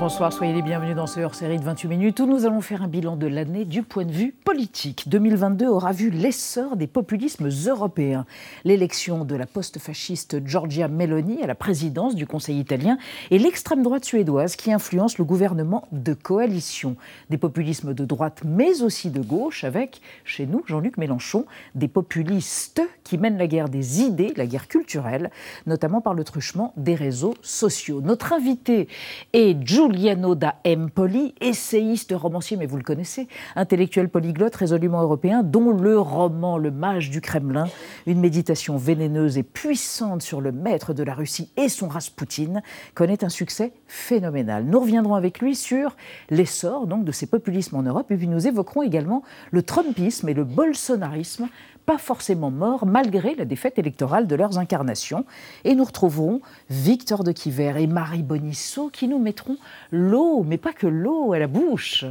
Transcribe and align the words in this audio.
Bonsoir, 0.00 0.32
soyez 0.32 0.54
les 0.54 0.62
bienvenus 0.62 0.96
dans 0.96 1.06
ce 1.06 1.20
hors-série 1.20 1.58
de 1.58 1.62
28 1.62 1.86
minutes 1.86 2.20
où 2.20 2.26
nous 2.26 2.46
allons 2.46 2.62
faire 2.62 2.82
un 2.82 2.88
bilan 2.88 3.16
de 3.16 3.26
l'année 3.26 3.66
du 3.66 3.82
point 3.82 4.06
de 4.06 4.12
vue 4.12 4.32
politique. 4.32 5.10
2022 5.10 5.66
aura 5.66 5.92
vu 5.92 6.08
l'essor 6.08 6.76
des 6.76 6.86
populismes 6.86 7.50
européens. 7.66 8.24
L'élection 8.64 9.26
de 9.26 9.34
la 9.36 9.44
post-fasciste 9.44 10.38
Giorgia 10.46 10.88
Meloni 10.88 11.42
à 11.42 11.46
la 11.46 11.54
présidence 11.54 12.14
du 12.14 12.26
Conseil 12.26 12.58
italien 12.58 12.96
et 13.30 13.38
l'extrême 13.38 13.82
droite 13.82 14.06
suédoise 14.06 14.56
qui 14.56 14.72
influence 14.72 15.18
le 15.18 15.24
gouvernement 15.24 15.86
de 15.92 16.14
coalition. 16.14 16.96
Des 17.28 17.36
populismes 17.36 17.92
de 17.92 18.06
droite 18.06 18.40
mais 18.42 18.80
aussi 18.80 19.10
de 19.10 19.20
gauche 19.20 19.64
avec, 19.64 20.00
chez 20.24 20.46
nous, 20.46 20.62
Jean-Luc 20.66 20.96
Mélenchon, 20.96 21.44
des 21.74 21.88
populistes 21.88 22.80
qui 23.04 23.18
mènent 23.18 23.36
la 23.36 23.46
guerre 23.46 23.68
des 23.68 24.00
idées, 24.00 24.32
la 24.34 24.46
guerre 24.46 24.66
culturelle, 24.66 25.30
notamment 25.66 26.00
par 26.00 26.14
le 26.14 26.24
truchement 26.24 26.72
des 26.78 26.94
réseaux 26.94 27.34
sociaux. 27.42 28.00
Notre 28.00 28.32
invité 28.32 28.88
est 29.34 29.54
Giulio 29.62 29.89
Giuliano 29.90 30.36
da 30.36 30.54
Empoli, 30.64 31.34
essayiste, 31.40 32.12
romancier, 32.12 32.56
mais 32.56 32.66
vous 32.66 32.76
le 32.76 32.84
connaissez, 32.84 33.26
intellectuel 33.56 34.08
polyglotte 34.08 34.54
résolument 34.54 35.02
européen, 35.02 35.42
dont 35.42 35.72
le 35.72 35.98
roman 35.98 36.58
Le 36.58 36.70
Mage 36.70 37.10
du 37.10 37.20
Kremlin, 37.20 37.66
une 38.06 38.20
méditation 38.20 38.76
vénéneuse 38.76 39.36
et 39.36 39.42
puissante 39.42 40.22
sur 40.22 40.40
le 40.40 40.52
maître 40.52 40.94
de 40.94 41.02
la 41.02 41.12
Russie 41.12 41.50
et 41.56 41.68
son 41.68 41.88
Raspoutine, 41.88 42.62
connaît 42.94 43.24
un 43.24 43.28
succès 43.28 43.72
phénoménal. 43.88 44.64
Nous 44.64 44.78
reviendrons 44.78 45.16
avec 45.16 45.40
lui 45.40 45.56
sur 45.56 45.96
l'essor 46.30 46.86
donc 46.86 47.04
de 47.04 47.10
ces 47.10 47.26
populismes 47.26 47.74
en 47.74 47.82
Europe 47.82 48.12
et 48.12 48.16
puis 48.16 48.28
nous 48.28 48.46
évoquerons 48.46 48.82
également 48.82 49.24
le 49.50 49.64
Trumpisme 49.64 50.28
et 50.28 50.34
le 50.34 50.44
bolsonarisme 50.44 51.48
pas 51.90 51.98
forcément 51.98 52.52
morts 52.52 52.86
malgré 52.86 53.34
la 53.34 53.44
défaite 53.44 53.76
électorale 53.76 54.28
de 54.28 54.36
leurs 54.36 54.58
incarnations. 54.58 55.24
Et 55.64 55.74
nous 55.74 55.82
retrouverons 55.82 56.40
Victor 56.68 57.24
de 57.24 57.32
Quiver 57.32 57.74
et 57.78 57.88
Marie 57.88 58.22
Bonisseau 58.22 58.90
qui 58.90 59.08
nous 59.08 59.18
mettront 59.18 59.56
l'eau, 59.90 60.44
mais 60.44 60.56
pas 60.56 60.72
que 60.72 60.86
l'eau, 60.86 61.32
à 61.32 61.40
la 61.40 61.48
bouche. 61.48 62.04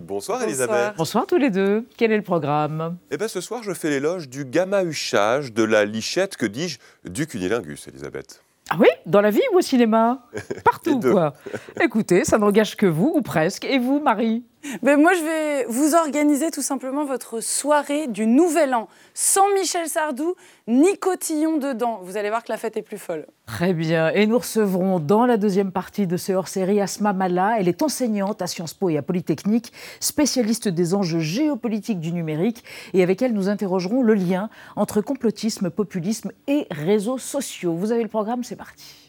Bonsoir, 0.00 0.44
Elisabeth. 0.44 0.94
Bonsoir 0.96 1.26
tous 1.26 1.38
les 1.38 1.50
deux. 1.50 1.88
Quel 1.96 2.12
est 2.12 2.16
le 2.16 2.22
programme? 2.22 2.98
Eh 3.10 3.16
bien 3.16 3.26
ce 3.26 3.40
soir 3.40 3.64
je 3.64 3.72
fais 3.72 3.90
l'éloge 3.90 4.28
du 4.28 4.44
gamma-huchage, 4.44 5.52
de 5.52 5.64
la 5.64 5.84
lichette, 5.84 6.36
que 6.36 6.46
dis-je, 6.46 6.78
du 7.04 7.26
cunilingus, 7.26 7.88
Elisabeth. 7.88 8.44
Ah 8.70 8.76
oui? 8.78 8.88
Dans 9.06 9.20
la 9.20 9.30
vie 9.30 9.42
ou 9.52 9.58
au 9.58 9.60
cinéma? 9.60 10.22
Partout, 10.64 11.00
quoi. 11.00 11.34
Écoutez, 11.80 12.24
ça 12.24 12.38
n'engage 12.38 12.76
que 12.76 12.86
vous, 12.86 13.12
ou 13.16 13.22
presque. 13.22 13.64
Et 13.64 13.80
vous, 13.80 13.98
Marie? 13.98 14.44
Ben 14.82 15.00
Moi, 15.00 15.14
je 15.14 15.22
vais 15.22 15.64
vous 15.68 15.94
organiser 15.94 16.50
tout 16.50 16.62
simplement 16.62 17.04
votre 17.04 17.40
soirée 17.40 18.06
du 18.06 18.26
Nouvel 18.26 18.74
An, 18.74 18.88
sans 19.14 19.48
Michel 19.54 19.88
Sardou, 19.88 20.34
ni 20.68 20.96
Cotillon 20.98 21.58
dedans. 21.58 22.00
Vous 22.02 22.16
allez 22.16 22.28
voir 22.28 22.42
que 22.44 22.52
la 22.52 22.58
fête 22.58 22.76
est 22.76 22.82
plus 22.82 22.98
folle. 22.98 23.26
Très 23.46 23.72
bien. 23.72 24.10
Et 24.10 24.26
nous 24.26 24.38
recevrons 24.38 24.98
dans 24.98 25.24
la 25.24 25.36
deuxième 25.36 25.72
partie 25.72 26.06
de 26.06 26.16
ce 26.16 26.32
hors-série 26.32 26.80
Asma 26.80 27.12
Mala. 27.12 27.60
Elle 27.60 27.68
est 27.68 27.82
enseignante 27.82 28.42
à 28.42 28.46
Sciences 28.46 28.74
Po 28.74 28.90
et 28.90 28.98
à 28.98 29.02
Polytechnique, 29.02 29.72
spécialiste 30.00 30.68
des 30.68 30.94
enjeux 30.94 31.20
géopolitiques 31.20 32.00
du 32.00 32.12
numérique. 32.12 32.64
Et 32.92 33.02
avec 33.02 33.22
elle, 33.22 33.32
nous 33.32 33.48
interrogerons 33.48 34.02
le 34.02 34.14
lien 34.14 34.50
entre 34.74 35.00
complotisme, 35.00 35.70
populisme 35.70 36.32
et 36.48 36.66
réseaux 36.70 37.18
sociaux. 37.18 37.74
Vous 37.74 37.92
avez 37.92 38.02
le 38.02 38.08
programme, 38.08 38.42
c'est 38.44 38.56
parti. 38.56 39.05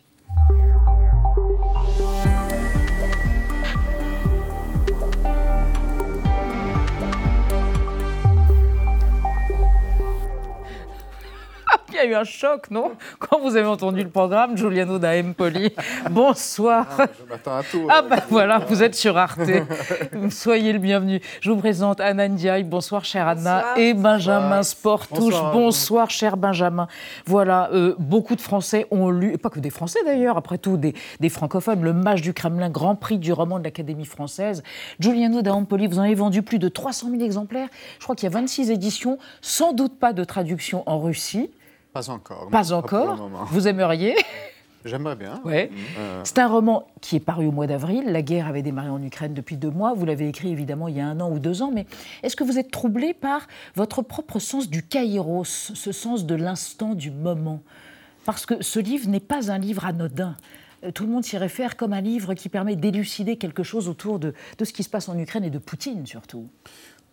Il 11.98 12.03
y 12.03 12.08
a 12.08 12.12
eu 12.12 12.16
un 12.16 12.23
choc, 12.23 12.70
non 12.70 12.92
Quand 13.20 13.40
vous 13.40 13.56
avez 13.56 13.66
entendu 13.66 14.03
le 14.03 14.09
programme, 14.09 14.56
Giuliano 14.56 14.99
da 14.99 15.17
Empoli. 15.17 15.73
Bonsoir. 16.11 16.86
Ah, 16.99 17.08
je 17.20 17.27
m'attends 17.27 17.55
à 17.58 17.64
tout. 17.64 17.88
Ah 17.89 18.04
ben 18.04 18.20
voilà, 18.30 18.60
vous 18.60 18.83
êtes 18.83 18.94
sur 18.94 19.17
Arte. 19.17 19.49
Soyez 20.30 20.73
le 20.73 20.80
bienvenu. 20.80 21.22
Je 21.42 21.49
vous 21.49 21.58
présente 21.58 21.99
Anna 21.99 22.27
Ndiaye. 22.27 22.64
Bonsoir, 22.66 23.04
chère 23.04 23.27
Anna. 23.27 23.77
Et 23.77 23.95
Benjamin 23.95 24.61
Sportouche. 24.61 25.33
Bonsoir, 25.33 25.54
Bonsoir 25.54 26.10
cher 26.11 26.38
Benjamin. 26.38 26.88
Voilà, 27.26 27.70
euh, 27.73 27.95
beaucoup 27.98 28.36
de 28.36 28.42
Français 28.42 28.86
ont 28.92 29.10
lu, 29.10 29.33
et 29.33 29.38
pas 29.39 29.49
que 29.49 29.60
des 29.60 29.72
Français 29.72 29.99
d'ailleurs, 30.05 30.38
après 30.38 30.60
tout, 30.60 30.77
des, 30.77 30.93
des, 31.20 31.30
francophones, 31.30 31.82
Le 31.82 31.93
Mage 31.93 32.22
du 32.22 32.32
Kremlin, 32.33 32.70
Grand 32.70 32.95
Prix 32.95 33.17
du 33.17 33.33
roman 33.33 33.58
de 33.58 33.64
l'Académie 33.64 34.05
française. 34.05 34.61
Giuliano 34.99 35.42
da 35.42 35.55
Empoli, 35.55 35.88
vous 35.88 35.98
en 35.98 36.04
avez 36.04 36.16
vendu 36.16 36.43
plus 36.43 36.60
de 36.60 36.70
300 36.70 37.10
000 37.10 37.23
exemplaires. 37.23 37.70
Je 37.98 38.04
crois 38.04 38.16
qu'il 38.16 38.30
y 38.30 38.32
a 38.32 38.38
26 38.38 38.70
éditions, 38.70 39.17
sans 39.42 39.73
doute 39.73 39.98
pas 39.98 40.14
de 40.14 40.23
traduction 40.23 40.83
en 40.86 40.99
Russie. 40.99 41.49
Pas 41.98 42.12
encore. 42.12 42.50
Pas 42.52 42.74
encore. 42.74 43.48
Vous 43.50 43.68
aimeriez 43.68 44.16
J'aimerais 44.86 45.16
bien. 45.16 45.42
Ouais. 45.46 45.72
Euh... 45.98 46.22
C'est 46.24 46.38
un 46.38 46.48
roman 46.48 46.88
qui 47.02 47.16
est 47.16 47.20
paru 47.20 47.48
au 47.48 47.52
mois 47.52 47.66
d'avril. 47.66 48.04
La 48.06 48.22
guerre 48.22 48.48
avait 48.48 48.62
démarré 48.62 48.90
en 48.90 49.02
Ukraine 49.02 49.34
depuis 49.34 49.58
deux 49.58 49.72
mois. 49.72 49.96
Vous 49.96 50.06
l'avez 50.06 50.28
écrit 50.28 50.52
évidemment 50.52 50.88
il 50.88 50.98
y 50.98 51.00
a 51.00 51.08
un 51.08 51.20
an 51.20 51.32
ou 51.32 51.40
deux 51.40 51.64
ans. 51.64 51.72
Mais 51.74 51.88
est-ce 52.22 52.36
que 52.36 52.44
vous 52.44 52.60
êtes 52.60 52.70
troublé 52.70 53.16
par 53.16 53.48
votre 53.76 54.04
propre 54.04 54.38
sens 54.38 54.70
du 54.70 54.84
kairos, 54.84 55.46
ce 55.74 55.92
sens 55.92 56.26
de 56.26 56.36
l'instant, 56.36 56.94
du 56.94 57.10
moment? 57.10 57.62
Parce 58.26 58.46
que 58.46 58.62
ce 58.62 58.80
livre 58.80 59.10
n'est 59.10 59.20
pas 59.20 59.52
un 59.52 59.58
livre 59.58 59.86
anodin. 59.86 60.36
Tout 60.94 61.06
le 61.06 61.12
monde 61.12 61.24
s'y 61.24 61.38
réfère 61.38 61.78
comme 61.78 61.94
un 61.94 62.02
livre 62.02 62.36
qui 62.36 62.50
permet 62.50 62.76
d'élucider 62.76 63.38
quelque 63.38 63.64
chose 63.64 63.90
autour 63.90 64.20
de, 64.20 64.36
de 64.60 64.66
ce 64.66 64.72
qui 64.72 64.84
se 64.84 64.90
passe 64.90 65.10
en 65.10 65.18
Ukraine 65.18 65.44
et 65.44 65.50
de 65.50 65.58
Poutine 65.58 66.06
surtout. 66.06 66.48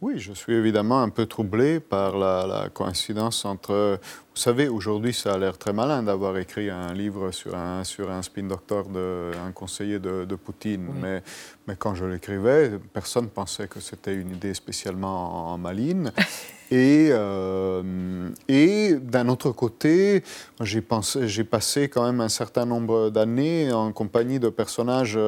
Oui, 0.00 0.18
je 0.18 0.32
suis 0.32 0.52
évidemment 0.52 1.00
un 1.00 1.08
peu 1.08 1.24
troublé 1.26 1.80
par 1.80 2.18
la, 2.18 2.46
la 2.46 2.68
coïncidence 2.68 3.44
entre... 3.44 3.98
Vous 4.34 4.40
savez, 4.40 4.68
aujourd'hui, 4.68 5.14
ça 5.14 5.34
a 5.34 5.38
l'air 5.38 5.56
très 5.56 5.72
malin 5.72 6.02
d'avoir 6.02 6.36
écrit 6.36 6.68
un 6.68 6.92
livre 6.92 7.30
sur 7.30 7.54
un, 7.54 7.84
sur 7.84 8.10
un 8.10 8.20
spin 8.20 8.42
doctor, 8.42 8.88
de, 8.88 9.30
un 9.46 9.52
conseiller 9.52 10.00
de, 10.00 10.24
de 10.24 10.34
Poutine. 10.34 10.88
Oui. 10.90 10.98
Mais, 11.00 11.22
mais 11.68 11.76
quand 11.76 11.94
je 11.94 12.04
l'écrivais, 12.04 12.72
personne 12.92 13.24
ne 13.24 13.30
pensait 13.30 13.68
que 13.68 13.80
c'était 13.80 14.14
une 14.14 14.32
idée 14.32 14.52
spécialement 14.52 15.50
en, 15.50 15.54
en 15.54 15.58
maline. 15.58 16.12
Et, 16.70 17.10
euh, 17.12 18.30
et 18.48 18.94
d'un 18.94 19.28
autre 19.28 19.52
côté, 19.52 20.24
j'ai 20.60 20.80
passé 20.80 21.88
quand 21.88 22.04
même 22.04 22.22
un 22.22 22.30
certain 22.30 22.64
nombre 22.64 23.10
d'années 23.10 23.70
en 23.70 23.92
compagnie 23.92 24.40
de 24.40 24.48
personnages 24.48 25.18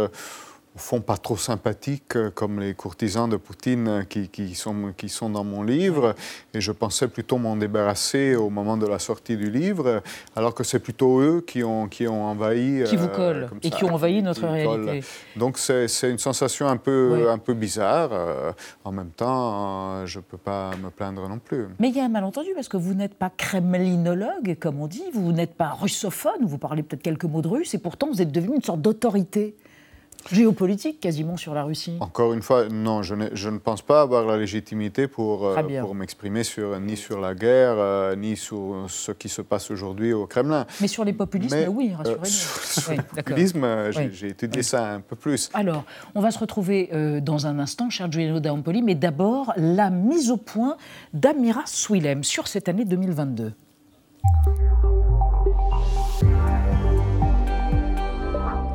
au 0.76 0.78
fond 0.78 1.00
pas 1.00 1.16
trop 1.16 1.38
sympathiques 1.38 2.19
comme 2.34 2.60
les 2.60 2.75
courtisans 2.75 3.28
de 3.31 3.38
Poutine 3.38 4.04
qui, 4.10 4.28
qui, 4.28 4.54
sont, 4.54 4.92
qui 4.94 5.09
sont 5.09 5.31
dans 5.31 5.42
mon 5.42 5.62
livre. 5.62 6.14
Et 6.53 6.60
je 6.60 6.70
pensais 6.70 7.09
plutôt 7.09 7.38
m'en 7.38 7.56
débarrasser 7.56 8.37
au 8.37 8.50
moment 8.50 8.76
de 8.76 8.87
la 8.87 8.98
sortie 8.98 9.38
du 9.38 9.50
livre, 9.50 10.03
alors 10.37 10.54
que 10.54 10.64
c'est 10.64 10.78
plutôt 10.78 11.20
eux 11.20 11.42
qui 11.47 11.64
ont, 11.64 11.88
qui 11.88 12.06
ont 12.06 12.25
envahi. 12.25 12.84
Qui 12.84 12.97
vous 12.97 13.09
collent 13.09 13.48
euh, 13.50 13.59
et 13.62 13.70
ça, 13.70 13.76
qui 13.76 13.84
ont 13.84 13.94
envahi 13.94 14.20
notre 14.22 14.47
réalité. 14.47 15.03
Donc 15.34 15.56
c'est 15.56 16.10
une 16.10 16.19
sensation 16.19 16.69
un 16.69 16.76
peu, 16.76 17.22
oui. 17.22 17.26
un 17.26 17.38
peu 17.38 17.54
bizarre. 17.54 18.10
Euh, 18.12 18.53
en 18.84 18.93
même 18.93 19.10
temps, 19.16 19.94
euh, 19.94 20.06
je 20.06 20.19
ne 20.19 20.25
peux 20.25 20.37
pas 20.37 20.72
me 20.82 20.91
plaindre 20.91 21.26
non 21.26 21.38
plus. 21.38 21.69
Mais 21.78 21.88
il 21.88 21.97
y 21.97 22.00
a 22.00 22.04
un 22.04 22.10
malentendu 22.10 22.50
parce 22.54 22.69
que 22.69 22.76
vous 22.76 22.93
n'êtes 22.93 23.14
pas 23.14 23.31
kremlinologue, 23.31 24.58
comme 24.60 24.82
on 24.82 24.88
dit, 24.88 25.04
vous 25.14 25.32
n'êtes 25.32 25.54
pas 25.54 25.70
russophone, 25.70 26.44
vous 26.44 26.58
parlez 26.58 26.82
peut-être 26.82 27.03
quelques 27.03 27.25
mots 27.25 27.41
de 27.41 27.48
russe, 27.48 27.72
et 27.72 27.78
pourtant 27.78 28.08
vous 28.08 28.20
êtes 28.20 28.31
devenu 28.31 28.56
une 28.56 28.62
sorte 28.62 28.82
d'autorité 28.82 29.56
géopolitique 30.31 31.00
quasiment 31.00 31.37
sur 31.37 31.54
la 31.54 31.64
Russie 31.64 31.97
Encore 32.00 32.32
une 32.32 32.42
fois, 32.42 32.69
non, 32.69 33.03
je 33.03 33.14
ne, 33.14 33.28
je 33.32 33.48
ne 33.48 33.59
pense 33.59 33.82
pas 33.82 34.00
avoir 34.00 34.25
la 34.26 34.37
légitimité 34.37 35.09
pour, 35.09 35.47
euh, 35.47 35.81
pour 35.81 35.94
m'exprimer 35.94 36.44
sur, 36.44 36.78
ni 36.81 36.97
sur 36.97 37.20
la 37.20 37.34
guerre, 37.34 37.75
euh, 37.76 38.16
ni 38.16 38.37
sur 38.37 38.87
ce 38.88 39.12
qui 39.12 39.28
se 39.28 39.42
passe 39.42 39.70
aujourd'hui 39.70 40.12
au 40.12 40.26
Kremlin. 40.26 40.66
Mais 40.81 40.88
sur 40.88 41.04
les 41.04 41.12
populismes, 41.12 41.56
Mais, 41.56 41.66
oui, 41.69 41.92
rassurez-nous. 41.97 42.22
Euh, 42.22 42.25
sur, 42.25 42.82
sur 42.82 42.91
oui, 42.91 42.97
le 42.97 43.03
populisme, 43.03 43.66
j'ai 44.12 44.28
étudié 44.28 44.60
oui. 44.60 44.64
ça 44.64 44.92
un 44.92 45.00
peu 45.00 45.16
plus. 45.16 45.50
Alors, 45.54 45.84
on 46.14 46.20
va 46.20 46.31
se 46.31 46.38
retrouver 46.38 46.91
euh, 46.93 47.20
dans 47.20 47.47
un 47.47 47.58
instant, 47.58 47.91
cher 47.91 48.10
Giuliano 48.10 48.41
D'Ampoli, 48.41 48.82
mais 48.82 48.94
d'abord, 48.94 49.53
la 49.56 49.91
mise 49.91 50.31
au 50.31 50.37
point 50.37 50.76
d'Amira 51.12 51.62
Swilem 51.67 52.25
sur 52.25 52.49
cette 52.49 52.69
année 52.69 52.84
2022. 52.84 53.52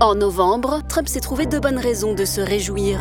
En 0.01 0.15
novembre, 0.15 0.81
Trump 0.89 1.07
s'est 1.07 1.19
trouvé 1.19 1.45
de 1.45 1.59
bonnes 1.59 1.77
raisons 1.77 2.15
de 2.15 2.25
se 2.25 2.41
réjouir. 2.41 2.99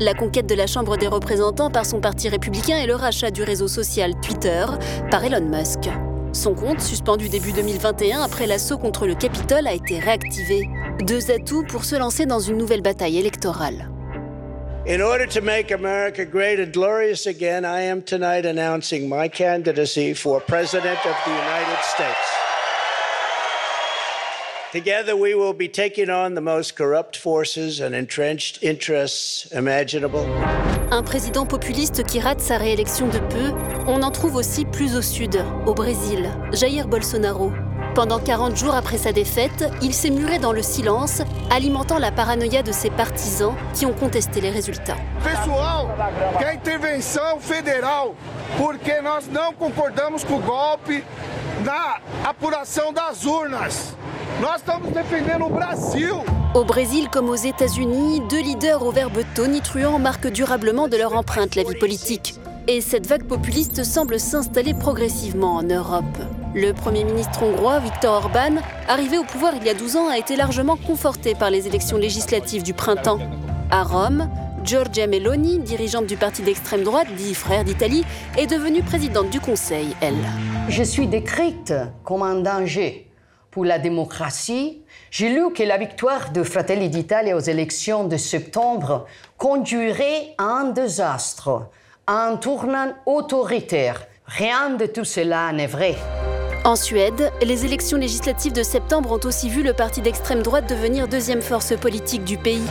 La 0.00 0.14
conquête 0.14 0.46
de 0.46 0.54
la 0.54 0.66
Chambre 0.66 0.96
des 0.96 1.06
représentants 1.06 1.68
par 1.68 1.84
son 1.84 2.00
parti 2.00 2.30
républicain 2.30 2.78
et 2.78 2.86
le 2.86 2.94
rachat 2.94 3.30
du 3.30 3.42
réseau 3.42 3.68
social 3.68 4.14
Twitter 4.22 4.64
par 5.10 5.22
Elon 5.22 5.44
Musk. 5.44 5.90
Son 6.32 6.54
compte, 6.54 6.80
suspendu 6.80 7.28
début 7.28 7.52
2021 7.52 8.22
après 8.22 8.46
l'assaut 8.46 8.78
contre 8.78 9.06
le 9.06 9.14
Capitole, 9.14 9.66
a 9.66 9.74
été 9.74 9.98
réactivé. 9.98 10.70
Deux 11.06 11.30
atouts 11.30 11.64
pour 11.68 11.84
se 11.84 11.96
lancer 11.96 12.24
dans 12.24 12.40
une 12.40 12.56
nouvelle 12.56 12.80
bataille 12.80 13.18
électorale. 13.18 13.90
In 14.88 15.02
order 15.02 15.26
to 15.28 15.42
make 15.42 15.70
America 15.70 16.24
great 16.24 16.58
and 16.58 16.72
glorious 16.72 17.26
again, 17.26 17.66
I 17.66 17.82
am 17.82 18.00
tonight 18.02 18.46
announcing 18.46 19.06
my 19.06 19.28
candidacy 19.28 20.14
for 20.14 20.40
President 20.40 20.96
of 21.04 21.14
the 21.26 21.30
United 21.30 21.82
States. 21.82 22.51
Together, 24.72 25.14
we 25.14 25.34
will 25.34 25.52
be 25.52 25.68
taking 25.68 26.08
on 26.08 26.34
the 26.34 26.40
most 26.40 26.76
corrupt 26.76 27.14
forces 27.14 27.78
and 27.78 27.94
entrenched 27.94 28.58
interests 28.62 29.46
imaginable. 29.52 30.26
Un 30.90 31.02
président 31.02 31.44
populiste 31.44 32.02
qui 32.04 32.20
rate 32.20 32.40
sa 32.40 32.56
réélection 32.56 33.06
de 33.08 33.18
peu, 33.18 33.52
on 33.86 34.02
en 34.02 34.10
trouve 34.10 34.34
aussi 34.34 34.64
plus 34.64 34.96
au 34.96 35.02
sud, 35.02 35.44
au 35.66 35.74
Brésil, 35.74 36.30
Jair 36.54 36.88
Bolsonaro. 36.88 37.52
Pendant 37.94 38.18
40 38.18 38.56
jours 38.56 38.74
après 38.74 38.96
sa 38.96 39.12
défaite, 39.12 39.70
il 39.82 39.92
s'est 39.92 40.08
muré 40.08 40.38
dans 40.38 40.52
le 40.52 40.62
silence, 40.62 41.20
alimentant 41.50 41.98
la 41.98 42.10
paranoïa 42.10 42.62
de 42.62 42.72
ses 42.72 42.88
partisans 42.88 43.54
qui 43.74 43.84
ont 43.84 43.92
contesté 43.92 44.40
les 44.40 44.48
résultats. 44.48 44.96
Pessoal, 45.22 45.88
quer 46.38 46.54
intervenção 46.54 47.38
federal, 47.38 48.14
porque 48.56 49.02
nós 49.02 49.28
não 49.30 49.52
concordamos 49.52 50.24
com 50.24 50.36
o 50.36 50.38
golpe 50.38 51.04
na 51.64 51.98
apuração 52.26 52.94
das 52.94 53.26
urnas. 53.26 53.94
Nós 54.40 54.56
estamos 54.56 54.90
defendendo 54.90 55.44
o 55.44 55.50
Brasil. 55.50 56.24
Au 56.54 56.64
Brésil 56.64 57.08
comme 57.12 57.28
aux 57.28 57.34
États-Unis, 57.34 58.22
deux 58.30 58.40
leaders 58.40 58.82
au 58.82 58.90
verbe 58.90 59.22
tonitruant 59.34 59.98
marquent 59.98 60.30
durablement 60.30 60.88
de 60.88 60.96
leur 60.96 61.14
empreinte 61.14 61.56
la 61.56 61.62
vie 61.62 61.78
politique. 61.78 62.36
Et 62.68 62.80
cette 62.80 63.06
vague 63.06 63.24
populiste 63.24 63.84
semble 63.84 64.18
s'installer 64.18 64.72
progressivement 64.72 65.56
en 65.56 65.62
Europe. 65.62 66.18
Le 66.54 66.74
Premier 66.74 67.04
ministre 67.04 67.42
hongrois, 67.42 67.78
Viktor 67.78 68.12
Orban, 68.12 68.60
arrivé 68.86 69.16
au 69.16 69.24
pouvoir 69.24 69.54
il 69.56 69.64
y 69.64 69.70
a 69.70 69.74
12 69.74 69.96
ans, 69.96 70.08
a 70.10 70.18
été 70.18 70.36
largement 70.36 70.76
conforté 70.76 71.34
par 71.34 71.50
les 71.50 71.66
élections 71.66 71.96
législatives 71.96 72.62
du 72.62 72.74
printemps. 72.74 73.20
À 73.70 73.82
Rome, 73.82 74.28
Giorgia 74.62 75.06
Meloni, 75.06 75.60
dirigeante 75.60 76.04
du 76.04 76.18
parti 76.18 76.42
d'extrême 76.42 76.82
droite, 76.82 77.06
dit 77.16 77.34
Frères 77.34 77.64
d'Italie, 77.64 78.04
est 78.36 78.46
devenue 78.46 78.82
présidente 78.82 79.30
du 79.30 79.40
Conseil, 79.40 79.96
elle. 80.02 80.18
Je 80.68 80.82
suis 80.82 81.06
décrite 81.06 81.72
comme 82.04 82.22
un 82.22 82.42
danger 82.42 83.10
pour 83.50 83.64
la 83.64 83.78
démocratie. 83.78 84.82
J'ai 85.10 85.30
lu 85.30 85.54
que 85.54 85.62
la 85.62 85.78
victoire 85.78 86.32
de 86.32 86.42
Fratelli 86.42 86.90
d'Italia 86.90 87.34
aux 87.34 87.40
élections 87.40 88.04
de 88.04 88.18
septembre 88.18 89.06
conduirait 89.38 90.34
à 90.36 90.44
un 90.44 90.64
désastre, 90.64 91.70
à 92.06 92.26
un 92.26 92.36
tournant 92.36 92.92
autoritaire. 93.06 94.06
Rien 94.26 94.68
de 94.70 94.84
tout 94.84 95.06
cela 95.06 95.50
n'est 95.52 95.66
vrai. 95.66 95.96
En 96.64 96.76
Suède, 96.76 97.32
les 97.42 97.64
élections 97.64 97.98
législatives 97.98 98.52
de 98.52 98.62
septembre 98.62 99.10
ont 99.10 99.26
aussi 99.26 99.48
vu 99.48 99.64
le 99.64 99.72
parti 99.72 100.00
d'extrême 100.00 100.44
droite 100.44 100.68
devenir 100.68 101.08
deuxième 101.08 101.42
force 101.42 101.76
politique 101.76 102.22
du 102.22 102.38
pays. 102.38 102.62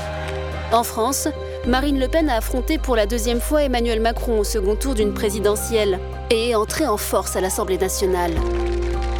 En 0.71 0.83
France, 0.83 1.27
Marine 1.67 1.99
Le 1.99 2.07
Pen 2.07 2.29
a 2.29 2.37
affronté 2.37 2.77
pour 2.77 2.95
la 2.95 3.05
deuxième 3.05 3.41
fois 3.41 3.63
Emmanuel 3.63 3.99
Macron 3.99 4.39
au 4.39 4.43
second 4.45 4.77
tour 4.77 4.95
d'une 4.95 5.13
présidentielle 5.13 5.99
et 6.29 6.51
est 6.51 6.55
entrée 6.55 6.87
en 6.87 6.95
force 6.95 7.35
à 7.35 7.41
l'Assemblée 7.41 7.77
nationale. 7.77 8.31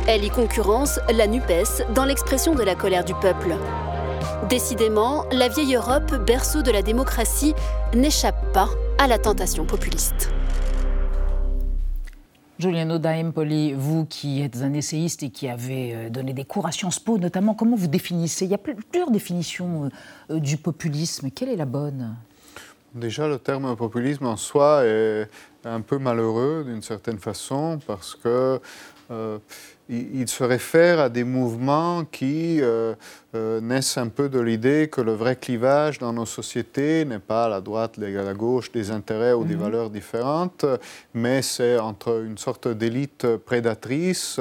Elle 0.08 0.24
y 0.24 0.30
concurrence 0.30 1.02
la 1.14 1.28
NUPES 1.28 1.92
dans 1.94 2.06
l'expression 2.06 2.56
de 2.56 2.64
la 2.64 2.76
colère 2.76 3.04
du 3.04 3.14
peuple. 3.16 3.58
Décidément, 4.48 5.26
la 5.34 5.50
vieille 5.50 5.76
Europe, 5.76 6.16
berceau 6.26 6.62
de 6.62 6.72
la 6.72 6.82
démocratie, 6.82 7.56
n'échappe 7.94 8.54
pas 8.54 8.70
à 8.98 9.08
la 9.08 9.18
tentation 9.18 9.66
populiste. 9.66 10.30
Giuliano 12.62 13.00
da 13.00 13.18
Empoli, 13.18 13.74
vous 13.74 14.06
qui 14.06 14.40
êtes 14.44 14.58
un 14.62 14.74
essayiste 14.74 15.24
et 15.24 15.32
qui 15.32 15.50
avez 15.50 15.96
euh, 15.96 16.10
donné 16.12 16.32
des 16.32 16.46
cours 16.46 16.68
à 16.68 16.72
Sciences 16.72 17.00
Po, 17.00 17.18
notamment, 17.18 17.56
comment 17.56 17.76
vous 17.76 17.88
définissez? 17.88 18.46
Il 18.46 18.52
y 18.52 18.54
a 18.54 18.60
plusieurs 18.60 19.10
définitions 19.10 19.90
euh, 20.30 20.40
du 20.40 20.58
populisme. 20.58 21.32
Quelle 21.32 21.50
est 21.50 21.56
la 21.56 21.66
bonne? 21.66 22.16
Déjà, 22.94 23.28
le 23.28 23.40
terme 23.40 23.76
populisme 23.76 24.28
en 24.28 24.38
soi 24.38 24.84
est 24.86 25.28
un 25.66 25.82
peu 25.82 25.98
malheureux 25.98 26.64
d'une 26.68 26.84
certaine 26.84 27.18
façon 27.18 27.80
parce 27.88 28.14
que 28.14 28.60
euh, 29.10 29.40
se 30.28 30.44
réfère 30.44 31.00
à 31.00 31.10
des 31.10 31.24
mouvements 31.24 32.06
qui 32.06 32.62
euh, 32.62 32.94
euh, 33.34 33.62
naissent 33.62 33.98
un 33.98 34.08
peu 34.08 34.30
de 34.30 34.40
l'idée 34.40 34.90
que 34.92 35.02
le 35.02 35.14
vrai 35.14 35.36
clivage 35.36 36.00
dans 36.00 36.14
nos 36.14 36.26
sociétés 36.26 37.06
n'est 37.06 37.20
pas 37.20 37.48
la 37.48 37.62
droite, 37.62 37.98
la 37.98 38.34
gauche, 38.34 38.72
des 38.72 38.92
intérêts 38.92 39.34
ou 39.34 39.44
des 39.44 39.56
mhm. 39.56 39.62
valeurs 39.62 39.90
différentes, 39.90 40.66
mais 41.14 41.42
c'est 41.42 41.78
entre 41.78 42.24
une 42.26 42.38
sorte 42.38 42.68
d'élite 42.68 43.38
prédatrice, 43.38 44.40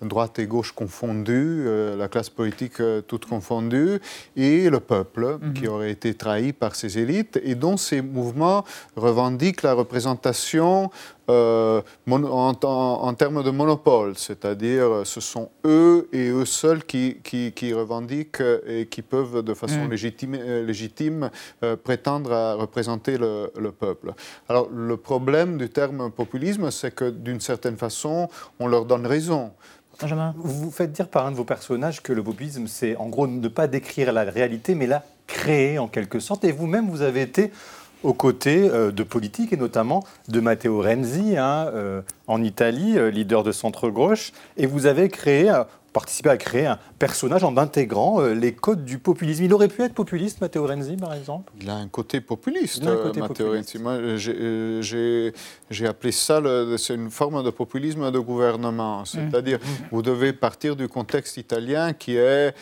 droite 0.00 0.38
et 0.38 0.46
gauche 0.46 0.72
confondues, 0.72 1.66
la 1.96 2.08
classe 2.08 2.30
politique 2.30 2.80
toute 3.06 3.26
confondue, 3.26 4.00
et 4.36 4.70
le 4.70 4.80
peuple 4.80 5.38
mhm. 5.40 5.52
qui 5.54 5.66
aurait 5.68 5.90
été 5.90 6.14
trahi 6.14 6.52
par 6.52 6.74
ces 6.74 6.98
élites 6.98 7.40
et 7.42 7.54
dont 7.54 7.76
ces 7.76 8.02
mouvements 8.02 8.64
revendiquent 8.96 9.62
la 9.62 9.74
représentation 9.74 10.90
en, 11.28 12.54
en, 12.62 13.14
termes 13.14 13.42
de 13.42 13.50
monopole, 13.50 14.14
c'est-à-dire 14.16 14.84
euh, 14.84 15.04
ce 15.04 15.20
sont 15.20 15.50
eux 15.64 16.08
et 16.12 16.28
eux 16.28 16.46
seuls 16.46 16.84
qui, 16.84 17.18
qui, 17.22 17.72
revendiquent 17.72 18.27
et 18.66 18.86
qui 18.86 19.02
peuvent 19.02 19.42
de 19.42 19.54
façon 19.54 19.84
mm. 19.84 19.90
légitime, 19.90 20.34
euh, 20.34 20.64
légitime 20.64 21.30
euh, 21.62 21.76
prétendre 21.76 22.32
à 22.32 22.54
représenter 22.54 23.18
le, 23.18 23.70
peuple. 23.70 24.12
Alors 24.48 24.68
le 24.70 24.96
problème 24.96 25.58
du 25.58 25.68
terme 25.68 26.10
populisme, 26.10 26.70
c'est 26.70 26.94
que 26.94 27.10
d'une 27.10 27.40
certaine 27.40 27.76
façon, 27.76 28.28
on 28.58 28.66
leur 28.66 28.84
donne 28.84 29.06
raison. 29.06 29.52
Vous 30.36 30.64
vous 30.64 30.70
faites 30.70 30.92
dire 30.92 31.08
par 31.08 31.26
un 31.26 31.32
de 31.32 31.36
vos 31.36 31.44
personnages 31.44 32.02
que 32.02 32.12
le 32.12 32.22
populisme, 32.22 32.68
c'est 32.68 32.94
en 32.96 33.08
gros 33.08 33.26
ne 33.26 33.48
pas 33.48 33.66
décrire 33.66 34.12
la 34.12 34.22
réalité, 34.22 34.76
mais 34.76 34.86
la 34.86 35.04
créer 35.26 35.78
en 35.78 35.88
quelque 35.88 36.20
sorte. 36.20 36.44
Et 36.44 36.52
vous-même, 36.52 36.88
vous 36.88 37.02
avez 37.02 37.22
été 37.22 37.50
aux 38.02 38.14
côtés 38.14 38.68
euh, 38.70 38.92
de 38.92 39.02
politiques 39.02 39.52
et 39.52 39.56
notamment 39.56 40.04
de 40.28 40.40
Matteo 40.40 40.80
Renzi 40.82 41.36
hein, 41.36 41.70
euh, 41.74 42.02
en 42.26 42.42
Italie, 42.42 42.96
euh, 42.96 43.10
leader 43.10 43.42
de 43.42 43.52
centre-gauche. 43.52 44.32
Et 44.56 44.66
vous 44.66 44.86
avez 44.86 45.08
créé, 45.08 45.52
participé 45.92 46.30
à 46.30 46.36
créer 46.36 46.66
un 46.66 46.78
personnage 46.98 47.44
en 47.44 47.56
intégrant 47.56 48.20
les 48.20 48.52
codes 48.52 48.84
du 48.84 48.98
populisme. 48.98 49.44
Il 49.44 49.54
aurait 49.54 49.68
pu 49.68 49.82
être 49.82 49.94
populiste, 49.94 50.40
Matteo 50.40 50.66
Renzi, 50.66 50.96
par 50.96 51.14
exemple? 51.14 51.52
Il 51.60 51.68
a 51.70 51.76
un 51.76 51.88
côté 51.88 52.20
populiste, 52.20 52.82
Matteo 52.82 53.52
Renzi. 53.52 53.78
Moi, 53.78 54.16
j'ai 54.16 55.86
appelé 55.86 56.12
ça, 56.12 56.42
c'est 56.76 56.94
une 56.94 57.10
forme 57.10 57.42
de 57.42 57.50
populisme 57.50 58.10
de 58.10 58.18
gouvernement. 58.18 59.00
Mmh. 59.00 59.06
C'est-à-dire, 59.06 59.58
mmh. 59.58 59.84
vous 59.92 60.02
devez 60.02 60.32
partir 60.32 60.76
du 60.76 60.88
contexte 60.88 61.36
italien 61.36 61.92
qui 61.92 62.16
est 62.16 62.54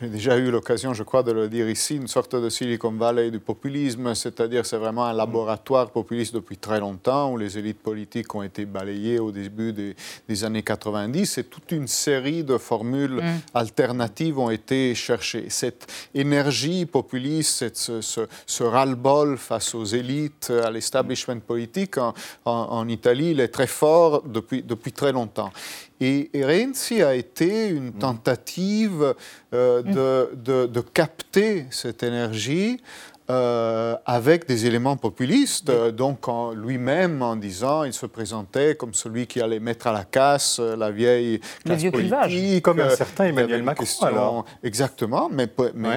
j'ai 0.00 0.08
déjà 0.08 0.38
eu 0.38 0.50
l'occasion, 0.50 0.94
je 0.94 1.02
crois, 1.02 1.22
de 1.22 1.32
le 1.32 1.48
dire 1.48 1.68
ici, 1.68 1.96
une 1.96 2.08
sorte 2.08 2.34
de 2.34 2.48
Silicon 2.48 2.92
Valley 2.92 3.30
du 3.30 3.40
populisme, 3.40 4.14
c'est-à-dire 4.14 4.64
c'est 4.64 4.78
vraiment 4.78 5.04
un 5.04 5.12
laboratoire 5.12 5.90
populiste 5.90 6.34
depuis 6.34 6.56
très 6.56 6.80
longtemps, 6.80 7.32
où 7.32 7.36
les 7.36 7.58
élites 7.58 7.80
politiques 7.80 8.34
ont 8.34 8.42
été 8.42 8.64
balayées 8.64 9.18
au 9.18 9.30
début 9.30 9.72
des, 9.72 10.44
années 10.44 10.62
90, 10.62 11.38
et 11.38 11.44
toute 11.44 11.72
une 11.72 11.86
série 11.86 12.42
de 12.42 12.56
formules 12.56 13.22
mm. 13.22 13.40
alternatives 13.54 14.38
ont 14.38 14.50
été 14.50 14.94
cherchées. 14.94 15.46
Cette 15.50 15.86
énergie 16.14 16.86
populiste, 16.86 17.74
ce, 17.76 18.00
ce, 18.00 18.62
ras-le-bol 18.62 19.36
face 19.36 19.74
aux 19.74 19.84
élites, 19.84 20.50
à 20.64 20.70
l'establishment 20.70 21.40
politique 21.40 21.98
en, 21.98 22.14
en, 22.44 22.88
Italie, 22.88 23.32
il 23.32 23.40
est 23.40 23.48
très 23.48 23.66
fort 23.66 24.22
depuis, 24.22 24.62
depuis 24.62 24.92
très 24.92 25.12
longtemps. 25.12 25.50
Et 26.00 26.30
Renzi 26.34 27.02
a 27.02 27.14
été 27.14 27.68
une 27.68 27.88
mm. 27.88 27.98
tentative 27.98 29.14
euh, 29.52 29.82
de, 29.82 30.34
de, 30.34 30.66
de, 30.66 30.80
capter 30.80 31.66
cette 31.70 32.02
énergie 32.02 32.80
euh, 33.30 33.96
avec 34.06 34.48
des 34.48 34.66
éléments 34.66 34.96
populistes. 34.96 35.70
Donc, 35.70 36.26
lui-même, 36.56 37.22
en 37.22 37.36
disant, 37.36 37.84
il 37.84 37.92
se 37.92 38.06
présentait 38.06 38.74
comme 38.74 38.92
celui 38.92 39.28
qui 39.28 39.40
allait 39.40 39.60
mettre 39.60 39.86
à 39.86 39.92
la 39.92 40.02
casse 40.04 40.58
euh, 40.58 40.74
la 40.74 40.90
vieille 40.90 41.40
classe 41.64 41.84
politique. 41.84 42.62
Comme 42.62 42.80
un 42.80 42.88
euh, 42.88 42.96
certain 42.96 43.26
Emmanuel 43.26 43.62
Macron, 43.62 43.84
alors. 44.02 44.44
Exactement, 44.64 45.30
mais, 45.30 45.48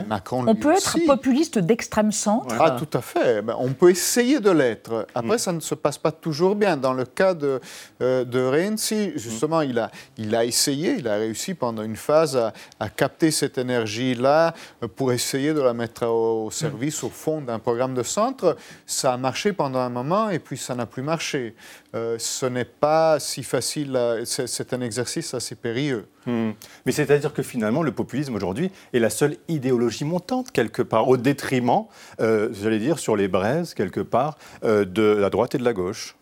Macron, 0.08 0.46
On 0.48 0.54
peut 0.54 0.74
être 0.74 0.98
populiste 1.08 1.58
d'extrême 1.58 2.12
centre 2.12 2.56
Ah, 2.60 2.72
tout 2.72 2.98
à 2.98 3.02
fait. 3.02 3.42
Ben, 3.42 3.56
on 3.58 3.74
peut 3.74 3.90
essayer 3.90 4.40
de 4.40 4.52
l'être. 4.52 5.08
Après, 5.16 5.36
mm. 5.36 5.40
ça 5.40 5.54
ne 5.54 5.60
se 5.60 5.74
passe 5.74 5.98
pas 5.98 6.12
toujours 6.12 6.56
bien. 6.56 6.78
Dans 6.78 6.94
le 6.94 7.06
cas 7.06 7.34
de, 7.34 7.60
de 8.00 8.46
Renzi, 8.46 9.12
justement, 9.16 9.62
il, 9.62 9.80
a, 9.80 9.90
il 10.18 10.36
a 10.36 10.46
essayé, 10.46 10.98
il 11.00 11.08
a 11.08 11.16
réussi 11.16 11.56
pendant 11.56 11.82
une 11.82 11.96
phase 11.96 12.38
à, 12.80 12.90
capter 12.90 13.32
cette 13.32 13.58
énergie-là 13.58 14.54
pour 14.96 15.12
essayer 15.12 15.54
de 15.54 15.62
la 15.62 15.74
mettre 15.74 16.06
au, 16.06 16.52
service, 16.52 17.04
au 17.04 17.10
d'un 17.42 17.60
programme 17.60 17.94
de 17.94 18.03
centre, 18.03 18.58
ça 18.86 19.13
a 19.13 19.18
marché 19.18 19.53
pendant 19.53 19.80
un 19.80 19.89
moment 19.89 20.30
et 20.30 20.39
puis 20.39 20.58
ça 20.58 20.75
n'a 20.75 20.86
plus 20.86 21.03
marché. 21.03 21.56
Euh, 21.96 22.18
ce 22.20 22.46
n'est 22.46 22.65
pas 22.65 23.20
si 23.20 23.44
facile, 23.44 23.98
c'est 24.25 24.74
un 24.74 24.82
exercice 24.82 25.34
assez 25.34 25.56
périlleux. 25.56 26.06
Hmm. 26.25 26.51
Mais 26.86 26.92
c'est-à-dire 26.92 27.34
que 27.34 27.44
finalement, 27.44 27.84
le 27.84 27.92
populisme 27.92 28.36
aujourd'hui 28.36 28.72
est 28.94 29.00
la 29.00 29.10
seule 29.10 29.38
idéologie 29.48 30.06
montante, 30.06 30.51
quelque 30.51 30.82
part, 30.82 31.08
au 31.08 31.18
détriment, 31.18 31.86
euh, 32.20 32.50
j'allais 32.53 32.80
dire, 32.80 33.00
sur 33.00 33.15
les 33.15 33.27
braises, 33.27 33.74
quelque 33.74 34.01
part, 34.01 34.38
euh, 34.63 34.86
de 34.86 35.03
la 35.03 35.30
droite 35.30 35.56
et 35.56 35.58
de 35.58 35.63
la 35.63 35.74
gauche. 35.74 36.15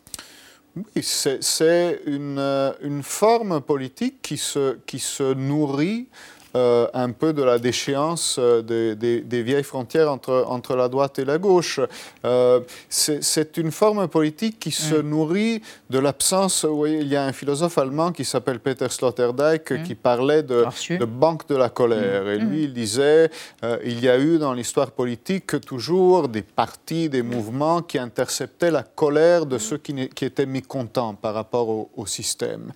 Oui, 0.75 1.03
c'est 1.03 2.01
une, 2.05 2.39
une, 2.81 3.03
forme 3.03 3.59
politique 3.59 4.21
qui 4.21 4.37
se, 4.37 4.77
qui 4.85 4.99
se 4.99 5.33
nourrit 5.33 6.07
euh, 6.55 6.87
un 6.93 7.11
peu 7.11 7.33
de 7.33 7.43
la 7.43 7.59
déchéance 7.59 8.37
euh, 8.39 8.61
des, 8.61 8.95
des- 8.95 9.21
des 9.21 9.43
vieilles 9.43 9.63
frontières 9.63 10.11
entre, 10.11 10.45
entre 10.47 10.75
la 10.75 10.87
droite 10.89 11.17
et 11.19 11.25
la 11.25 11.37
gauche. 11.37 11.79
Euh, 12.25 12.59
c'est 12.89 13.57
une 13.57 13.71
forme 13.71 14.07
politique 14.07 14.59
qui 14.59 14.71
se 14.71 14.95
nourrit 14.95 15.61
de 15.89 15.99
l'absence. 15.99 16.65
Vous 16.65 16.77
voyez, 16.77 16.99
il 16.99 17.07
y 17.07 17.15
a 17.15 17.23
un 17.25 17.33
philosophe 17.33 17.77
allemand 17.77 18.11
qui 18.11 18.25
s'appelle 18.25 18.59
Peter 18.59 18.87
Sloterdijk 18.89 19.83
qui 19.83 19.95
parlait 19.95 20.43
de, 20.43 20.63
de 20.97 21.05
banque 21.05 21.47
de 21.47 21.55
la 21.55 21.69
colère. 21.69 22.27
Et 22.27 22.37
lui, 22.37 22.63
il 22.63 22.73
disait 22.73 23.29
euh, 23.63 23.77
il 23.83 23.99
y 23.99 24.09
a 24.09 24.17
eu 24.19 24.37
dans 24.37 24.53
l'histoire 24.53 24.91
politique 24.91 25.59
toujours 25.61 26.27
des 26.27 26.41
partis, 26.41 27.09
des 27.09 27.21
mouvements 27.21 27.81
qui 27.81 27.97
interceptaient 27.97 28.71
la 28.71 28.83
colère 28.83 29.45
de 29.45 29.57
ceux 29.57 29.77
qui, 29.77 30.09
qui 30.09 30.25
étaient 30.25 30.45
mécontents 30.45 31.13
par 31.13 31.33
rapport 31.33 31.69
au, 31.69 31.89
au 31.95 32.05
système. 32.05 32.71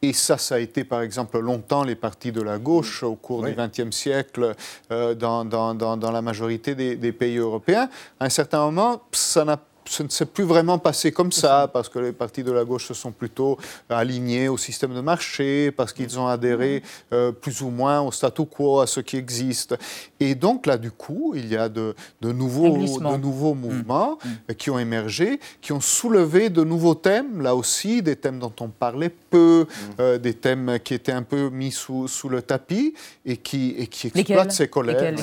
Et 0.00 0.12
ça, 0.12 0.38
ça 0.38 0.54
a 0.54 0.58
été 0.58 0.84
par 0.84 1.02
exemple 1.02 1.38
longtemps 1.40 1.82
les 1.84 1.96
partis 1.96 2.30
de 2.32 2.40
la 2.40 2.58
gauche 2.58 3.02
au 3.02 3.16
cours 3.18 3.42
du 3.42 3.54
XXe 3.54 3.94
siècle 3.94 4.54
euh, 4.90 5.14
dans, 5.14 5.44
dans- 5.44 5.74
dans- 5.74 5.96
dans 5.96 6.10
la 6.10 6.22
majorité 6.22 6.74
des, 6.74 6.96
des 6.96 7.12
pays 7.12 7.36
européens. 7.36 7.88
À 8.18 8.24
un 8.24 8.28
certain 8.30 8.60
moment, 8.60 9.02
ça 9.12 9.44
n'a 9.44 9.58
ce 9.88 10.02
ne 10.02 10.08
s'est 10.08 10.26
plus 10.26 10.44
vraiment 10.44 10.78
passé 10.78 11.12
comme 11.12 11.32
ça, 11.32 11.68
parce 11.72 11.88
que 11.88 11.98
les 11.98 12.12
partis 12.12 12.42
de 12.44 12.52
la 12.52 12.64
gauche 12.64 12.86
se 12.86 12.94
sont 12.94 13.12
plutôt 13.12 13.58
alignés 13.88 14.48
au 14.48 14.56
système 14.56 14.94
de 14.94 15.00
marché, 15.00 15.70
parce 15.70 15.92
qu'ils 15.92 16.18
ont 16.18 16.26
adhéré 16.26 16.82
euh, 17.12 17.32
plus 17.32 17.62
ou 17.62 17.70
moins 17.70 18.00
au 18.00 18.12
statu 18.12 18.44
quo, 18.44 18.80
à 18.80 18.86
ce 18.86 19.00
qui 19.00 19.16
existe. 19.16 19.76
Et 20.20 20.34
donc 20.34 20.66
là, 20.66 20.76
du 20.76 20.90
coup, 20.90 21.32
il 21.34 21.48
y 21.48 21.56
a 21.56 21.68
de, 21.68 21.94
de 22.20 22.32
nouveaux, 22.32 22.76
de 22.76 23.16
nouveaux 23.16 23.54
mouvements 23.54 24.18
euh, 24.26 24.54
qui 24.54 24.70
ont 24.70 24.78
émergé, 24.78 25.40
qui 25.60 25.72
ont 25.72 25.80
soulevé 25.80 26.50
de 26.50 26.64
nouveaux 26.64 26.94
thèmes, 26.94 27.42
là 27.42 27.54
aussi, 27.54 28.02
des 28.02 28.16
thèmes 28.16 28.38
dont 28.38 28.52
on 28.60 28.68
parlait 28.68 29.12
peu, 29.30 29.66
euh, 30.00 30.18
des 30.18 30.34
thèmes 30.34 30.78
qui 30.84 30.94
étaient 30.94 31.12
un 31.12 31.22
peu 31.22 31.48
mis 31.50 31.72
sous, 31.72 32.08
sous 32.08 32.28
le 32.28 32.42
tapis 32.42 32.94
et 33.24 33.36
qui, 33.36 33.74
et 33.78 33.86
qui 33.86 34.08
exploitent 34.08 34.52
ces 34.52 34.68
colères. 34.68 35.14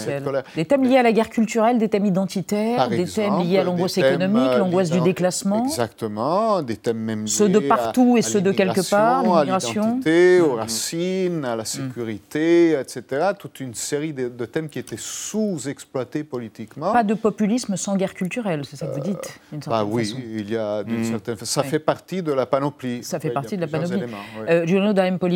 Des 0.56 0.66
thèmes 0.66 0.84
liés 0.84 0.98
à 0.98 1.04
la 1.04 1.12
guerre 1.12 1.30
culturelle, 1.30 1.78
des 1.78 1.90
thèmes 1.90 2.06
identitaires, 2.06 2.78
Par 2.78 2.90
des 2.90 3.02
exemple, 3.02 3.38
thèmes 3.38 3.48
liés 3.48 3.58
à 3.60 3.64
l'angoisse 3.64 3.98
économique, 3.98 4.55
l'angoisse 4.60 4.90
du 4.90 5.02
déclassement. 5.02 5.64
Exactement, 5.66 6.62
des 6.62 6.78
thèmes 6.78 6.98
même 6.98 7.28
Ceux 7.28 7.50
de 7.50 7.60
à- 7.60 7.68
partout 7.68 8.16
et 8.18 8.20
à 8.20 8.24
ceux 8.24 8.42
de 8.42 8.52
quelque 8.52 8.88
part, 8.90 9.24
l'immigration, 9.24 9.82
à 9.82 9.86
l'identité, 9.88 10.42
aux 10.42 10.54
Mhm. 10.54 10.60
racines, 10.60 11.46
à 11.46 11.56
la 11.56 11.66
sécurité, 11.66 12.72
etc. 12.80 13.32
Toute 13.38 13.60
une 13.60 13.74
série 13.74 14.14
de, 14.14 14.30
de 14.30 14.46
thèmes 14.46 14.70
qui 14.70 14.80
étaient 14.80 14.96
sous-exploités 14.98 16.24
politiquement. 16.24 16.92
Pas 16.92 17.04
de 17.04 17.14
populisme 17.14 17.76
sans 17.78 17.96
guerre 17.96 18.14
culturelle, 18.14 18.64
c'est 18.70 18.76
ça 18.76 18.88
que 18.88 18.94
vous 18.94 19.00
dites 19.00 19.40
d'une 19.52 19.62
Bah 19.68 19.84
oui, 19.86 20.06
façon. 20.06 20.18
il 20.36 20.50
y 20.52 20.58
a 20.58 20.84
d'une 20.84 21.04
certaine 21.04 21.36
façon. 21.36 21.52
Ça 21.56 21.62
Oui. 21.62 21.68
fait 21.70 21.80
partie 21.80 22.22
de 22.22 22.32
la 22.34 22.46
panoplie. 22.46 23.04
Ça 23.04 23.20
fait 23.20 23.30
partie 23.30 23.56
de 23.56 23.62
la 23.62 23.68
panoplie. 23.68 23.98
éléments, 23.98 24.18
oui. 24.40 24.46
Euh, 24.50 24.66
Giuliano 24.66 24.94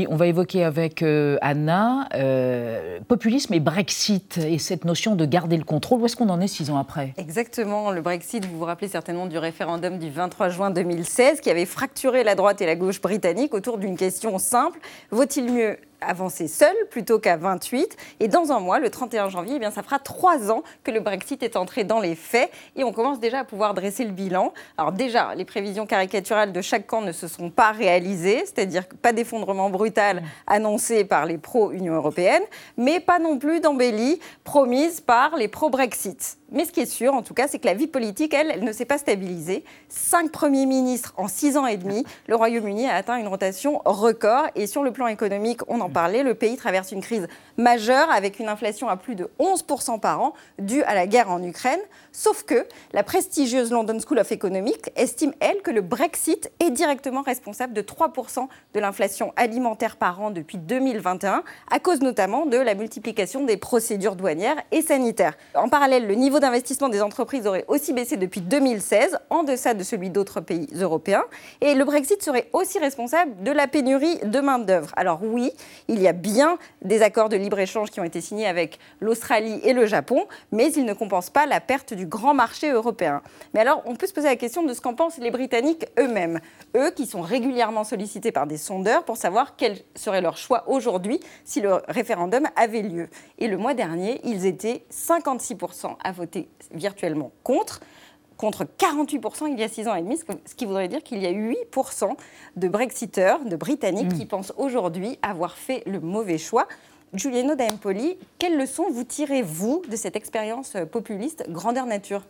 on 0.10 0.16
va 0.16 0.28
évoquer 0.28 0.64
avec 0.64 1.04
euh, 1.04 1.38
Anna 1.42 2.08
euh, 2.16 3.00
populisme 3.08 3.54
et 3.54 3.60
Brexit 3.60 4.38
et 4.38 4.58
cette 4.58 4.86
notion 4.86 5.16
de 5.16 5.26
garder 5.26 5.58
le 5.58 5.64
contrôle. 5.64 6.02
Où 6.02 6.06
est-ce 6.06 6.16
qu'on 6.16 6.30
en 6.30 6.40
est 6.42 6.48
six 6.48 6.70
ans 6.70 6.78
après? 6.78 7.14
Exactement, 7.18 7.92
le 7.92 8.02
Brexit, 8.02 8.46
vous 8.46 8.58
vous 8.60 8.66
rappelez 8.66 8.88
certainement 8.88 9.09
du 9.10 9.40
référendum 9.40 9.98
du 9.98 10.12
23 10.12 10.50
juin 10.50 10.70
2016 10.70 11.42
qui 11.42 11.50
avait 11.50 11.66
fracturé 11.66 12.24
la 12.24 12.36
droite 12.36 12.62
et 12.62 12.68
la 12.68 12.76
gauche 12.76 13.02
britannique 13.02 13.56
autour 13.56 13.80
d'une 13.80 13.98
question 13.98 14.38
simple. 14.38 14.80
Vaut-il 15.10 15.52
mieux 15.52 15.78
avancer 16.02 16.48
seul 16.48 16.76
plutôt 16.90 17.20
qu'à 17.20 17.38
28 17.38 17.98
Et 18.20 18.28
dans 18.28 18.52
un 18.52 18.60
mois, 18.60 18.80
le 18.80 18.90
31 18.90 19.30
janvier, 19.30 19.56
eh 19.56 19.60
bien, 19.60 19.72
ça 19.72 19.84
fera 19.84 20.00
trois 20.00 20.52
ans 20.52 20.64
que 20.84 20.92
le 20.92 21.00
Brexit 21.00 21.42
est 21.44 21.56
entré 21.56 21.84
dans 21.84 22.00
les 22.00 22.16
faits 22.16 22.52
et 22.76 22.84
on 22.84 22.92
commence 22.92 23.20
déjà 23.20 23.40
à 23.40 23.44
pouvoir 23.44 23.74
dresser 23.74 24.06
le 24.06 24.12
bilan. 24.12 24.54
Alors 24.78 24.92
déjà, 24.92 25.36
les 25.36 25.46
prévisions 25.46 25.86
caricaturales 25.86 26.52
de 26.52 26.62
chaque 26.62 26.88
camp 26.88 27.02
ne 27.02 27.12
se 27.12 27.28
sont 27.28 27.50
pas 27.50 27.72
réalisées, 27.72 28.44
c'est-à-dire 28.46 28.86
pas 29.02 29.14
d'effondrement 29.14 29.70
brutal 29.70 30.24
annoncé 30.48 31.06
par 31.06 31.26
les 31.26 31.38
pro-Union 31.38 31.96
européenne, 31.96 32.44
mais 32.78 33.00
pas 33.00 33.20
non 33.20 33.38
plus 33.38 33.60
d'embellie 33.60 34.20
promise 34.44 35.02
par 35.02 35.36
les 35.36 35.48
pro-Brexit. 35.48 36.38
Mais 36.52 36.66
ce 36.66 36.72
qui 36.72 36.80
est 36.80 36.88
sûr, 36.88 37.14
en 37.14 37.22
tout 37.22 37.36
cas, 37.36 37.48
c'est 37.48 37.60
que 37.60 37.68
la 37.68 37.76
vie 37.76 37.88
politique, 37.88 38.34
elle, 38.34 38.50
elle 38.52 38.64
ne 38.64 38.72
s'est 38.72 38.86
pas 38.86 38.98
stabilisée. 38.98 39.64
Cinq 39.88 40.32
premiers 40.32 40.66
ministres 40.66 41.14
en 41.18 41.28
six 41.28 41.58
ans 41.58 41.68
et 41.68 41.78
demi, 41.78 42.04
le 42.28 42.36
Royaume-Uni 42.36 42.88
a 42.88 42.96
atteint 42.96 43.18
une 43.18 43.28
rotation 43.28 43.82
record. 43.86 44.48
Et 44.56 44.66
sur 44.66 44.84
le 44.84 44.92
plan 44.92 45.08
économique, 45.08 45.62
on 45.68 45.80
en 45.80 45.89
parlait, 45.90 46.24
le 46.24 46.36
pays 46.36 46.58
traverse 46.58 46.92
une 46.92 47.02
crise 47.02 47.28
majeure 47.58 48.10
avec 48.12 48.40
une 48.40 48.48
inflation 48.48 48.88
à 48.88 48.98
plus 48.98 49.16
de 49.16 49.30
11% 49.40 50.00
par 50.00 50.22
an 50.22 50.34
due 50.58 50.84
à 50.84 50.96
la 50.96 51.08
guerre 51.08 51.30
en 51.30 51.42
Ukraine. 51.44 51.80
Sauf 52.12 52.44
que 52.44 52.66
la 52.94 53.04
prestigieuse 53.04 53.72
London 53.72 53.98
School 54.00 54.20
of 54.20 54.32
Economics 54.32 54.92
estime, 54.96 55.34
elle, 55.40 55.62
que 55.62 55.72
le 55.72 55.82
Brexit 55.82 56.52
est 56.60 56.72
directement 56.72 57.22
responsable 57.22 57.74
de 57.74 57.82
3% 57.82 58.48
de 58.74 58.80
l'inflation 58.80 59.34
alimentaire 59.36 59.98
par 59.98 60.22
an 60.22 60.32
depuis 60.32 60.58
2021, 60.58 61.44
à 61.72 61.80
cause 61.80 62.02
notamment 62.02 62.46
de 62.46 62.58
la 62.58 62.76
multiplication 62.76 63.44
des 63.44 63.58
procédures 63.58 64.16
douanières 64.16 64.58
et 64.72 64.82
sanitaires. 64.82 65.36
En 65.56 65.70
parallèle, 65.70 66.08
le 66.08 66.16
niveau 66.16 66.40
d'investissement 66.40 66.90
des 66.90 67.02
entreprises 67.02 67.48
aurait 67.48 67.66
aussi 67.68 67.94
baissé 67.94 68.18
depuis 68.18 68.42
2016, 68.42 69.20
en 69.30 69.44
deçà 69.44 69.74
de 69.74 69.84
celui 69.84 70.10
d'autres 70.10 70.42
pays 70.42 70.68
européens. 70.80 71.24
Et 71.62 71.76
le 71.76 71.86
Brexit 71.86 72.22
serait 72.24 72.50
aussi 72.54 72.80
responsable 72.80 73.44
de 73.44 73.52
la 73.52 73.68
pénurie 73.68 74.18
de 74.24 74.40
main-d'œuvre. 74.40 74.92
Alors 74.96 75.20
oui, 75.24 75.52
il 75.88 76.02
y 76.02 76.08
a 76.08 76.14
bien 76.14 76.58
des 76.82 77.02
accords 77.02 77.30
de 77.30 77.38
libre-échange 77.38 77.92
qui 77.92 78.00
ont 78.00 78.04
été 78.04 78.22
signés 78.22 78.48
avec 78.48 78.80
l'Australie 79.00 79.60
et 79.64 79.74
le 79.74 79.86
Japon, 79.86 80.26
mais 80.52 80.72
ils 80.74 80.86
ne 80.86 80.94
compensent 80.94 81.32
pas 81.32 81.46
la 81.46 81.62
perte 81.62 81.94
du 81.94 82.06
grand 82.06 82.34
marché 82.34 82.72
européen. 82.72 83.22
Mais 83.54 83.62
alors, 83.62 83.82
on 83.86 83.96
peut 83.96 84.08
se 84.08 84.14
poser 84.14 84.28
la 84.28 84.36
question 84.36 84.64
de 84.64 84.74
ce 84.74 84.82
qu'en 84.82 84.94
pensent 84.94 85.18
les 85.18 85.32
Britanniques 85.32 85.86
eux-mêmes. 86.00 86.40
Eux 86.76 86.92
qui 86.92 87.06
sont 87.06 87.22
régulièrement 87.22 87.84
sollicités 87.84 88.32
par 88.32 88.48
des 88.48 88.58
sondeurs 88.58 89.04
pour 89.04 89.18
savoir 89.18 89.56
quel 89.56 89.78
serait 89.96 90.22
leur 90.22 90.38
choix 90.38 90.64
aujourd'hui 90.68 91.20
si 91.46 91.62
le 91.62 91.82
référendum 91.88 92.48
avait 92.56 92.82
lieu. 92.82 93.10
Et 93.38 93.48
le 93.48 93.58
mois 93.58 93.74
dernier, 93.74 94.22
ils 94.24 94.46
étaient 94.46 94.84
56% 94.92 95.96
à 96.04 96.12
voter 96.12 96.50
virtuellement 96.72 97.32
contre 97.44 97.80
contre 98.40 98.64
48% 98.64 99.52
il 99.52 99.60
y 99.60 99.64
a 99.64 99.68
6 99.68 99.88
ans 99.90 99.96
et 99.96 100.02
demi, 100.02 100.18
ce 100.18 100.56
qui 100.56 100.66
voudrait 100.66 100.88
dire 100.88 101.04
qu'il 101.04 101.22
y 101.22 101.28
a 101.28 101.32
8% 101.32 102.16
de 102.56 102.68
Brexiteurs, 102.70 103.44
de 103.44 103.58
Britanniques, 103.58 104.14
qui 104.14 104.26
pensent 104.26 104.54
aujourd'hui 104.56 105.20
avoir 105.22 105.58
fait 105.58 105.84
le 105.86 106.00
mauvais 106.00 106.38
choix. 106.38 106.66
Giuliano 107.14 107.56
D'Empoli, 107.56 108.18
quelles 108.38 108.58
leçons 108.58 108.86
vous 108.90 109.04
tirez, 109.04 109.42
vous, 109.42 109.82
de 109.90 109.96
cette 109.98 110.16
expérience 110.16 110.78
populiste 110.90 111.50
grandeur 111.50 111.86
nature? 111.86 112.22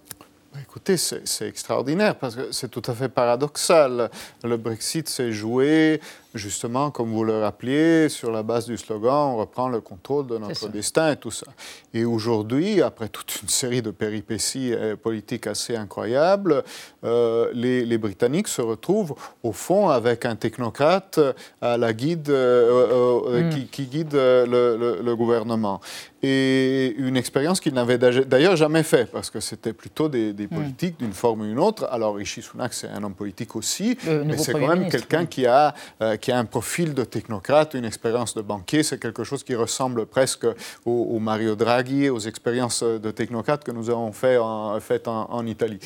Bah, 0.52 0.60
Écoutez, 0.64 0.98
c'est 0.98 1.48
extraordinaire 1.48 2.16
parce 2.16 2.36
que 2.36 2.52
c'est 2.52 2.70
tout 2.70 2.82
à 2.88 2.96
fait 2.96 3.10
paradoxal. 3.10 4.10
Le 4.44 4.58
Brexit 4.58 5.08
s'est 5.08 5.32
joué, 5.32 6.02
justement, 6.36 6.92
comme 6.92 7.12
vous 7.12 7.24
le 7.24 7.40
rappeliez, 7.42 8.08
sur 8.10 8.32
la 8.32 8.44
base 8.44 8.66
du 8.68 8.78
slogan 8.78 9.34
on 9.34 9.38
reprend 9.38 9.68
le 9.70 9.82
contrôle 9.82 10.28
de 10.28 10.38
notre 10.38 10.68
destin 10.70 11.12
et 11.12 11.16
tout 11.18 11.32
ça. 11.32 11.48
Et 11.94 12.06
aujourd'hui, 12.06 12.82
après 12.82 13.10
toute 13.10 13.42
une 13.42 13.50
série 13.50 13.82
de 13.82 13.92
péripéties 13.92 14.74
euh, 14.74 14.96
politiques 14.96 15.48
assez 15.48 15.76
incroyables, 15.76 16.64
euh, 17.04 17.50
les, 17.54 17.86
les 17.86 17.98
Britanniques 17.98 18.48
se 18.48 18.62
retrouvent 18.62 19.16
au 19.44 19.52
fond 19.52 19.90
avec 19.90 20.26
un 20.26 20.36
technocrate 20.36 21.20
à 21.62 21.78
la 21.78 21.94
guide, 21.94 22.30
euh, 22.30 23.24
euh, 23.26 23.40
Mm. 23.42 23.50
qui, 23.50 23.66
qui 23.68 23.86
guide 23.86 24.16
euh, 24.16 24.46
le, 24.46 24.78
le- 24.78 25.02
le 25.04 25.16
gouvernement. 25.16 25.80
Et 26.22 26.94
une 26.98 27.16
expérience 27.16 27.60
qu'il 27.62 27.74
n'avait 27.74 27.98
d'ailleurs- 27.98 28.56
jamais 28.58 28.84
fait, 28.84 29.06
parce 29.10 29.30
que 29.30 29.40
c'était 29.40 29.72
plutôt 29.74 30.10
des, 30.10 30.32
Mm. 30.32 30.34
des 30.34 30.48
politiques 30.48 31.00
d'une 31.00 31.14
forme 31.14 31.42
ou 31.42 31.46
d'une 31.46 31.60
autre. 31.60 31.88
Alors 31.92 32.16
Rishi 32.16 32.42
Sunak, 32.42 32.74
c'est 32.74 32.90
un 32.90 33.04
homme 33.04 33.14
politique 33.14 33.56
aussi, 33.56 33.98
Le 34.06 34.24
mais 34.26 34.38
c'est 34.38 34.52
quand 34.52 34.68
même 34.68 34.90
quelqu'un 34.90 35.26
qui 35.26 35.46
a, 35.46 35.74
euh, 36.02 36.18
qui 36.20 36.32
a 36.32 36.38
un 36.38 36.46
profil 36.46 36.94
de 36.94 37.04
technocrate, 37.04 37.74
une 37.74 37.86
expérience 37.86 38.34
de 38.36 38.42
banquier. 38.42 38.84
C'est 38.84 39.00
quelque 39.00 39.24
chose 39.24 39.44
qui 39.44 39.56
ressemble 39.56 40.06
presque 40.06 40.46
au, 40.86 40.92
au 40.92 41.20
Mario 41.20 41.56
Draghi, 41.56 42.10
aux 42.10 42.20
expériences 42.20 42.84
de 42.84 43.12
technocrate 43.12 43.64
que 43.64 43.72
nous 43.72 43.90
avons 43.90 44.12
fait 44.12 44.38
en, 44.38 44.80
faites 44.80 45.08
en, 45.08 45.32
en 45.32 45.46
Italie. 45.46 45.80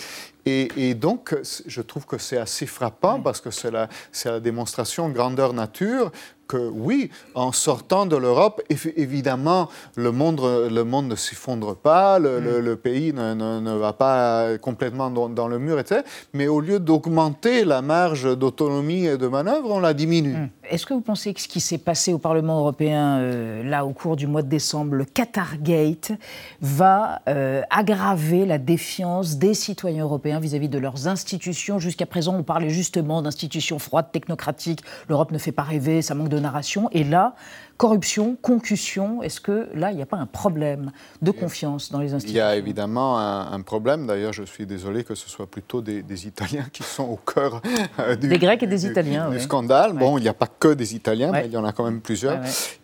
Et, 0.45 0.89
et 0.89 0.93
donc, 0.93 1.35
je 1.65 1.81
trouve 1.81 2.05
que 2.05 2.17
c'est 2.17 2.37
assez 2.37 2.65
frappant 2.65 3.21
parce 3.21 3.39
que 3.39 3.51
c'est 3.51 3.71
la, 3.71 3.87
c'est 4.11 4.29
la 4.29 4.39
démonstration 4.39 5.09
grandeur 5.09 5.53
nature 5.53 6.11
que 6.53 6.69
oui, 6.72 7.10
en 7.33 7.51
sortant 7.51 8.05
de 8.05 8.15
l'Europe, 8.15 8.62
évi- 8.69 8.93
évidemment, 8.95 9.69
le 9.95 10.12
monde, 10.12 10.39
le 10.72 10.83
monde 10.83 11.07
ne 11.07 11.15
s'effondre 11.15 11.75
pas, 11.75 12.19
le, 12.19 12.39
le- 12.39 12.60
le 12.62 12.75
pays 12.75 13.12
ne, 13.13 13.33
ne- 13.33 13.60
ne 13.60 13.75
va 13.75 13.93
pas 13.93 14.57
complètement 14.60 15.10
dans, 15.10 15.29
dans 15.29 15.48
le 15.48 15.57
mur, 15.57 15.79
etc. 15.79 16.01
Mais 16.33 16.48
au 16.48 16.60
lieu 16.60 16.79
d'augmenter 16.79 17.65
la 17.65 17.81
marge 17.81 18.38
d'autonomie 18.38 19.05
et 19.07 19.17
de 19.17 19.27
manœuvre, 19.27 19.72
on 19.72 19.79
la 19.79 19.93
diminue. 19.95 20.36
Est-ce 20.70 20.86
que 20.86 20.93
vous 20.93 21.01
pensez 21.01 21.34
que 21.34 21.41
ce 21.41 21.48
qui 21.48 21.60
s'est 21.60 21.77
passé 21.77 22.13
au 22.13 22.17
Parlement 22.17 22.60
européen, 22.60 23.17
euh, 23.20 23.63
là, 23.63 23.86
au 23.86 23.91
cours 23.91 24.15
du 24.15 24.27
mois 24.27 24.41
de 24.41 24.48
décembre, 24.48 24.96
le 24.96 25.03
Qatargate, 25.03 26.13
va 26.62 27.22
euh, 27.27 27.62
aggraver 27.70 28.46
la 28.46 28.58
défiance 28.58 29.38
des 29.38 29.53
citoyens 29.53 30.03
européens 30.03 30.39
vis-à-vis 30.39 30.70
de 30.70 30.79
leurs 30.79 31.08
institutions? 31.08 31.79
Jusqu'à 31.79 32.05
présent, 32.05 32.36
on 32.36 32.43
parlait 32.43 32.70
justement 32.70 33.22
d'institutions 33.22 33.77
froides, 33.77 34.12
technocratiques. 34.12 34.84
L'Europe 35.10 35.32
ne 35.32 35.38
fait 35.38 35.51
pas 35.51 35.63
rêver, 35.63 36.01
ça 36.01 36.15
manque 36.15 36.29
de 36.29 36.39
narration. 36.39 36.89
Et 36.91 37.03
là, 37.03 37.36
corruption, 37.87 38.37
concussion, 38.41 39.21
est-ce 39.23 39.41
que 39.41 39.67
là, 39.73 39.91
il 39.91 39.97
n'y 39.97 40.01
a 40.01 40.05
pas 40.05 40.15
un 40.15 40.25
problème 40.25 40.93
de 41.21 41.31
confiance 41.31 41.91
dans 41.91 41.99
les 41.99 42.07
Il 42.07 42.11
y 42.11 42.15
institutions 42.15 42.45
a 42.45 42.55
évidemment 42.55 43.19
un, 43.19 43.51
un 43.51 43.59
problème. 43.59 44.07
D'ailleurs, 44.07 44.31
je 44.31 44.43
suis 44.43 44.65
désolé 44.65 45.03
que 45.03 45.15
ce 45.15 45.29
soit 45.29 45.47
plutôt 45.47 45.81
des, 45.81 46.01
des 46.01 46.25
Italiens 46.25 46.65
qui 46.71 46.81
sont 46.81 47.03
au 47.03 47.17
cœur 47.17 47.61
euh, 47.99 48.15
du, 48.15 48.29
Des 48.29 48.37
Grecs 48.39 48.63
et 48.63 48.67
des 48.67 48.77
du- 48.79 48.87
Italiens, 48.89 49.29
du 49.29 49.39
scandale. 49.41 49.91
Bon, 49.91 50.17
il 50.17 50.21
n'y 50.21 50.29
a 50.29 50.33
pas 50.33 50.47
que 50.47 50.69
des 50.73 50.95
Italiens, 50.95 51.29
Ouais. 51.31 51.41
mais 51.41 51.47
il 51.47 51.51
y 51.51 51.57
en 51.57 51.65
a 51.65 51.73
quand 51.73 51.83
même 51.83 51.99
plusieurs. 51.99 52.39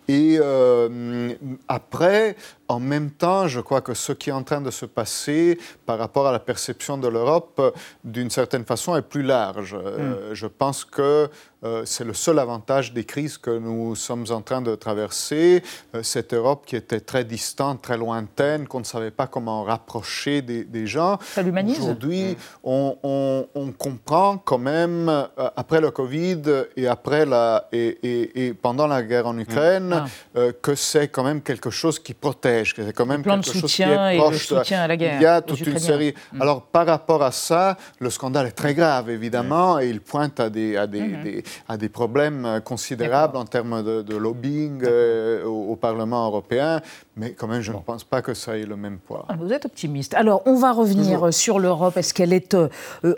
Et 0.10 0.38
euh, 0.42 1.32
après, 1.70 2.36
en 2.70 2.80
même 2.80 3.10
temps, 3.10 3.48
je 3.48 3.60
crois 3.60 3.82
que 3.82 3.96
ce 3.96 4.14
qui 4.14 4.30
est 4.30 4.34
en 4.34 4.44
train 4.44 4.62
de 4.62 4.70
se 4.70 4.86
passer 4.86 5.58
par 5.88 5.98
rapport 5.98 6.28
à 6.28 6.32
la 6.32 6.40
perception 6.40 7.00
de 7.00 7.08
l'Europe, 7.08 7.76
d'une 8.04 8.30
certaine 8.30 8.64
façon, 8.64 8.96
est 8.96 9.02
plus 9.02 9.24
large. 9.24 9.76
Euh, 9.76 10.32
mm. 10.32 10.36
je 10.36 10.46
pense 10.46 10.86
que 10.86 11.30
euh, 11.66 11.82
c'est 11.86 12.06
le 12.06 12.14
seul 12.14 12.40
avantage 12.40 12.94
des 12.94 13.04
crises 13.04 13.38
que 13.38 13.58
nous 13.58 13.96
sommes 13.96 14.26
en 14.30 14.42
train 14.42 14.62
de 14.62 14.76
traverser. 14.76 15.64
Euh, 15.96 16.04
cette 16.04 16.34
Europe 16.34 16.64
qui 16.66 16.76
était 16.76 17.02
très 17.02 17.26
distante, 17.26 17.82
très 17.82 17.98
lointaine, 17.98 18.68
qu'on 18.68 18.80
ne 18.80 18.86
savait 18.86 19.12
pas 19.12 19.26
comment 19.26 19.64
rapprocher 19.64 20.44
des, 20.44 20.88
gens. 20.88 21.18
Ça 21.22 21.42
l'humanise. 21.42 21.80
Aujourd'hui, 21.80 22.38
on, 22.64 23.46
comprend 23.78 24.38
quand 24.38 24.58
même, 24.58 25.12
après 25.56 25.82
le 25.82 25.92
Covid 25.92 26.42
et, 26.78 26.88
après 26.88 27.26
la, 27.26 27.68
et, 27.72 28.54
pendant 28.62 28.88
la 28.88 29.02
guerre 29.04 29.28
en 29.28 29.38
Ukraine, 29.38 30.06
ah. 30.36 30.40
que 30.62 30.76
c'est 30.76 31.08
quand 31.08 31.24
même 31.24 31.42
quelque 31.42 31.70
chose 31.70 32.00
qui 32.00 32.14
protège 32.14 32.59
c'est 32.66 32.94
quand 32.94 33.06
même 33.06 33.24
quelque 33.24 33.46
chose 33.46 33.74
qui 33.74 33.82
est 33.82 34.18
proche. 34.18 34.72
à 34.72 34.88
la 34.88 34.98
guerre. 34.98 35.20
Il 35.20 35.24
y 35.24 35.26
a 35.26 35.42
toute 35.42 35.62
une 35.62 35.80
série. 35.80 36.14
Alors, 36.40 36.64
par 36.64 36.86
rapport 36.86 37.24
à 37.24 37.32
ça, 37.32 37.78
le 38.00 38.10
scandale 38.10 38.48
est 38.48 38.52
très 38.52 38.74
grave, 38.74 39.10
évidemment, 39.10 39.80
et 39.80 39.90
il 39.90 40.02
pointe 40.02 40.40
à 40.40 40.50
des, 40.50 40.78
à 40.78 40.88
des, 40.88 41.02
mm-hmm. 41.02 41.46
à 41.68 41.78
des 41.78 41.90
problèmes 41.90 42.62
considérables 42.64 43.38
en 43.38 43.46
termes 43.46 43.84
de, 43.84 44.16
lobbying 44.16 44.82
euh, 44.84 45.44
au, 45.46 45.76
Parlement 45.76 46.26
européen. 46.26 46.82
Mais 47.20 47.34
quand 47.34 47.48
même, 47.48 47.60
je 47.60 47.74
ne 47.74 47.80
pense 47.80 48.06
pas 48.06 48.22
que 48.22 48.34
ça 48.34 48.58
ait 48.58 48.66
le 48.66 48.78
même 48.78 48.98
poids. 48.98 49.26
Ah, 49.28 49.36
vous 49.38 49.52
êtes 49.52 49.66
optimiste. 49.66 50.14
Alors, 50.14 50.42
on 50.46 50.56
va 50.56 50.72
revenir 50.72 51.34
sur 51.34 51.60
l'Europe. 51.60 51.98
Est-ce 51.98 52.14
qu'elle 52.14 52.32
est, 52.32 52.54
euh, 52.54 52.70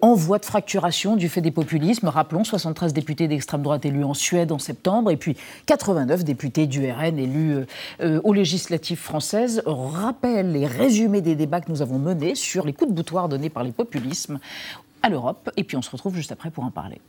en 0.02 0.16
voie 0.16 0.40
de 0.40 0.46
fracturation 0.46 1.16
du 1.16 1.30
fait 1.30 1.42
des 1.42 1.52
populismes? 1.52 2.08
Rappelons, 2.08 2.44
73 2.44 2.94
députés 2.94 3.28
d'extrême 3.28 3.62
droite 3.62 3.86
élus 3.86 4.04
en 4.04 4.16
Suède 4.16 4.52
en 4.52 4.58
septembre, 4.58 5.12
et 5.12 5.18
puis 5.18 5.38
89 5.68 6.24
députés 6.24 6.66
du 6.66 6.90
RN 6.92 7.20
élus 7.20 7.54
euh, 7.54 7.66
euh, 8.02 8.22
aux 8.24 8.34
législatives 8.34 8.98
françaises. 8.98 9.62
Rappelle 9.68 10.52
les 10.52 10.66
résumés 10.66 11.22
des 11.22 11.36
débats 11.36 11.62
que 11.62 11.72
nous 11.72 11.84
avons 11.84 12.00
menés 12.00 12.34
sur 12.34 12.66
les 12.66 12.74
coups 12.74 12.90
de 12.90 12.96
boutoir 12.96 13.30
donnés 13.30 13.52
par 13.52 13.64
les 13.64 13.72
populismes 13.72 14.40
à 15.04 15.10
l'Europe. 15.10 15.52
Et 15.58 15.64
puis, 15.64 15.78
on 15.78 15.84
se 15.84 15.92
retrouve 15.92 16.16
juste 16.16 16.32
après 16.32 16.50
pour 16.50 16.64
en 16.64 16.72
parler. 16.72 17.00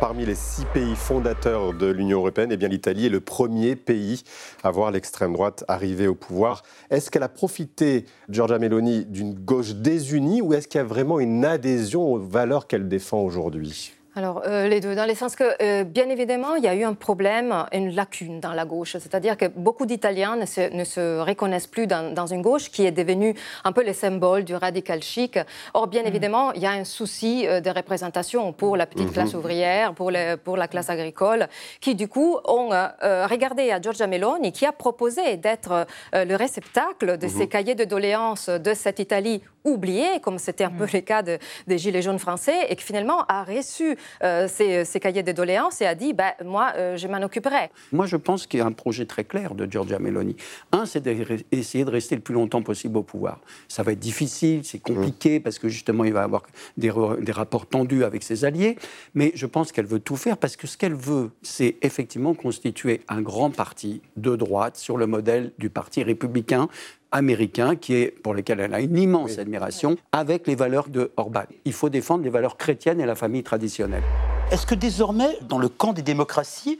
Parmi 0.00 0.24
les 0.24 0.34
six 0.34 0.64
pays 0.72 0.96
fondateurs 0.96 1.74
de 1.74 1.86
l'Union 1.86 2.20
européenne, 2.20 2.50
eh 2.52 2.56
bien 2.56 2.68
l'Italie 2.68 3.04
est 3.06 3.10
le 3.10 3.20
premier 3.20 3.76
pays 3.76 4.22
à 4.62 4.70
voir 4.70 4.90
l'extrême 4.90 5.34
droite 5.34 5.62
arriver 5.68 6.06
au 6.06 6.14
pouvoir. 6.14 6.62
Est-ce 6.88 7.10
qu'elle 7.10 7.22
a 7.22 7.28
profité, 7.28 8.06
Giorgia 8.30 8.58
Meloni, 8.58 9.04
d'une 9.04 9.34
gauche 9.34 9.74
désunie 9.74 10.40
ou 10.40 10.54
est-ce 10.54 10.68
qu'il 10.68 10.78
y 10.78 10.80
a 10.80 10.84
vraiment 10.84 11.20
une 11.20 11.44
adhésion 11.44 12.14
aux 12.14 12.18
valeurs 12.18 12.66
qu'elle 12.66 12.88
défend 12.88 13.20
aujourd'hui? 13.20 13.92
Alors, 14.16 14.42
euh, 14.44 14.66
les 14.66 14.80
deux, 14.80 14.96
dans 14.96 15.06
le 15.06 15.14
sens 15.14 15.36
que, 15.36 15.44
euh, 15.62 15.84
bien 15.84 16.08
évidemment, 16.08 16.56
il 16.56 16.64
y 16.64 16.68
a 16.68 16.74
eu 16.74 16.82
un 16.82 16.94
problème, 16.94 17.66
une 17.72 17.94
lacune 17.94 18.40
dans 18.40 18.52
la 18.52 18.64
gauche. 18.64 18.92
C'est-à-dire 18.92 19.36
que 19.36 19.46
beaucoup 19.46 19.86
d'Italiens 19.86 20.36
ne 20.36 20.46
se, 20.46 21.20
reconnaissent 21.20 21.68
plus 21.68 21.86
dans, 21.86 22.26
une 22.26 22.42
gauche 22.42 22.70
qui 22.70 22.84
est 22.84 22.90
devenue 22.90 23.34
un 23.62 23.70
peu 23.70 23.84
le 23.84 23.92
symbole 23.92 24.44
du 24.44 24.56
radical 24.56 25.00
chic. 25.00 25.38
Or, 25.74 25.86
bien 25.86 26.02
mm. 26.02 26.06
évidemment, 26.06 26.52
il 26.54 26.62
y 26.62 26.66
a 26.66 26.72
un 26.72 26.82
souci 26.82 27.46
euh, 27.46 27.60
de 27.60 27.70
représentation 27.70 28.52
pour 28.52 28.76
la 28.76 28.86
petite 28.86 29.12
classe 29.12 29.32
mm-hmm. 29.32 29.36
ouvrière, 29.36 29.94
pour, 29.94 30.10
pour, 30.42 30.56
la 30.56 30.66
classe 30.66 30.90
agricole, 30.90 31.46
qui, 31.80 31.94
du 31.94 32.08
coup, 32.08 32.36
ont 32.44 32.70
regardé 32.70 33.70
à 33.70 33.80
Giorgia 33.80 34.08
Meloni, 34.08 34.50
qui 34.50 34.66
a 34.66 34.72
proposé 34.72 35.36
d'être 35.36 35.86
le 36.12 36.34
réceptacle 36.34 37.16
de 37.16 37.28
ces 37.28 37.44
mm-hmm. 37.44 37.48
cahiers 37.48 37.74
de 37.76 37.84
doléances 37.84 38.48
de 38.48 38.74
cette 38.74 38.98
Italie 38.98 39.40
oubliée, 39.64 40.20
comme 40.22 40.38
c'était 40.38 40.64
un 40.64 40.70
peu 40.70 40.84
mm. 40.84 40.90
le 40.94 41.00
cas 41.00 41.22
des 41.22 41.78
Gilets 41.78 42.02
jaunes 42.02 42.18
français, 42.18 42.66
et 42.68 42.76
qui 42.76 42.84
finalement 42.84 43.24
a 43.28 43.44
reçu 43.44 43.96
euh, 44.22 44.48
ces, 44.48 45.00
cahiers 45.00 45.22
de 45.22 45.32
doléances 45.32 45.80
et 45.80 45.86
a 45.86 45.94
dit 45.94 46.12
bah, 46.12 46.34
Moi, 46.44 46.72
euh, 46.76 46.96
je 46.96 47.08
m'en 47.08 47.22
occuperai. 47.22 47.70
Moi, 47.92 48.06
je 48.06 48.16
pense 48.16 48.46
qu'il 48.46 48.60
y 48.60 48.62
a 48.62 48.66
un 48.66 48.72
projet 48.72 49.06
très 49.06 49.24
clair 49.24 49.54
de 49.54 49.70
Giorgia 49.70 49.98
Meloni. 49.98 50.36
Un, 50.72 50.86
c'est 50.86 51.00
d'essayer 51.02 51.84
de 51.84 51.90
rester 51.90 52.14
le 52.14 52.20
plus 52.20 52.34
longtemps 52.34 52.62
possible 52.62 52.98
au 52.98 53.02
pouvoir. 53.02 53.40
Ça 53.68 53.82
va 53.82 53.92
être 53.92 53.98
difficile, 53.98 54.62
c'est 54.64 54.78
compliqué, 54.78 55.40
parce 55.40 55.58
que 55.58 55.68
justement, 55.68 56.04
il 56.04 56.12
va 56.12 56.22
avoir 56.22 56.42
des, 56.76 56.92
des 57.20 57.32
rapports 57.32 57.66
tendus 57.66 58.04
avec 58.04 58.22
ses 58.22 58.44
alliés. 58.44 58.76
Mais 59.14 59.32
je 59.34 59.46
pense 59.46 59.72
qu'elle 59.72 59.86
veut 59.86 60.00
tout 60.00 60.16
faire, 60.16 60.36
parce 60.36 60.56
que 60.56 60.66
ce 60.66 60.76
qu'elle 60.76 60.94
veut, 60.94 61.30
c'est 61.42 61.76
effectivement 61.82 62.34
constituer 62.34 63.02
un 63.08 63.22
grand 63.22 63.50
parti 63.50 64.02
de 64.16 64.36
droite 64.36 64.76
sur 64.76 64.96
le 64.96 65.06
modèle 65.06 65.52
du 65.58 65.70
Parti 65.70 66.02
républicain 66.02 66.68
américain, 67.12 67.76
qui 67.76 67.94
est, 67.94 68.10
pour 68.10 68.34
lequel 68.34 68.60
elle 68.60 68.74
a 68.74 68.80
une 68.80 68.96
immense 68.96 69.38
admiration, 69.38 69.96
avec 70.12 70.46
les 70.46 70.54
valeurs 70.54 70.88
de 70.88 71.12
Orban. 71.16 71.44
Il 71.64 71.72
faut 71.72 71.88
défendre 71.88 72.24
les 72.24 72.30
valeurs 72.30 72.56
chrétiennes 72.56 73.00
et 73.00 73.06
la 73.06 73.14
famille 73.14 73.42
traditionnelle. 73.42 74.02
Est-ce 74.50 74.66
que 74.66 74.74
désormais, 74.74 75.38
dans 75.42 75.58
le 75.58 75.68
camp 75.68 75.92
des 75.92 76.02
démocraties, 76.02 76.78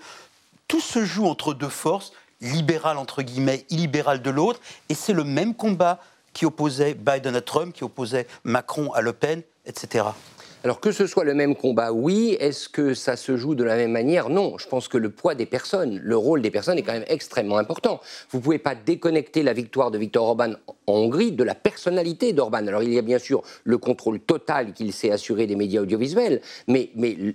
tout 0.68 0.80
se 0.80 1.04
joue 1.04 1.26
entre 1.26 1.54
deux 1.54 1.68
forces, 1.68 2.12
libérales 2.40 2.98
entre 2.98 3.22
guillemets, 3.22 3.64
illibérales 3.70 4.22
de 4.22 4.30
l'autre, 4.30 4.60
et 4.88 4.94
c'est 4.94 5.12
le 5.12 5.24
même 5.24 5.54
combat 5.54 6.00
qui 6.32 6.46
opposait 6.46 6.94
Biden 6.94 7.34
à 7.34 7.40
Trump, 7.40 7.74
qui 7.74 7.84
opposait 7.84 8.26
Macron 8.44 8.92
à 8.92 9.00
Le 9.00 9.12
Pen, 9.12 9.42
etc. 9.66 10.04
Alors 10.62 10.78
que 10.78 10.92
ce 10.92 11.06
soit 11.06 11.24
le 11.24 11.32
même 11.32 11.56
combat, 11.56 11.90
oui. 11.90 12.36
Est-ce 12.38 12.68
que 12.68 12.92
ça 12.92 13.16
se 13.16 13.38
joue 13.38 13.54
de 13.54 13.64
la 13.64 13.76
même 13.76 13.92
manière? 13.92 14.28
Non. 14.28 14.58
Je 14.58 14.68
pense 14.68 14.88
que 14.88 14.98
le 14.98 15.08
poids 15.08 15.34
des 15.34 15.46
personnes, 15.46 15.98
le 16.02 16.16
rôle 16.18 16.42
des 16.42 16.50
personnes 16.50 16.76
est 16.76 16.82
quand 16.82 16.92
même 16.92 17.06
extrêmement 17.08 17.56
important. 17.56 17.98
Vous 18.30 18.38
ne 18.38 18.42
pouvez 18.42 18.58
pas 18.58 18.74
déconnecter 18.74 19.42
la 19.42 19.54
victoire 19.54 19.90
de 19.90 19.96
Viktor 19.96 20.22
Orban 20.22 20.52
en 20.86 20.92
Hongrie 20.92 21.32
de 21.32 21.44
la 21.44 21.54
personnalité 21.54 22.34
d'Orban. 22.34 22.66
Alors 22.66 22.82
il 22.82 22.92
y 22.92 22.98
a 22.98 23.02
bien 23.02 23.18
sûr 23.18 23.42
le 23.64 23.78
contrôle 23.78 24.20
total 24.20 24.74
qu'il 24.74 24.92
s'est 24.92 25.10
assuré 25.10 25.46
des 25.46 25.56
médias 25.56 25.80
audiovisuels, 25.80 26.42
mais, 26.68 26.90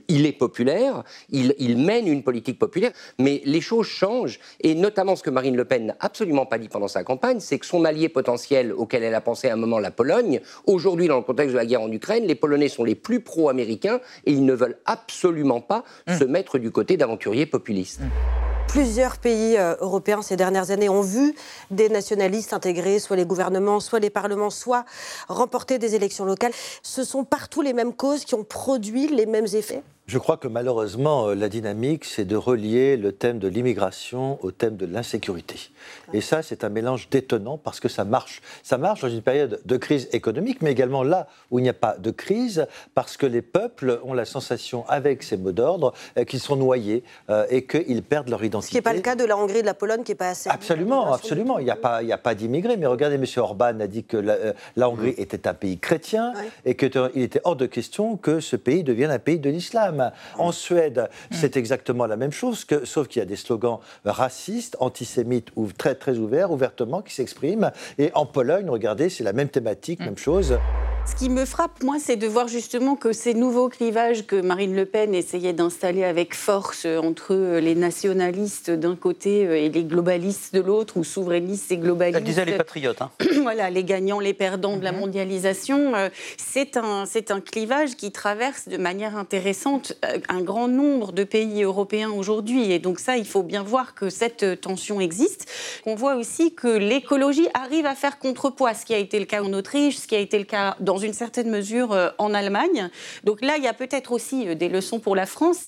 il 0.08 0.26
est 0.26 0.32
populaire, 0.32 1.04
il, 1.32 1.56
il, 1.58 1.78
mène 1.78 2.08
une 2.08 2.22
politique 2.22 2.60
populaire, 2.60 2.92
mais 3.18 3.42
les 3.46 3.62
choses 3.62 3.88
changent. 3.88 4.40
Et 4.62 4.76
notamment 4.76 5.16
ce 5.16 5.24
que 5.24 5.32
Marine 5.32 5.56
Le 5.56 5.66
Pen 5.66 5.88
n'a 5.88 5.98
absolument 6.00 6.46
pas 6.46 6.60
dit 6.60 6.70
pendant 6.70 6.88
sa 6.88 7.04
campagne, 7.04 7.40
c'est 7.40 7.58
que 7.58 7.66
son 7.66 7.86
allié 7.86 8.08
potentiel 8.10 8.72
auquel 8.72 9.02
elle 9.02 9.16
a 9.16 9.22
pensé 9.22 9.50
à 9.50 9.54
un 9.54 9.58
moment, 9.58 9.80
la 9.80 9.92
Pologne, 9.92 10.42
aujourd'hui 10.68 11.08
dans 11.08 11.18
le 11.18 11.24
contexte 11.24 11.54
de 11.54 11.58
la 11.58 11.66
guerre 11.66 11.82
en 11.82 11.92
Ukraine, 11.92 12.26
les 12.26 12.36
Polonais 12.36 12.70
sont 12.70 12.84
les 12.84 12.96
plus 12.96 13.15
pro-américains 13.20 14.00
et 14.26 14.32
ils 14.32 14.46
ne 14.46 14.54
veulent 14.54 14.78
absolument 14.86 15.62
pas 15.62 15.84
mmh. 16.08 16.18
se 16.18 16.24
mettre 16.24 16.58
du 16.58 16.72
côté 16.72 16.98
d'aventuriers 16.98 17.46
populistes. 17.46 18.02
Mmh. 18.02 18.46
Plusieurs 18.68 19.18
pays 19.18 19.58
euh, 19.58 19.76
européens 19.80 20.22
ces 20.22 20.36
dernières 20.36 20.72
années 20.72 20.90
ont 20.90 21.02
vu 21.02 21.34
des 21.72 21.88
nationalistes 21.88 22.52
intégrer 22.52 23.00
soit 23.00 23.16
les 23.16 23.26
gouvernements, 23.26 23.80
soit 23.80 24.00
les 24.00 24.10
parlements, 24.10 24.50
soit 24.50 24.84
remporter 25.30 25.80
des 25.80 25.96
élections 25.96 26.26
locales. 26.26 26.52
Ce 26.84 27.04
sont 27.04 27.24
partout 27.24 27.62
les 27.62 27.74
mêmes 27.74 27.94
causes 27.94 28.26
qui 28.26 28.36
ont 28.36 28.44
produit 28.44 29.08
les 29.08 29.26
mêmes 29.26 29.48
effets? 29.54 29.82
Je 30.08 30.20
crois 30.20 30.38
que 30.38 30.48
malheureusement, 30.48 31.30
euh, 31.30 31.36
la 31.36 31.50
dynamique, 31.50 32.06
c'est 32.06 32.26
de 32.26 32.36
relier 32.36 32.96
le 32.96 33.12
thème 33.12 33.40
de 33.40 33.48
l'immigration 33.48 34.38
au 34.44 34.52
thème 34.52 34.78
de 34.78 34.86
l'insécurité. 34.86 35.72
Et 36.14 36.22
ça, 36.22 36.44
c'est 36.44 36.64
un 36.64 36.70
mélange 36.70 37.10
détonnant 37.10 37.58
parce 37.58 37.80
que 37.80 37.90
ça 37.90 38.06
marche. 38.06 38.42
Ça 38.62 38.78
marche 38.78 39.02
dans 39.02 39.10
une 39.10 39.24
période 39.24 39.60
de 39.66 39.78
crise 39.78 40.08
économique, 40.14 40.62
mais 40.62 40.72
également 40.72 41.04
là 41.04 41.28
où 41.50 41.58
il 41.58 41.64
n'y 41.64 41.70
a 41.70 41.74
pas 41.74 41.98
de 41.98 42.12
crise, 42.12 42.68
parce 42.94 43.18
que 43.18 43.26
les 43.26 43.42
peuples 43.42 44.00
ont 44.04 44.14
la 44.14 44.26
sensation, 44.26 44.86
avec 44.88 45.24
ces 45.24 45.38
mots 45.38 45.52
d'ordre, 45.52 45.94
euh, 46.18 46.24
qu'ils 46.24 46.40
sont 46.40 46.56
noyés 46.56 47.04
euh, 47.32 47.48
et 47.50 47.66
qu'ils 47.66 48.04
perdent 48.04 48.30
leur 48.30 48.44
identité. 48.44 48.68
Ce 48.68 48.72
qui 48.72 48.78
n'est 48.78 48.82
pas 48.84 48.94
le 48.94 49.02
cas 49.02 49.16
de 49.16 49.26
la 49.26 49.36
Hongrie 49.36 49.58
et 49.58 49.62
de 49.62 49.66
la 49.66 49.74
Pologne, 49.74 50.04
qui 50.04 50.12
n'est 50.12 50.16
pas 50.16 50.30
assez. 50.30 50.52
Absolument, 50.52 51.14
absolument. 51.14 51.58
Il 51.58 51.66
n'y 51.66 51.72
a 51.72 51.76
pas, 51.76 52.04
il 52.04 52.12
a 52.12 52.20
pas 52.20 52.36
d'immigrés. 52.36 52.78
Mais 52.78 52.86
regardez, 52.86 53.16
M. 53.16 53.26
Orban 53.38 53.80
a 53.80 53.88
dit 53.88 54.04
que 54.04 54.18
la, 54.18 54.88
Hongrie 54.88 55.16
mm. 55.18 55.22
était 55.22 55.48
un 55.48 55.56
pays 55.56 55.80
chrétien 55.80 56.34
et 56.64 56.76
qu'il 56.76 56.92
était 57.16 57.42
hors 57.44 57.56
de 57.56 57.66
question 57.66 58.18
que 58.18 58.40
ce 58.40 58.56
pays 58.56 58.84
devienne 58.84 59.10
un 59.10 59.20
pays 59.20 59.40
de 59.40 59.50
l'islam. 59.50 59.95
En 60.38 60.52
Suède, 60.52 61.10
c'est 61.32 61.58
exactement 61.58 62.06
la 62.06 62.18
même 62.18 62.32
chose, 62.32 62.66
que, 62.66 62.86
sauf 62.86 63.08
qu'il 63.08 63.20
y 63.20 63.24
a 63.24 63.26
des 63.26 63.36
slogans 63.36 63.80
racistes, 64.06 64.78
antisémites, 64.80 65.50
ou 65.56 65.72
très 65.72 65.96
très 65.96 66.18
ouverts, 66.18 66.52
ouvertement, 66.52 67.02
qui 67.02 67.14
s'expriment. 67.14 67.72
Et 67.98 68.12
en 68.14 68.26
Pologne, 68.26 68.70
regardez, 68.70 69.10
c'est 69.10 69.24
la 69.24 69.34
même 69.34 69.50
thématique, 69.50 70.00
même 70.00 70.18
chose. 70.18 70.58
Ce 71.08 71.14
qui 71.16 71.30
me 71.30 71.46
frappe, 71.46 71.84
moi, 71.84 71.98
c'est 72.00 72.16
de 72.16 72.28
voir 72.28 72.48
justement 72.48 72.96
que 72.96 73.14
ces 73.14 73.36
nouveaux 73.36 73.70
clivages 73.70 74.26
que 74.26 74.42
Marine 74.42 74.76
Le 74.76 74.86
Pen 74.88 75.14
essayait 75.14 75.54
d'installer 75.54 76.04
avec 76.04 76.34
force 76.34 76.86
entre 76.86 77.60
les 77.60 77.76
nationalistes 77.76 78.72
d'un 78.72 78.96
côté 78.96 79.42
et 79.42 79.70
les 79.70 79.84
globalistes 79.84 80.54
de 80.56 80.62
l'autre, 80.62 80.98
ou 80.98 81.04
souverainistes 81.04 81.72
et 81.72 81.78
globalistes. 81.78 82.18
Elle 82.18 82.24
disait 82.24 82.46
les 82.46 82.58
patriotes. 82.58 83.04
Hein. 83.04 83.12
voilà, 83.44 83.70
les 83.70 83.84
gagnants, 83.84 84.20
les 84.20 84.34
perdants 84.34 84.78
de 84.78 84.84
la 84.84 84.92
mhm. 84.92 85.00
mondialisation. 85.00 85.96
Euh, 85.96 86.10
c'est 86.38 86.76
un, 86.76 87.06
c'est 87.06 87.30
un 87.30 87.40
clivage 87.40 87.96
qui 87.96 88.12
traverse 88.12 88.68
de 88.68 88.78
manière 88.78 89.16
intéressante 89.16 89.94
euh, 90.06 90.18
un 90.28 90.42
grand 90.42 90.68
nombre 90.68 91.12
de 91.12 91.24
pays 91.24 91.62
européens 91.62 92.10
aujourd'hui. 92.10 92.72
Et 92.72 92.80
donc 92.80 93.00
ça, 93.00 93.16
il 93.16 93.28
faut 93.28 93.44
bien 93.44 93.62
voir 93.62 93.94
que 93.94 94.10
cette 94.10 94.60
tension 94.60 95.00
existe. 95.00 95.48
On 95.86 95.94
voit 95.94 96.16
aussi 96.16 96.56
que 96.56 96.68
l'écologie 96.68 97.48
arrive 97.54 97.86
à 97.86 97.94
faire 97.94 98.18
contrepoids, 98.18 98.74
ce 98.74 98.86
qui 98.86 98.96
a 98.96 98.98
été 98.98 99.20
le 99.20 99.26
cas 99.26 99.44
en 99.44 99.54
Autriche, 99.54 99.98
ce 99.98 100.08
qui 100.08 100.16
a 100.16 100.20
été 100.20 100.40
le 100.40 100.46
cas 100.46 100.76
dans 100.80 100.95
dans 100.96 101.02
une 101.02 101.14
certaine 101.14 101.50
mesure 101.50 101.92
euh, 101.92 102.10
en 102.20 102.34
Allemagne. 102.34 102.90
Donc 103.26 103.42
là, 103.42 103.58
il 103.58 103.64
y 103.66 103.68
a 103.68 103.74
peut-être 103.74 104.14
aussi 104.14 104.48
euh, 104.48 104.56
des 104.56 104.70
leçons 104.70 105.00
pour 105.00 105.14
la 105.14 105.26
France. 105.26 105.68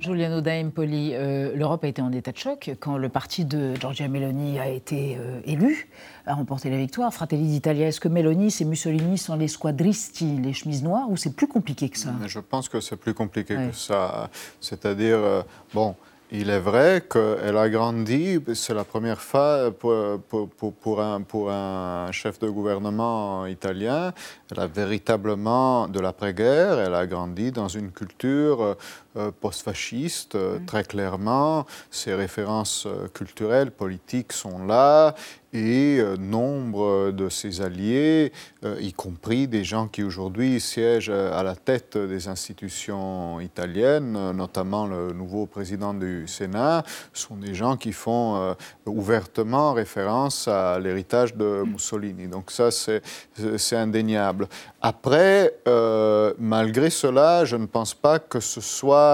Giuliano 0.00 0.40
Daempoli, 0.40 1.10
euh, 1.12 1.54
l'Europe 1.54 1.84
a 1.84 1.88
été 1.88 2.00
en 2.00 2.12
état 2.12 2.32
de 2.32 2.38
choc 2.38 2.70
quand 2.80 2.96
le 2.96 3.10
parti 3.10 3.44
de 3.44 3.74
Giorgia 3.74 4.08
Meloni 4.08 4.58
a 4.58 4.70
été 4.70 5.18
euh, 5.18 5.40
élu, 5.44 5.88
a 6.24 6.32
remporté 6.32 6.70
la 6.70 6.78
victoire. 6.78 7.12
Fratelli 7.12 7.46
d'Italia, 7.46 7.88
est-ce 7.88 8.00
que 8.00 8.08
Meloni, 8.08 8.50
c'est 8.50 8.64
Mussolini 8.64 9.18
sans 9.18 9.36
les 9.36 9.48
squadristi, 9.48 10.38
les 10.42 10.54
chemises 10.54 10.82
noires, 10.82 11.10
ou 11.10 11.18
c'est 11.18 11.36
plus 11.36 11.48
compliqué 11.48 11.90
que 11.90 11.98
ça? 11.98 12.10
Je 12.26 12.38
pense 12.38 12.70
que 12.70 12.80
c'est 12.80 12.96
plus 12.96 13.12
compliqué 13.12 13.54
que 13.54 13.76
ça. 13.76 14.30
C'est-à-dire, 14.62 15.18
euh, 15.18 15.42
bon, 15.74 15.94
il 16.32 16.50
est 16.50 16.58
vrai 16.58 17.04
qu'elle 17.08 17.56
a 17.56 17.68
grandi, 17.68 18.40
c'est 18.54 18.74
la 18.74 18.84
première 18.84 19.20
fois 19.20 19.70
pour, 19.70 21.00
un, 21.00 21.22
un, 21.48 22.12
chef 22.12 22.38
de 22.40 22.48
gouvernement 22.48 23.46
italien, 23.46 24.12
elle 24.50 24.60
a 24.60 24.66
véritablement, 24.66 25.86
de 25.86 26.00
l'après-guerre, 26.00 26.80
elle 26.80 26.94
a 26.94 27.06
grandi 27.06 27.52
dans 27.52 27.68
une 27.68 27.92
culture 27.92 28.60
euh, 28.60 28.74
post-fasciste, 29.40 30.34
euh, 30.34 30.58
très 30.66 30.84
clairement. 30.84 31.66
Ses 31.90 32.14
références 32.14 32.86
euh, 32.86 33.08
culturelles, 33.08 33.70
politiques 33.70 34.32
sont 34.32 34.64
là 34.66 35.14
et 35.52 36.02
nombre 36.18 37.12
de 37.12 37.30
ses 37.30 37.62
alliés, 37.62 38.30
y 38.78 38.92
compris 38.92 39.48
des 39.48 39.64
gens 39.64 39.86
qui 39.86 40.02
aujourd'hui 40.02 40.60
siègent 40.60 41.08
à 41.08 41.42
la 41.42 41.56
tête 41.56 41.96
des 41.96 42.28
institutions 42.28 43.40
italiennes, 43.40 44.32
notamment 44.32 44.86
le 44.86 45.14
nouveau 45.14 45.46
président 45.46 45.94
du 45.94 46.28
Sénat, 46.28 46.82
sont 47.14 47.36
des 47.36 47.54
gens 47.54 47.78
qui 47.78 47.92
font 47.92 48.54
ouvertement 48.84 49.72
référence 49.72 50.46
à 50.46 50.78
l'héritage 50.78 51.34
de 51.34 51.62
Mussolini. 51.64 52.26
Donc 52.28 52.50
ça, 52.50 52.70
c'est 52.70 53.76
indéniable. 53.76 54.48
Après, 54.82 55.54
malgré 56.38 56.90
cela, 56.90 57.46
je 57.46 57.56
ne 57.56 57.66
pense 57.66 57.94
pas 57.94 58.18
que 58.18 58.40
ce 58.40 58.60
soit 58.60 59.05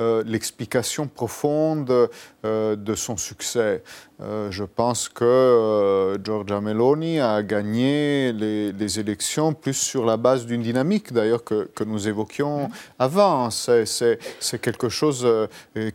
euh, 0.00 0.22
l'explication 0.26 1.06
profonde 1.06 2.08
de 2.44 2.94
son 2.94 3.16
succès. 3.16 3.82
Euh, 4.20 4.50
je 4.50 4.64
pense 4.64 5.08
que 5.08 6.18
Giorgia 6.24 6.60
Meloni 6.60 7.20
a 7.20 7.42
gagné 7.44 8.32
les, 8.32 8.98
élections 8.98 9.52
plus 9.52 9.74
sur 9.74 10.04
la 10.04 10.16
base 10.16 10.44
d'une 10.46 10.62
dynamique, 10.62 11.12
d'ailleurs, 11.12 11.44
que, 11.44 11.68
que, 11.74 11.84
nous 11.84 12.08
évoquions 12.08 12.64
mm. 12.64 12.70
avant. 12.98 13.50
C'est 13.50 14.18
quelque 14.60 14.88
chose 14.88 15.26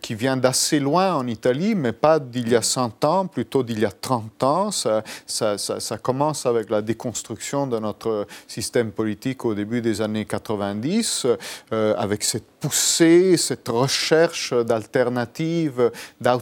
qui 0.01 0.15
vient 0.15 0.38
d'assez 0.38 0.79
loin 0.79 1.15
en 1.15 1.27
Italie, 1.27 1.75
mais 1.75 1.91
pas 1.91 2.19
d'il 2.19 2.49
y 2.49 2.56
a 2.56 2.62
100 2.62 3.03
ans, 3.03 3.27
plutôt 3.27 3.63
d'il 3.63 3.79
y 3.79 3.86
a 3.86 3.91
30 3.91 4.43
ans. 4.43 4.71
Ça, 4.71 5.03
ça, 5.25 5.58
ça, 5.58 5.97
commence 5.97 6.45
avec 6.45 6.69
la 6.69 6.82
déconstruction 6.82 7.67
de 7.67 7.79
notre 7.79 8.27
système 8.47 8.91
politique 8.91 9.43
au 9.43 9.53
début 9.53 9.82
des 9.82 10.01
années 10.01 10.25
90, 10.25 11.27
avec 11.71 12.23
cette 12.23 12.45
poussée, 12.60 13.36
cette 13.36 13.67
recherche 13.67 14.53
d'alternatives, 14.53 15.91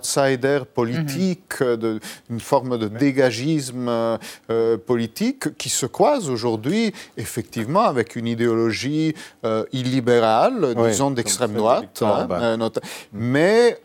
d'outsiders 0.02 0.66
politiques, 0.66 1.62
mhm. 1.62 2.00
d'une 2.30 2.40
forme 2.40 2.78
de 2.78 2.88
dégagisme 2.88 3.88
euh, 3.90 4.78
politique 4.78 5.56
qui 5.58 5.70
se 5.70 5.86
croise 5.86 6.30
aujourd'hui 6.30 6.94
effectivement 7.18 7.82
avec 7.82 8.16
une 8.16 8.28
idéologie 8.28 9.14
euh, 9.46 9.64
illibérale, 9.72 10.76
disons 10.76 11.12
d'extrême 11.12 11.54
droite. 11.54 12.02
Hein, 12.02 12.28
euh, 12.32 12.70
mais, 13.14 13.80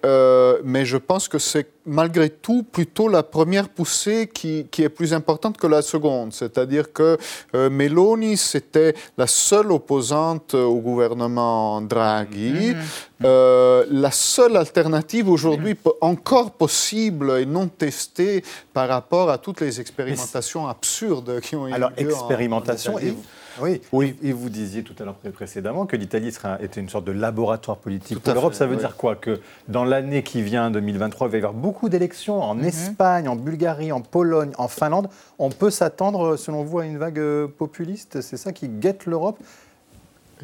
mais 0.64 0.85
je 0.85 0.96
pense 0.96 1.29
que 1.29 1.38
c'est 1.38 1.75
malgré 1.87 2.31
tout 2.31 2.62
plutôt 2.64 3.09
la 3.09 3.22
première 3.22 3.68
poussée 3.68 4.29
qui, 4.33 4.66
qui 4.70 4.83
est 4.83 4.88
plus 4.88 5.14
importante 5.14 5.57
que 5.57 5.66
la 5.66 5.83
seconde. 5.83 6.33
C'est-à-dire 6.33 6.92
que 6.92 7.16
euh, 7.55 7.70
Meloni, 7.70 8.37
c'était 8.37 8.94
la 9.16 9.27
seule 9.27 9.72
opposante 9.72 10.55
au 10.55 10.81
gouvernement 10.81 11.81
Draghi. 11.81 12.75
Mhm. 12.75 12.77
Euh, 13.25 13.87
la 13.90 14.11
seule 14.11 14.57
alternative 14.57 15.29
aujourd'hui 15.31 15.77
encore 16.01 16.51
possible 16.53 17.38
et 17.38 17.46
non 17.46 17.68
testée 17.68 18.44
par 18.75 18.88
rapport 18.88 19.31
à 19.31 19.38
toutes 19.38 19.61
les 19.61 19.81
expérimentations 19.81 20.66
absurdes 20.66 21.40
qui 21.40 21.57
ont 21.57 21.68
eu 21.68 21.72
Alors, 21.72 21.90
lieu 21.90 22.11
expérimentation, 22.11 22.99
et 22.99 23.14
oui, 23.60 23.80
oui, 23.92 24.16
et 24.22 24.32
vous 24.32 24.48
disiez 24.48 24.82
tout 24.82 24.94
à 24.98 25.04
l'heure 25.04 25.16
précédemment 25.32 25.86
que 25.86 25.96
l'Italie 25.96 26.32
était 26.60 26.80
une 26.80 26.88
sorte 26.88 27.04
de 27.04 27.12
laboratoire 27.12 27.78
politique 27.78 28.20
pour 28.20 28.34
l'Europe. 28.34 28.54
Ça 28.54 28.66
veut 28.66 28.76
dire 28.76 28.96
quoi 28.96 29.16
Que 29.16 29.40
dans 29.68 29.84
l'année 29.84 30.22
qui 30.22 30.42
vient, 30.42 30.70
2023, 30.70 31.28
il 31.28 31.30
va 31.30 31.36
y 31.36 31.40
avoir 31.40 31.54
beaucoup 31.54 31.88
d'élections 31.88 32.42
en 32.42 32.54
mhm. 32.54 32.64
Espagne, 32.64 33.28
en 33.28 33.36
Bulgarie, 33.36 33.92
en 33.92 34.00
Pologne, 34.00 34.52
en 34.58 34.68
Finlande. 34.68 35.08
On 35.38 35.50
peut 35.50 35.70
s'attendre, 35.70 36.36
selon 36.36 36.62
vous, 36.64 36.78
à 36.78 36.86
une 36.86 36.98
vague 36.98 37.18
euh, 37.18 37.48
populiste? 37.48 38.20
C'est 38.20 38.36
ça 38.36 38.52
qui 38.52 38.68
guette 38.68 39.06
l'Europe? 39.06 39.38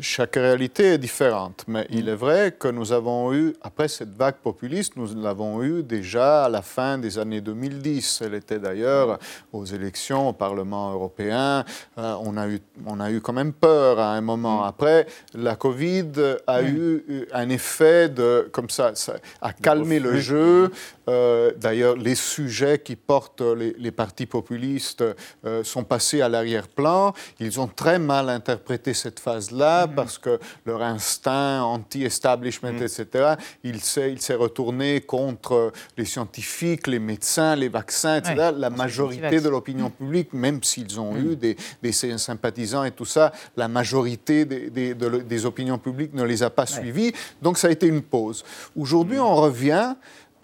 Chaque 0.01 0.37
réalité 0.37 0.95
est 0.95 0.99
différente, 0.99 1.65
mais 1.69 1.87
il 1.91 2.09
est 2.09 2.15
vrai 2.15 2.55
que 2.59 2.69
nous 2.69 2.93
avons 2.93 3.35
eu, 3.35 3.53
après 3.61 3.89
cette 3.89 4.17
vague 4.17 4.37
populiste, 4.37 4.97
nous 4.97 5.15
l'avons 5.21 5.63
eu 5.63 5.83
déjà 5.83 6.47
à 6.47 6.49
la 6.49 6.63
fin 6.63 6.97
des 6.97 7.19
années 7.19 7.43
2010. 7.43 8.23
Elle 8.25 8.35
était 8.35 8.59
d'ailleurs 8.59 9.19
aux 9.53 9.67
élections 9.67 10.31
au 10.31 10.33
Parlement 10.33 10.93
européen. 10.93 11.65
Euh, 11.99 12.15
on, 12.23 12.39
a 12.39 12.49
eu, 12.49 12.61
on 12.87 13.01
a 13.01 13.11
eu 13.11 13.21
quand 13.21 13.35
même 13.35 13.53
peur 13.53 13.99
à 13.99 14.15
un 14.15 14.23
moment. 14.23 14.63
Mm. 14.63 14.69
Après, 14.69 15.07
la 15.35 15.57
Covid 15.57 16.13
a 16.47 16.63
mm. 16.63 16.67
eu 16.67 17.29
un 17.33 17.49
effet 17.51 18.09
de, 18.09 18.49
comme 18.51 18.71
ça, 18.71 18.93
ça 18.95 19.17
a 19.43 19.53
calmé 19.53 20.01
le 20.01 20.19
jeu. 20.19 20.71
Euh, 21.09 21.53
d'ailleurs, 21.57 21.97
les 21.97 22.15
sujets 22.15 22.79
qui 22.79 22.97
portent 22.97 23.43
les, 23.43 23.91
partis 23.91 24.27
populistes 24.27 25.05
euh, 25.45 25.63
sont 25.65 25.85
passés 25.85 26.23
à 26.23 26.31
l'arrière-plan. 26.31 27.13
Ils 27.41 27.61
ont 27.61 27.67
très 27.67 27.99
mal 27.99 28.31
interprété 28.31 28.95
cette 28.95 29.21
phase-là 29.21 29.82
mm-hmm. 29.87 29.95
parce 29.95 30.19
que 30.19 30.39
leur 30.67 30.83
instinct 30.83 31.63
anti-establishment, 31.63 32.73
mm. 32.73 32.83
etc., 32.83 33.35
il 33.65 33.81
s'est, 33.81 34.13
il 34.13 34.21
s'est 34.21 34.35
retourné 34.35 35.01
contre 35.01 35.73
les 35.97 36.05
scientifiques, 36.05 36.87
les 36.87 36.99
médecins, 36.99 37.57
les 37.57 37.69
vaccins, 37.69 38.17
etc. 38.17 38.51
la 38.57 38.71
majorité 38.71 39.41
de 39.41 39.49
l'opinion 39.49 39.89
mm. 39.89 39.93
publique, 39.93 40.33
même 40.33 40.63
s'ils 40.63 40.99
ont 41.01 41.17
eu 41.17 41.37
des, 41.37 41.57
des, 41.83 41.93
sympathisants 41.93 42.85
et 42.85 42.91
tout 42.91 43.05
ça, 43.05 43.33
la 43.57 43.69
majorité 43.69 44.45
des, 44.45 44.95
des, 44.95 45.47
opinions 45.47 45.79
publiques 45.79 46.15
ne 46.15 46.25
les 46.25 46.43
a 46.43 46.51
pas 46.51 46.67
suivis. 46.67 47.13
Donc 47.41 47.59
ça 47.59 47.69
a 47.69 47.71
été 47.71 47.87
une 47.87 48.03
pause. 48.03 48.45
Aujourd'hui, 48.77 49.19
on 49.19 49.35
revient 49.35 49.95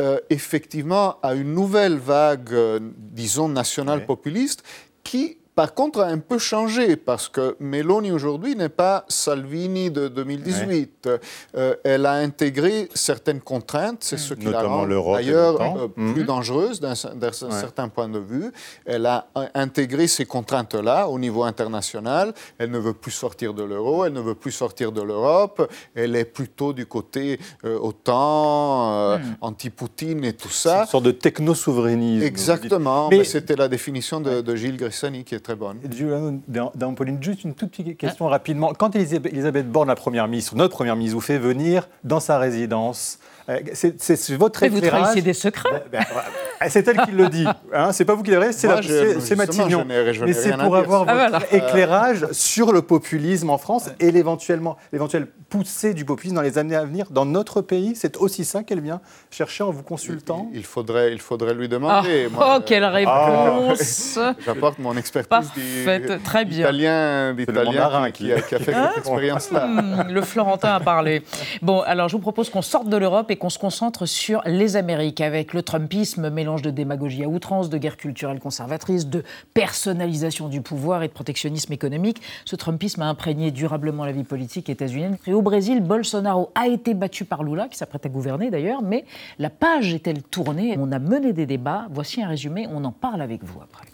euh, 0.00 0.18
effectivement 0.30 1.16
à 1.22 1.34
une 1.34 1.52
nouvelle 1.54 1.96
vague, 1.96 2.52
euh, 2.52 2.78
disons, 2.96 3.48
nationale 3.48 4.06
populiste, 4.06 4.62
qui 5.02 5.37
par 5.58 5.74
contre, 5.74 6.02
a 6.02 6.06
un 6.06 6.18
peu 6.18 6.38
changé 6.38 6.94
parce 6.94 7.28
que 7.28 7.56
Meloni 7.58 8.12
aujourd'hui 8.12 8.54
n'est 8.54 8.68
pas 8.68 9.04
Salvini 9.08 9.90
de 9.90 10.06
2018. 10.06 11.08
Euh, 11.56 11.74
elle 11.82 12.06
a 12.06 12.12
intégré 12.12 12.88
certaines 12.94 13.40
contraintes, 13.40 14.04
c'est 14.04 14.18
ce 14.18 14.34
qui 14.34 14.44
la 14.44 14.62
rend 14.62 14.86
d'ailleurs 14.86 15.60
euh, 15.60 15.88
plus 15.88 16.20
mhm. 16.20 16.26
dangereuse 16.26 16.78
d'un 16.78 16.94
certain 16.94 17.88
point 17.88 18.08
de 18.08 18.20
vue. 18.20 18.52
Elle 18.86 19.04
a 19.06 19.26
intégré 19.52 20.06
ces 20.06 20.26
contraintes-là 20.26 21.08
au 21.08 21.18
niveau 21.18 21.42
international. 21.42 22.34
Elle 22.58 22.70
ne 22.70 22.78
veut 22.78 22.94
plus 22.94 23.10
sortir 23.10 23.52
de 23.52 23.64
l'euro, 23.64 24.04
elle 24.04 24.12
ne 24.12 24.20
veut 24.20 24.36
plus 24.36 24.52
sortir 24.52 24.92
de 24.92 25.02
l'Europe. 25.02 25.68
Elle 25.96 26.14
est 26.14 26.24
plutôt 26.24 26.72
du 26.72 26.86
côté 26.86 27.40
euh, 27.64 27.80
OTAN, 27.80 29.18
mhm. 29.18 29.36
anti-Poutine 29.40 30.24
et 30.24 30.34
tout 30.34 30.50
ça. 30.50 30.82
Une 30.82 30.86
sorte 30.86 31.04
de 31.04 31.10
techno-souverainisme. 31.10 32.24
Exactement. 32.24 33.08
Mais... 33.10 33.24
C'était 33.24 33.56
la 33.56 33.66
définition 33.66 34.20
de, 34.20 34.40
de 34.40 34.54
Gilles 34.54 34.76
Gressani 34.76 35.24
qui 35.24 35.34
est 35.34 35.47
très 35.48 35.56
bonne. 35.56 36.40
Dans, 36.46 36.94
Pauline, 36.94 37.22
juste 37.22 37.44
une 37.44 37.54
toute 37.54 37.70
petite 37.70 37.96
question 37.96 38.26
rapidement. 38.26 38.74
Quand 38.74 38.94
Elisabeth 38.94 39.70
Borne, 39.70 39.88
la 39.88 39.94
première 39.94 40.28
ministre, 40.28 40.54
notre 40.56 40.74
première 40.74 40.94
ministre, 40.94 41.14
vous 41.14 41.22
fait 41.22 41.38
venir 41.38 41.88
dans 42.04 42.20
sa 42.20 42.38
résidence, 42.38 43.18
euh, 43.48 43.58
c'est 43.72 44.36
votre 44.36 44.60
Mais 44.60 44.68
vous 44.68 44.80
trahissez 44.80 45.22
des 45.22 45.32
secrets 45.32 45.84
ben, 45.90 46.04
ben, 46.10 46.20
C'est 46.68 46.88
elle 46.88 47.00
qui 47.02 47.12
le 47.12 47.28
dit. 47.28 47.46
Hein, 47.72 47.92
c'est 47.92 48.04
pas 48.04 48.14
vous 48.14 48.22
qui 48.22 48.30
l'avez, 48.30 48.52
c'est 48.52 49.36
Matignon. 49.36 49.84
Mais 49.86 50.32
c'est 50.32 50.56
pour 50.56 50.76
avoir 50.76 51.04
ah, 51.08 51.28
votre 51.28 51.54
éclairage 51.54 52.26
sur 52.32 52.72
le 52.72 52.82
populisme 52.82 53.50
en 53.50 53.58
France 53.58 53.90
et 54.00 54.10
l'éventuelle 54.10 55.26
poussée 55.48 55.94
du 55.94 56.04
populisme 56.04 56.36
dans 56.36 56.42
les 56.42 56.58
années 56.58 56.76
à 56.76 56.84
venir 56.84 57.06
dans 57.10 57.24
notre 57.24 57.62
pays. 57.62 57.94
C'est 57.94 58.16
aussi 58.16 58.44
ça 58.44 58.62
qu'elle 58.62 58.80
vient 58.80 59.00
chercher 59.30 59.64
en 59.64 59.70
vous 59.70 59.82
consultant 59.82 60.48
il, 60.52 60.64
faudrait, 60.64 61.12
il 61.12 61.20
faudrait 61.20 61.54
lui 61.54 61.68
demander. 61.68 62.28
Ah, 62.38 62.56
oh, 62.56 62.62
quelle 62.64 62.84
réponse 62.84 64.18
J'apporte 64.44 64.78
mon 64.78 64.96
expertise 64.96 65.28
Parfaite, 65.28 66.22
très 66.22 66.44
bien. 66.44 66.68
Italien, 66.70 68.10
qui, 68.12 68.32
a, 68.32 68.38
fait 68.40 68.58
cette 68.58 68.98
expérience-là. 68.98 69.66
Hmm, 69.66 70.08
le 70.10 70.22
Florentin 70.22 70.74
a 70.74 70.80
parlé. 70.80 71.22
Bon, 71.62 71.80
alors 71.80 72.08
je 72.08 72.14
vous 72.16 72.22
propose 72.22 72.50
qu'on 72.50 72.62
sorte 72.62 72.88
de 72.88 72.96
l'Europe 72.96 73.30
et 73.30 73.36
qu'on 73.36 73.50
se 73.50 73.58
concentre 73.58 74.06
sur 74.06 74.42
les 74.44 74.76
Amériques 74.76 75.20
avec 75.20 75.54
le 75.54 75.62
Trumpisme, 75.62 76.30
de 76.56 76.70
démagogie 76.70 77.24
à 77.24 77.28
outrance, 77.28 77.68
de 77.68 77.78
guerre 77.78 77.96
culturelle 77.96 78.40
conservatrice, 78.40 79.06
de 79.06 79.22
personnalisation 79.54 80.48
du 80.48 80.60
pouvoir 80.60 81.02
et 81.02 81.08
de 81.08 81.12
protectionnisme 81.12 81.72
économique. 81.72 82.22
Ce 82.44 82.56
Trumpisme 82.56 83.02
a 83.02 83.06
imprégné 83.06 83.50
durablement 83.50 84.04
la 84.04 84.12
vie 84.12 84.24
politique 84.24 84.68
états-unienne. 84.68 85.16
Au 85.28 85.42
Brésil, 85.42 85.80
Bolsonaro 85.80 86.50
a 86.54 86.68
été 86.68 86.94
battu 86.94 87.24
par 87.24 87.44
Lula, 87.44 87.68
qui 87.68 87.76
s'apprête 87.76 88.06
à 88.06 88.08
gouverner 88.08 88.50
d'ailleurs, 88.50 88.82
mais 88.82 89.04
la 89.38 89.50
page 89.50 89.92
est-elle 89.94 90.22
tournée? 90.22 90.76
On 90.78 90.90
a 90.92 90.98
mené 90.98 91.32
des 91.32 91.46
débats. 91.46 91.86
Voici 91.90 92.22
un 92.22 92.28
résumé, 92.28 92.66
on 92.72 92.84
en 92.84 92.92
parle 92.92 93.20
avec 93.20 93.44
vous 93.44 93.60
après. 93.60 93.86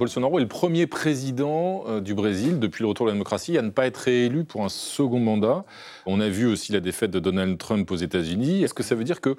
Bolsonaro 0.00 0.38
est 0.38 0.42
le 0.42 0.48
premier 0.48 0.86
président 0.86 1.84
euh, 1.86 2.00
du 2.00 2.14
Brésil 2.14 2.58
depuis 2.58 2.82
le 2.82 2.88
retour 2.88 3.04
de 3.04 3.10
la 3.10 3.14
démocratie 3.14 3.58
à 3.58 3.62
ne 3.62 3.68
pas 3.68 3.86
être 3.86 3.98
réélu 3.98 4.44
pour 4.44 4.64
un 4.64 4.70
second 4.70 5.20
mandat. 5.20 5.66
On 6.06 6.20
a 6.20 6.28
vu 6.30 6.46
aussi 6.46 6.72
la 6.72 6.80
défaite 6.80 7.10
de 7.10 7.20
Donald 7.20 7.58
Trump 7.58 7.90
aux 7.90 7.96
États-Unis. 7.96 8.62
Est-ce 8.62 8.72
que 8.72 8.82
ça 8.82 8.94
veut 8.94 9.04
dire 9.04 9.20
que 9.20 9.36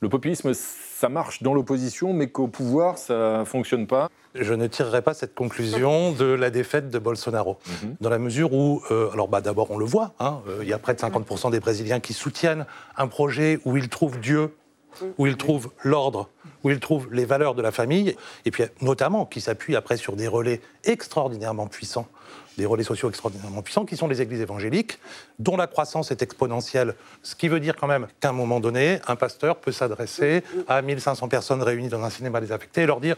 le 0.00 0.10
populisme, 0.10 0.52
ça 0.52 1.08
marche 1.08 1.42
dans 1.42 1.54
l'opposition, 1.54 2.12
mais 2.12 2.26
qu'au 2.26 2.46
pouvoir, 2.46 2.98
ça 2.98 3.38
ne 3.38 3.44
fonctionne 3.44 3.86
pas? 3.86 4.10
Je 4.34 4.52
ne 4.52 4.66
tirerai 4.66 5.00
pas 5.00 5.14
cette 5.14 5.34
conclusion 5.34 6.12
de 6.12 6.26
la 6.26 6.50
défaite 6.50 6.90
de 6.90 6.98
Bolsonaro, 6.98 7.56
mhm. 7.82 7.96
dans 8.02 8.10
la 8.10 8.18
mesure 8.18 8.52
où, 8.52 8.82
euh, 8.90 9.10
alors 9.12 9.28
bah, 9.28 9.40
d'abord 9.40 9.70
on 9.70 9.78
le 9.78 9.86
voit, 9.86 10.12
hein, 10.20 10.42
euh, 10.46 10.58
il 10.60 10.68
y 10.68 10.74
a 10.74 10.78
près 10.78 10.92
de 10.92 11.00
50% 11.00 11.50
des 11.50 11.60
Brésiliens 11.60 12.00
qui 12.00 12.12
soutiennent 12.12 12.66
un 12.98 13.08
projet 13.08 13.60
où 13.64 13.78
ils 13.78 13.88
trouvent 13.88 14.20
Dieu, 14.20 14.50
où 15.18 15.26
ils 15.26 15.36
trouvent 15.36 15.70
l'ordre, 15.82 16.28
où 16.64 16.70
ils 16.70 16.80
trouvent 16.80 17.08
les 17.12 17.24
valeurs 17.24 17.54
de 17.54 17.62
la 17.62 17.72
famille, 17.72 18.16
et 18.44 18.50
puis 18.50 18.64
notamment 18.80 19.26
qui 19.26 19.40
s'appuient 19.40 19.76
après 19.76 19.96
sur 19.96 20.16
des 20.16 20.28
relais 20.28 20.60
extraordinairement 20.84 21.66
puissants 21.66 22.08
des 22.58 22.66
relais 22.66 22.84
sociaux 22.84 23.08
extraordinairement 23.08 23.62
puissants, 23.62 23.84
qui 23.84 23.96
sont 23.96 24.08
les 24.08 24.20
églises 24.20 24.40
évangéliques, 24.40 24.98
dont 25.38 25.56
la 25.56 25.66
croissance 25.66 26.10
est 26.10 26.22
exponentielle. 26.22 26.94
Ce 27.22 27.34
qui 27.34 27.48
veut 27.48 27.60
dire 27.60 27.76
quand 27.76 27.86
même 27.86 28.06
qu'à 28.20 28.30
un 28.30 28.32
moment 28.32 28.60
donné, 28.60 29.00
un 29.06 29.16
pasteur 29.16 29.56
peut 29.56 29.72
s'adresser 29.72 30.42
à 30.68 30.82
1500 30.82 31.28
personnes 31.28 31.62
réunies 31.62 31.88
dans 31.88 32.02
un 32.02 32.10
cinéma 32.10 32.40
désaffecté 32.40 32.82
et 32.82 32.86
leur 32.86 33.00
dire 33.00 33.16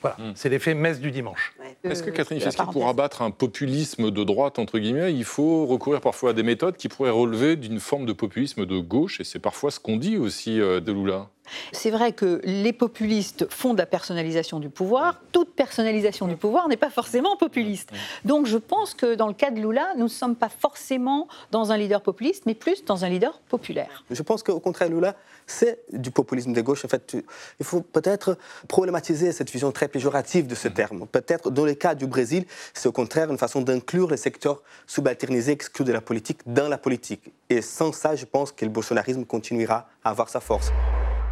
voilà, 0.00 0.16
hmm. 0.18 0.32
c'est 0.34 0.48
l'effet 0.48 0.74
messe 0.74 1.00
du 1.00 1.10
dimanche. 1.10 1.54
Est-ce 1.84 2.02
que 2.02 2.10
Catherine 2.10 2.40
Fisky, 2.40 2.62
pour 2.72 2.88
abattre 2.88 3.22
un 3.22 3.30
populisme 3.30 4.10
de 4.10 4.24
droite, 4.24 4.58
entre 4.58 4.78
guillemets, 4.78 5.12
il 5.12 5.24
faut 5.24 5.66
recourir 5.66 6.00
parfois 6.00 6.30
à 6.30 6.32
des 6.32 6.42
méthodes 6.42 6.76
qui 6.76 6.88
pourraient 6.88 7.10
relever 7.10 7.56
d'une 7.56 7.80
forme 7.80 8.06
de 8.06 8.12
populisme 8.12 8.66
de 8.66 8.78
gauche 8.78 9.20
Et 9.20 9.24
c'est 9.24 9.38
parfois 9.38 9.70
ce 9.70 9.80
qu'on 9.80 9.96
dit 9.96 10.16
aussi 10.16 10.60
euh, 10.60 10.80
de 10.80 10.92
Lula. 10.92 11.28
C'est 11.72 11.90
vrai 11.90 12.12
que 12.12 12.40
les 12.44 12.72
populistes 12.72 13.46
font 13.50 13.74
de 13.74 13.78
la 13.78 13.86
personnalisation 13.86 14.60
du 14.60 14.68
pouvoir. 14.68 15.20
Toute 15.32 15.54
personnalisation 15.54 16.26
du 16.26 16.36
pouvoir 16.36 16.68
n'est 16.68 16.76
pas 16.76 16.90
forcément 16.90 17.36
populiste. 17.36 17.90
Donc 18.24 18.46
je 18.46 18.58
pense 18.58 18.94
que 18.94 19.14
dans 19.14 19.28
le 19.28 19.34
cas 19.34 19.50
de 19.50 19.60
Lula, 19.60 19.94
nous 19.96 20.04
ne 20.04 20.08
sommes 20.08 20.36
pas 20.36 20.48
forcément 20.48 21.28
dans 21.50 21.72
un 21.72 21.76
leader 21.76 22.02
populiste, 22.02 22.44
mais 22.46 22.54
plus 22.54 22.84
dans 22.84 23.04
un 23.04 23.08
leader 23.08 23.38
populaire. 23.48 24.04
Je 24.10 24.22
pense 24.22 24.42
qu'au 24.42 24.60
contraire, 24.60 24.88
Lula, 24.88 25.14
c'est 25.46 25.80
du 25.92 26.10
populisme 26.10 26.52
de 26.52 26.60
gauche. 26.60 26.84
En 26.84 26.88
fait, 26.88 27.16
il 27.60 27.66
faut 27.66 27.80
peut-être 27.80 28.36
problématiser 28.68 29.32
cette 29.32 29.50
vision 29.50 29.72
très 29.72 29.88
péjorative 29.88 30.46
de 30.46 30.54
ce 30.54 30.68
terme. 30.68 31.06
Peut-être, 31.06 31.50
dans 31.50 31.64
le 31.64 31.74
cas 31.74 31.94
du 31.94 32.06
Brésil, 32.06 32.44
c'est 32.74 32.88
au 32.88 32.92
contraire 32.92 33.30
une 33.30 33.38
façon 33.38 33.60
d'inclure 33.60 34.10
les 34.10 34.16
secteurs 34.16 34.62
subalternisés, 34.86 35.52
exclus 35.52 35.84
de 35.84 35.92
la 35.92 36.00
politique, 36.00 36.40
dans 36.46 36.68
la 36.68 36.78
politique. 36.78 37.32
Et 37.48 37.62
sans 37.62 37.92
ça, 37.92 38.16
je 38.16 38.24
pense 38.24 38.52
que 38.52 38.64
le 38.64 38.70
bolsonarisme 38.70 39.24
continuera 39.24 39.88
à 40.04 40.10
avoir 40.10 40.28
sa 40.28 40.40
force. 40.40 40.72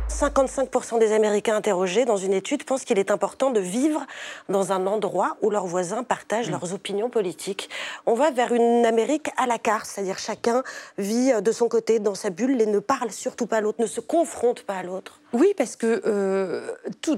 55% 0.09 0.99
des 0.99 1.12
Américains 1.12 1.57
interrogés 1.57 2.05
dans 2.05 2.17
une 2.17 2.33
étude 2.33 2.64
pensent 2.64 2.85
qu'il 2.85 2.99
est 2.99 3.11
important 3.11 3.51
de 3.51 3.61
vivre 3.61 4.07
dans 4.49 4.73
un 4.73 4.87
endroit 4.87 5.37
où 5.43 5.51
leurs 5.51 5.67
voisins 5.67 6.05
partagent 6.05 6.51
leurs 6.51 6.75
opinions 6.75 7.11
politiques. 7.11 7.71
On 8.07 8.14
va 8.14 8.31
vers 8.31 8.53
une 8.53 8.85
Amérique 8.85 9.31
à 9.37 9.47
la 9.47 9.59
carte, 9.59 9.87
c'est-à-dire 9.87 10.19
chacun 10.19 10.62
vit 10.99 11.33
de 11.40 11.53
son 11.53 11.69
côté 11.69 11.99
dans 11.99 12.14
sa 12.14 12.31
bulle 12.31 12.61
et 12.61 12.67
ne 12.67 12.79
parle 12.79 13.11
surtout 13.11 13.47
pas 13.47 13.57
à 13.57 13.61
l'autre, 13.61 13.81
ne 13.81 13.87
se 13.87 14.01
confronte 14.01 14.62
pas 14.62 14.77
à 14.77 14.83
l'autre. 14.83 15.21
Oui, 15.35 15.49
parce 15.57 15.75
que 15.75 16.01
euh, 16.07 16.70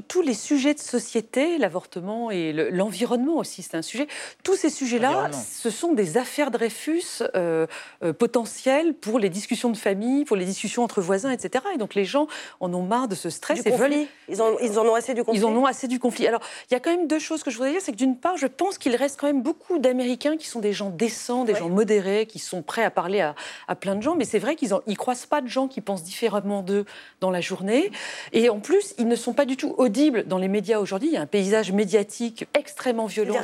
tous 0.09 0.23
les 0.23 0.33
sujets 0.33 0.73
de 0.73 0.79
société, 0.79 1.59
l'avortement 1.59 2.31
et 2.31 2.53
l'environnement 2.71 3.37
aussi, 3.37 3.63
c'est 3.63 3.77
un 3.77 3.83
sujet. 3.83 4.09
Tous 4.43 4.57
ces 4.57 4.71
sujets-là, 4.71 5.31
ce 5.33 5.69
sont 5.69 5.93
des 5.93 6.17
affaires 6.17 6.51
de 6.51 6.57
Dreyfus 6.57 7.03
euh, 7.35 7.67
euh, 8.03 8.15
potentielles 8.15 8.95
pour 8.95 9.19
les 9.19 9.29
discussions 9.29 9.69
de 9.69 9.77
famille, 9.77 10.25
pour 10.25 10.37
les 10.37 10.47
discussions 10.47 10.83
entre 10.83 11.03
voisins, 11.03 11.31
etc. 11.31 11.63
Et 11.75 11.79
donc 11.79 11.95
les 11.95 12.07
gens 12.07 12.27
en 12.61 12.73
ont 12.73 12.83
marre 12.83 13.07
de 13.07 13.15
ce 13.15 13.29
stress 13.29 13.67
et 13.67 13.71
veulent. 13.71 14.07
Ils 14.31 14.41
en, 14.41 14.57
ils 14.61 14.79
en 14.79 14.87
ont 14.87 14.95
assez 14.95 15.13
du 15.13 15.23
conflit. 15.23 15.39
Ils 15.39 15.45
en 15.45 15.55
ont 15.55 15.67
assez 15.67 15.87
du 15.87 15.99
conflit. 15.99 16.27
Alors, 16.27 16.41
il 16.71 16.75
y 16.75 16.77
a 16.77 16.81
quand 16.81 16.91
même 16.91 17.09
deux 17.09 17.19
choses 17.19 17.43
que 17.43 17.51
je 17.51 17.57
voudrais 17.57 17.73
dire. 17.73 17.83
C'est 17.83 17.93
que 17.93 17.99
d'une 17.99 18.17
part, 18.17 18.39
je 18.39 18.47
pense 18.47 18.79
qu'il 18.79 18.97
reste 18.97 19.21
quand 19.21 19.27
même 19.27 19.43
beaucoup 19.43 19.79
d'Américains 19.79 20.39
qui 20.39 20.49
sont 20.49 20.61
des 20.61 20.73
gens 20.73 20.89
décents, 20.89 21.45
des 21.45 21.55
gens 21.55 21.69
modérés, 21.69 22.25
qui 22.25 22.39
sont 22.39 22.63
prêts 22.63 22.85
à 22.85 22.91
parler 22.91 23.21
à, 23.21 23.35
à 23.69 23.75
plein 23.75 23.95
de 23.95 24.01
gens. 24.01 24.17
Mais 24.17 24.25
c'est 24.25 24.39
vrai 24.39 24.57
qu'ils 24.57 24.71
ne 24.87 24.95
croisent 24.95 25.27
pas 25.27 25.43
de 25.43 25.49
gens 25.49 25.69
qui 25.69 25.83
pensent 25.83 26.03
différemment 26.03 26.63
d'eux 26.63 26.87
dans 27.21 27.31
la 27.31 27.43
journée. 27.43 27.91
Et 28.33 28.49
en 28.49 28.61
plus, 28.61 28.95
ils 28.99 29.09
ne 29.09 29.17
sont 29.17 29.33
pas 29.33 29.45
du 29.45 29.57
tout 29.57 29.75
audibles 29.79 30.25
dans 30.27 30.39
les 30.39 30.49
médias 30.49 30.79
aujourd'hui. 30.79 31.09
Il 31.09 31.15
y 31.15 31.17
a 31.17 31.23
un 31.23 31.27
paysage 31.27 31.73
médiatique 31.73 32.47
extrêmement 32.59 33.07
violent. 33.07 33.35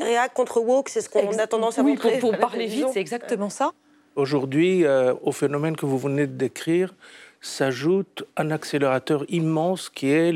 Réac 0.00 0.34
contre 0.34 0.60
woke, 0.60 0.88
c'est 0.88 1.00
ce 1.00 1.08
qu'on 1.08 1.38
a 1.38 1.46
tendance 1.46 1.78
à 1.78 1.82
oui, 1.82 1.92
montrer. 1.92 2.18
Pour, 2.18 2.36
parler 2.36 2.66
vite, 2.66 2.86
c'est 2.92 3.00
exactement 3.00 3.50
ça. 3.50 3.72
Aujourd'hui, 4.16 4.84
euh, 4.84 5.14
au 5.22 5.32
phénomène 5.32 5.76
que 5.76 5.86
vous 5.86 5.98
venez 5.98 6.26
de 6.26 6.32
décrire, 6.32 6.94
s'ajoute 7.40 8.24
un 8.36 8.50
accélérateur 8.50 9.24
immense 9.28 9.88
qui 9.88 10.10
est 10.10 10.32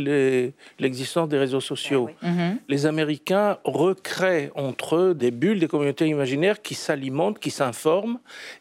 l'existence 0.79 1.29
des 1.29 1.39
réseaux 1.39 1.61
sociaux. 1.61 2.11
Ah 2.23 2.29
mhm. 2.29 2.59
Les 2.69 2.87
Américains 2.87 3.59
recréent 3.65 4.51
entre 4.55 4.97
eux 4.97 5.15
des 5.15 5.31
bulles, 5.31 5.59
des 5.59 5.69
communautés 5.69 6.07
imaginaires 6.07 6.63
qui 6.63 6.75
s'alimentent, 6.75 7.39
qui 7.39 7.51
s'informent 7.51 8.19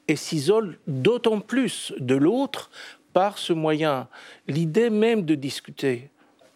et 0.07 0.15
s'isolent 0.15 0.75
d'autant 0.87 1.39
plus 1.39 1.93
de 1.99 2.15
l'autre 2.15 2.71
par 3.13 3.37
ce 3.37 3.53
moyen. 3.53 4.07
L'idée 4.47 4.89
même 4.89 5.23
de 5.23 5.35
discuter, 5.35 6.09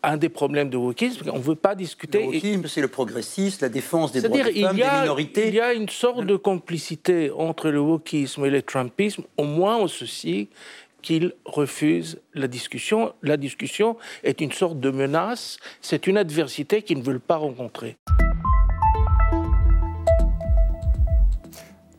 un 0.03 0.17
des 0.17 0.29
problèmes 0.29 0.69
de 0.69 0.77
wokisme, 0.77 1.29
on 1.33 1.37
ne 1.37 1.43
veut 1.43 1.55
pas 1.55 1.75
discuter. 1.75 2.19
Le 2.19 2.25
wokisme, 2.25 2.67
c'est 2.67 2.81
le 2.81 2.87
progressisme, 2.87 3.59
la 3.61 3.69
défense 3.69 4.11
des 4.11 4.21
droits 4.21 4.43
des 4.43 4.61
femmes, 4.61 4.75
des 4.75 4.83
minorités. 4.83 5.47
Il 5.47 5.55
y 5.55 5.59
a 5.59 5.73
une 5.73 5.89
sorte 5.89 6.25
de 6.25 6.35
complicité 6.35 7.31
entre 7.31 7.69
le 7.69 7.79
wokisme 7.79 8.45
et 8.45 8.49
le 8.49 8.61
trumpisme, 8.61 9.23
au 9.37 9.43
moins 9.43 9.77
en 9.77 9.87
ceci 9.87 10.49
qu'ils 11.01 11.33
refusent 11.45 12.19
la 12.33 12.47
discussion. 12.47 13.13
La 13.21 13.37
discussion 13.37 13.97
est 14.23 14.41
une 14.41 14.51
sorte 14.51 14.79
de 14.79 14.89
menace, 14.89 15.59
c'est 15.81 16.07
une 16.07 16.17
adversité 16.17 16.81
qu'ils 16.81 16.99
ne 16.99 17.03
veulent 17.03 17.19
pas 17.19 17.37
rencontrer. 17.37 17.97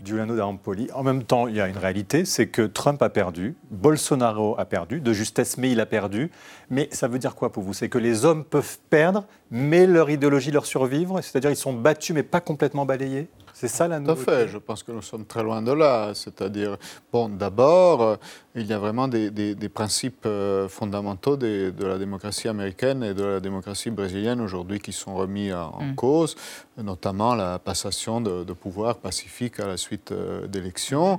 Giuliano 0.07 0.37
d'Ampoli. 0.37 0.89
En 0.95 1.03
même 1.03 1.25
temps, 1.25 1.49
il 1.49 1.57
y 1.57 1.61
a 1.61 1.69
une 1.69 1.77
réalité, 1.77 2.25
c'est 2.25 2.47
que 2.47 2.63
Trump 2.63 3.03
a 3.03 3.11
perdu, 3.11 3.57
Bolsonaro 3.71 4.55
a 4.59 4.65
perdu, 4.65 5.01
de 5.01 5.13
justesse, 5.13 5.59
mais 5.59 5.73
il 5.73 5.81
a 5.81 5.87
perdu. 5.87 6.31
Mais 6.71 6.89
ça 6.93 7.09
veut 7.09 7.19
dire 7.19 7.35
quoi 7.35 7.53
pour 7.53 7.63
vous? 7.63 7.75
C'est 7.75 7.89
que 7.89 7.99
les 7.99 8.25
hommes 8.25 8.45
peuvent 8.45 8.79
perdre, 8.89 9.27
mais 9.51 9.87
leur 9.87 10.09
idéologie 10.09 10.51
leur 10.51 10.67
survivre? 10.67 11.21
C'est-à-dire 11.21 11.51
ils 11.51 11.57
sont 11.57 11.73
battus, 11.73 12.15
mais 12.15 12.23
pas 12.23 12.41
complètement 12.41 12.87
balayés? 12.87 13.29
C'est 13.59 13.69
ça 13.69 13.89
la 13.89 14.01
nouveauté 14.01 14.23
Tout 14.23 14.31
à 14.31 14.35
fait, 14.35 14.49
je 14.49 14.59
pense 14.59 14.83
que 14.83 14.93
nous 14.93 15.01
sommes 15.01 15.25
très 15.25 15.43
loin 15.43 15.63
de 15.63 15.73
là. 15.73 16.13
C'est-à-dire, 16.13 16.77
bon, 17.11 17.31
d'abord, 17.31 18.03
euh, 18.03 18.17
il 18.55 18.67
y 18.67 18.73
a 18.75 18.79
vraiment 18.79 19.09
des, 19.09 19.71
principes 19.73 20.27
euh, 20.27 20.69
fondamentaux 20.69 21.39
de, 21.39 21.73
la 21.79 21.97
démocratie 21.97 22.49
américaine 22.49 23.03
et 23.03 23.15
de 23.15 23.25
la 23.25 23.41
démocratie 23.41 23.91
brésilienne 23.91 24.43
aujourd'hui 24.43 24.79
qui 24.79 24.93
sont 24.93 25.17
remis 25.17 25.55
en, 25.55 25.81
mm. 25.81 25.95
cause, 25.95 26.37
notamment 26.77 27.35
la 27.35 27.59
passation 27.59 28.21
de, 28.21 28.53
pouvoir 28.53 28.99
pacifique 28.99 29.59
à 29.59 29.67
la 29.67 29.79
suite 29.79 30.13
euh, 30.13 30.47
d'élections. 30.47 31.19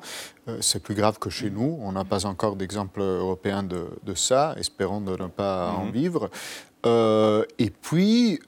C'est 0.62 0.84
plus 0.84 0.94
grave 0.94 1.18
que 1.18 1.32
chez 1.32 1.50
nous. 1.50 1.80
On 1.82 1.92
n'a 1.92 2.06
pas 2.06 2.28
encore 2.28 2.56
d'exemple 2.56 3.02
européen 3.02 3.64
de, 3.64 4.14
ça. 4.14 4.54
Espérons 4.60 5.02
de 5.02 5.12
ne 5.12 5.28
pas 5.28 5.72
en 5.72 5.88
mm-hmm. 5.88 5.92
vivre. 5.92 6.30
et 6.86 7.72
puis, 7.82 8.40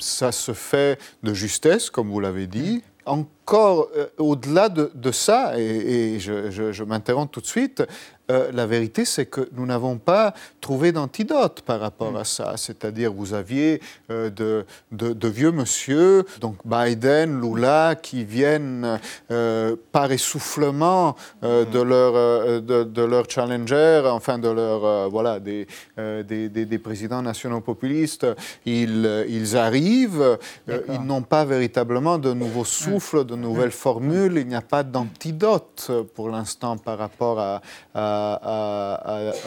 ça 0.00 0.32
se 0.32 0.52
fait 0.52 0.98
de 1.22 1.34
justesse, 1.34 1.90
comme 1.90 2.08
vous 2.10 2.20
l'avez 2.20 2.46
dit. 2.46 2.82
Encore 3.06 3.88
euh, 3.96 4.06
au-delà 4.18 4.68
de, 4.68 5.12
ça, 5.12 5.58
et, 5.58 6.18
je, 6.20 6.50
je 6.50 6.84
m'interromps 6.84 7.30
tout 7.30 7.40
de 7.40 7.46
suite, 7.46 7.82
euh, 8.30 8.50
la 8.52 8.66
vérité, 8.66 9.04
c'est 9.04 9.26
que 9.26 9.48
nous 9.52 9.66
n'avons 9.66 9.98
pas 9.98 10.34
trouvé 10.60 10.92
d'antidote 10.92 11.62
par 11.62 11.80
rapport 11.80 12.16
à 12.16 12.24
ça. 12.24 12.54
C'est-à-dire, 12.56 13.12
vous 13.12 13.34
aviez 13.34 13.80
euh, 14.10 14.30
de, 14.30 15.28
vieux 15.28 15.52
monsieur, 15.52 16.24
donc 16.40 16.56
Biden, 16.64 17.40
Lula, 17.40 17.96
qui 18.00 18.24
viennent 18.24 19.00
euh, 19.30 19.76
par 19.92 20.12
essoufflement 20.12 21.16
de, 21.42 21.80
leur, 21.80 22.62
de, 22.62 23.02
leur 23.02 23.28
challenger, 23.28 24.02
enfin 24.06 24.38
de 24.38 24.48
leur, 24.48 25.08
voilà, 25.10 25.40
des, 25.40 25.66
des, 25.96 26.78
présidents 26.78 27.22
nationaux 27.22 27.60
populistes. 27.60 28.26
Ils, 28.64 29.24
ils 29.28 29.56
arrivent, 29.56 30.38
ils 30.68 31.02
n'ont 31.02 31.22
pas 31.22 31.44
véritablement 31.44 32.18
de 32.18 32.32
nouveaux 32.32 32.64
souffles, 32.64 33.24
de 33.24 33.36
nouvelles 33.36 33.70
formules. 33.70 34.36
Il 34.36 34.46
n'y 34.46 34.54
a 34.54 34.62
pas 34.62 34.82
d'antidote 34.82 35.90
pour 36.14 36.30
l'instant 36.30 36.76
par 36.76 36.98
rapport 36.98 37.38
à 37.38 37.60
à, 37.94 38.19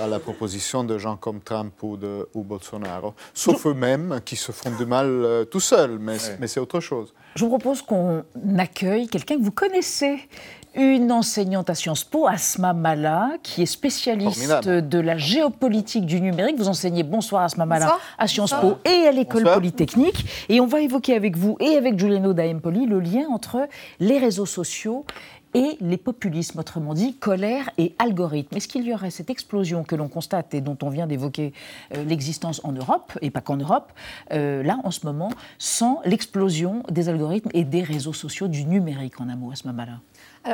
la 0.09 0.19
proposition 0.19 0.83
de 0.83 0.97
gens 0.97 1.15
comme 1.17 1.41
Trump 1.41 1.73
ou, 1.81 1.97
de, 1.97 2.27
ou 2.33 2.43
Bolsonaro, 2.43 3.13
sauf 3.33 3.65
eux-mêmes 3.67 4.19
qui 4.25 4.35
se 4.35 4.51
font 4.51 4.71
du 4.71 4.85
mal 4.85 5.07
euh, 5.07 5.45
tout 5.45 5.59
seuls, 5.59 5.97
mais, 5.99 6.17
mais 6.39 6.47
c'est 6.47 6.59
autre 6.59 6.79
chose. 6.79 7.13
Je 7.35 7.43
vous 7.43 7.49
propose 7.49 7.81
qu'on 7.81 8.23
accueille 8.57 9.07
quelqu'un 9.07 9.37
que 9.37 9.43
vous 9.43 9.51
connaissez, 9.51 10.19
une 10.75 11.11
enseignante 11.11 11.69
à 11.69 11.75
Sciences 11.75 12.03
Po, 12.03 12.27
Asma 12.27 12.73
Mala, 12.73 13.31
qui 13.43 13.61
est 13.61 13.67
spécialiste 13.67 14.67
de 14.67 14.99
la 14.99 15.17
géopolitique 15.17 16.05
du 16.05 16.19
numérique. 16.19 16.57
Vous 16.57 16.67
enseignez, 16.67 17.03
bonsoir 17.03 17.43
Asma 17.43 17.65
Mala, 17.65 17.97
à 18.17 18.27
Sciences 18.27 18.53
Po 18.59 18.77
et 18.85 19.07
à 19.07 19.11
l'École 19.11 19.43
Polytechnique. 19.43 20.25
Et 20.49 20.59
on 20.59 20.65
va 20.65 20.81
évoquer 20.81 21.15
avec 21.15 21.37
vous 21.37 21.57
et 21.59 21.77
avec 21.77 21.97
Giuliano 21.99 22.33
Daempoli 22.33 22.87
le 22.87 22.99
lien 22.99 23.27
entre 23.29 23.67
les 23.99 24.17
réseaux 24.17 24.47
sociaux 24.47 25.05
et 25.53 25.77
les 25.81 25.97
populismes, 25.97 26.59
autrement 26.59 26.93
dit 26.93 27.15
colère 27.15 27.69
et 27.77 27.95
algorithme. 27.99 28.55
Est-ce 28.55 28.67
qu'il 28.67 28.83
y 28.85 28.93
aurait 28.93 29.11
cette 29.11 29.29
explosion 29.29 29.83
que 29.83 29.95
l'on 29.95 30.07
constate 30.07 30.53
et 30.53 30.61
dont 30.61 30.77
on 30.81 30.89
vient 30.89 31.07
d'évoquer 31.07 31.53
euh, 31.95 32.03
l'existence 32.03 32.61
en 32.63 32.71
Europe, 32.71 33.17
et 33.21 33.31
pas 33.31 33.41
qu'en 33.41 33.57
Europe, 33.57 33.91
euh, 34.31 34.63
là 34.63 34.79
en 34.83 34.91
ce 34.91 35.05
moment, 35.05 35.29
sans 35.57 36.01
l'explosion 36.05 36.83
des 36.89 37.09
algorithmes 37.09 37.49
et 37.53 37.63
des 37.63 37.83
réseaux 37.83 38.13
sociaux, 38.13 38.47
du 38.47 38.65
numérique 38.65 39.19
en 39.21 39.29
un 39.29 39.35
mot 39.35 39.51
à 39.51 39.55
ce 39.55 39.67
moment-là? 39.67 39.99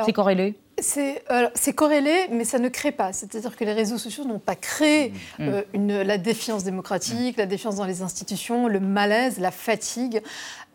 C'est 0.04 0.12
corrélé? 0.12 0.56
C'est 0.82 1.72
corrélé, 1.74 2.28
mais 2.30 2.44
ça 2.44 2.58
ne 2.58 2.68
crée 2.68 2.92
pas. 2.92 3.12
C'est-à-dire 3.12 3.56
que 3.56 3.64
les 3.64 3.72
réseaux 3.72 3.98
sociaux 3.98 4.24
n'ont 4.24 4.38
pas 4.38 4.56
créé 4.56 5.10
mmh. 5.10 5.48
euh, 5.48 5.62
une, 5.74 6.02
la 6.02 6.18
défiance 6.18 6.64
démocratique, 6.64 7.36
la 7.36 7.46
défiance 7.46 7.76
dans 7.76 7.84
les 7.84 8.02
institutions, 8.02 8.68
le 8.68 8.80
malaise, 8.80 9.38
la 9.38 9.50
fatigue. 9.50 10.22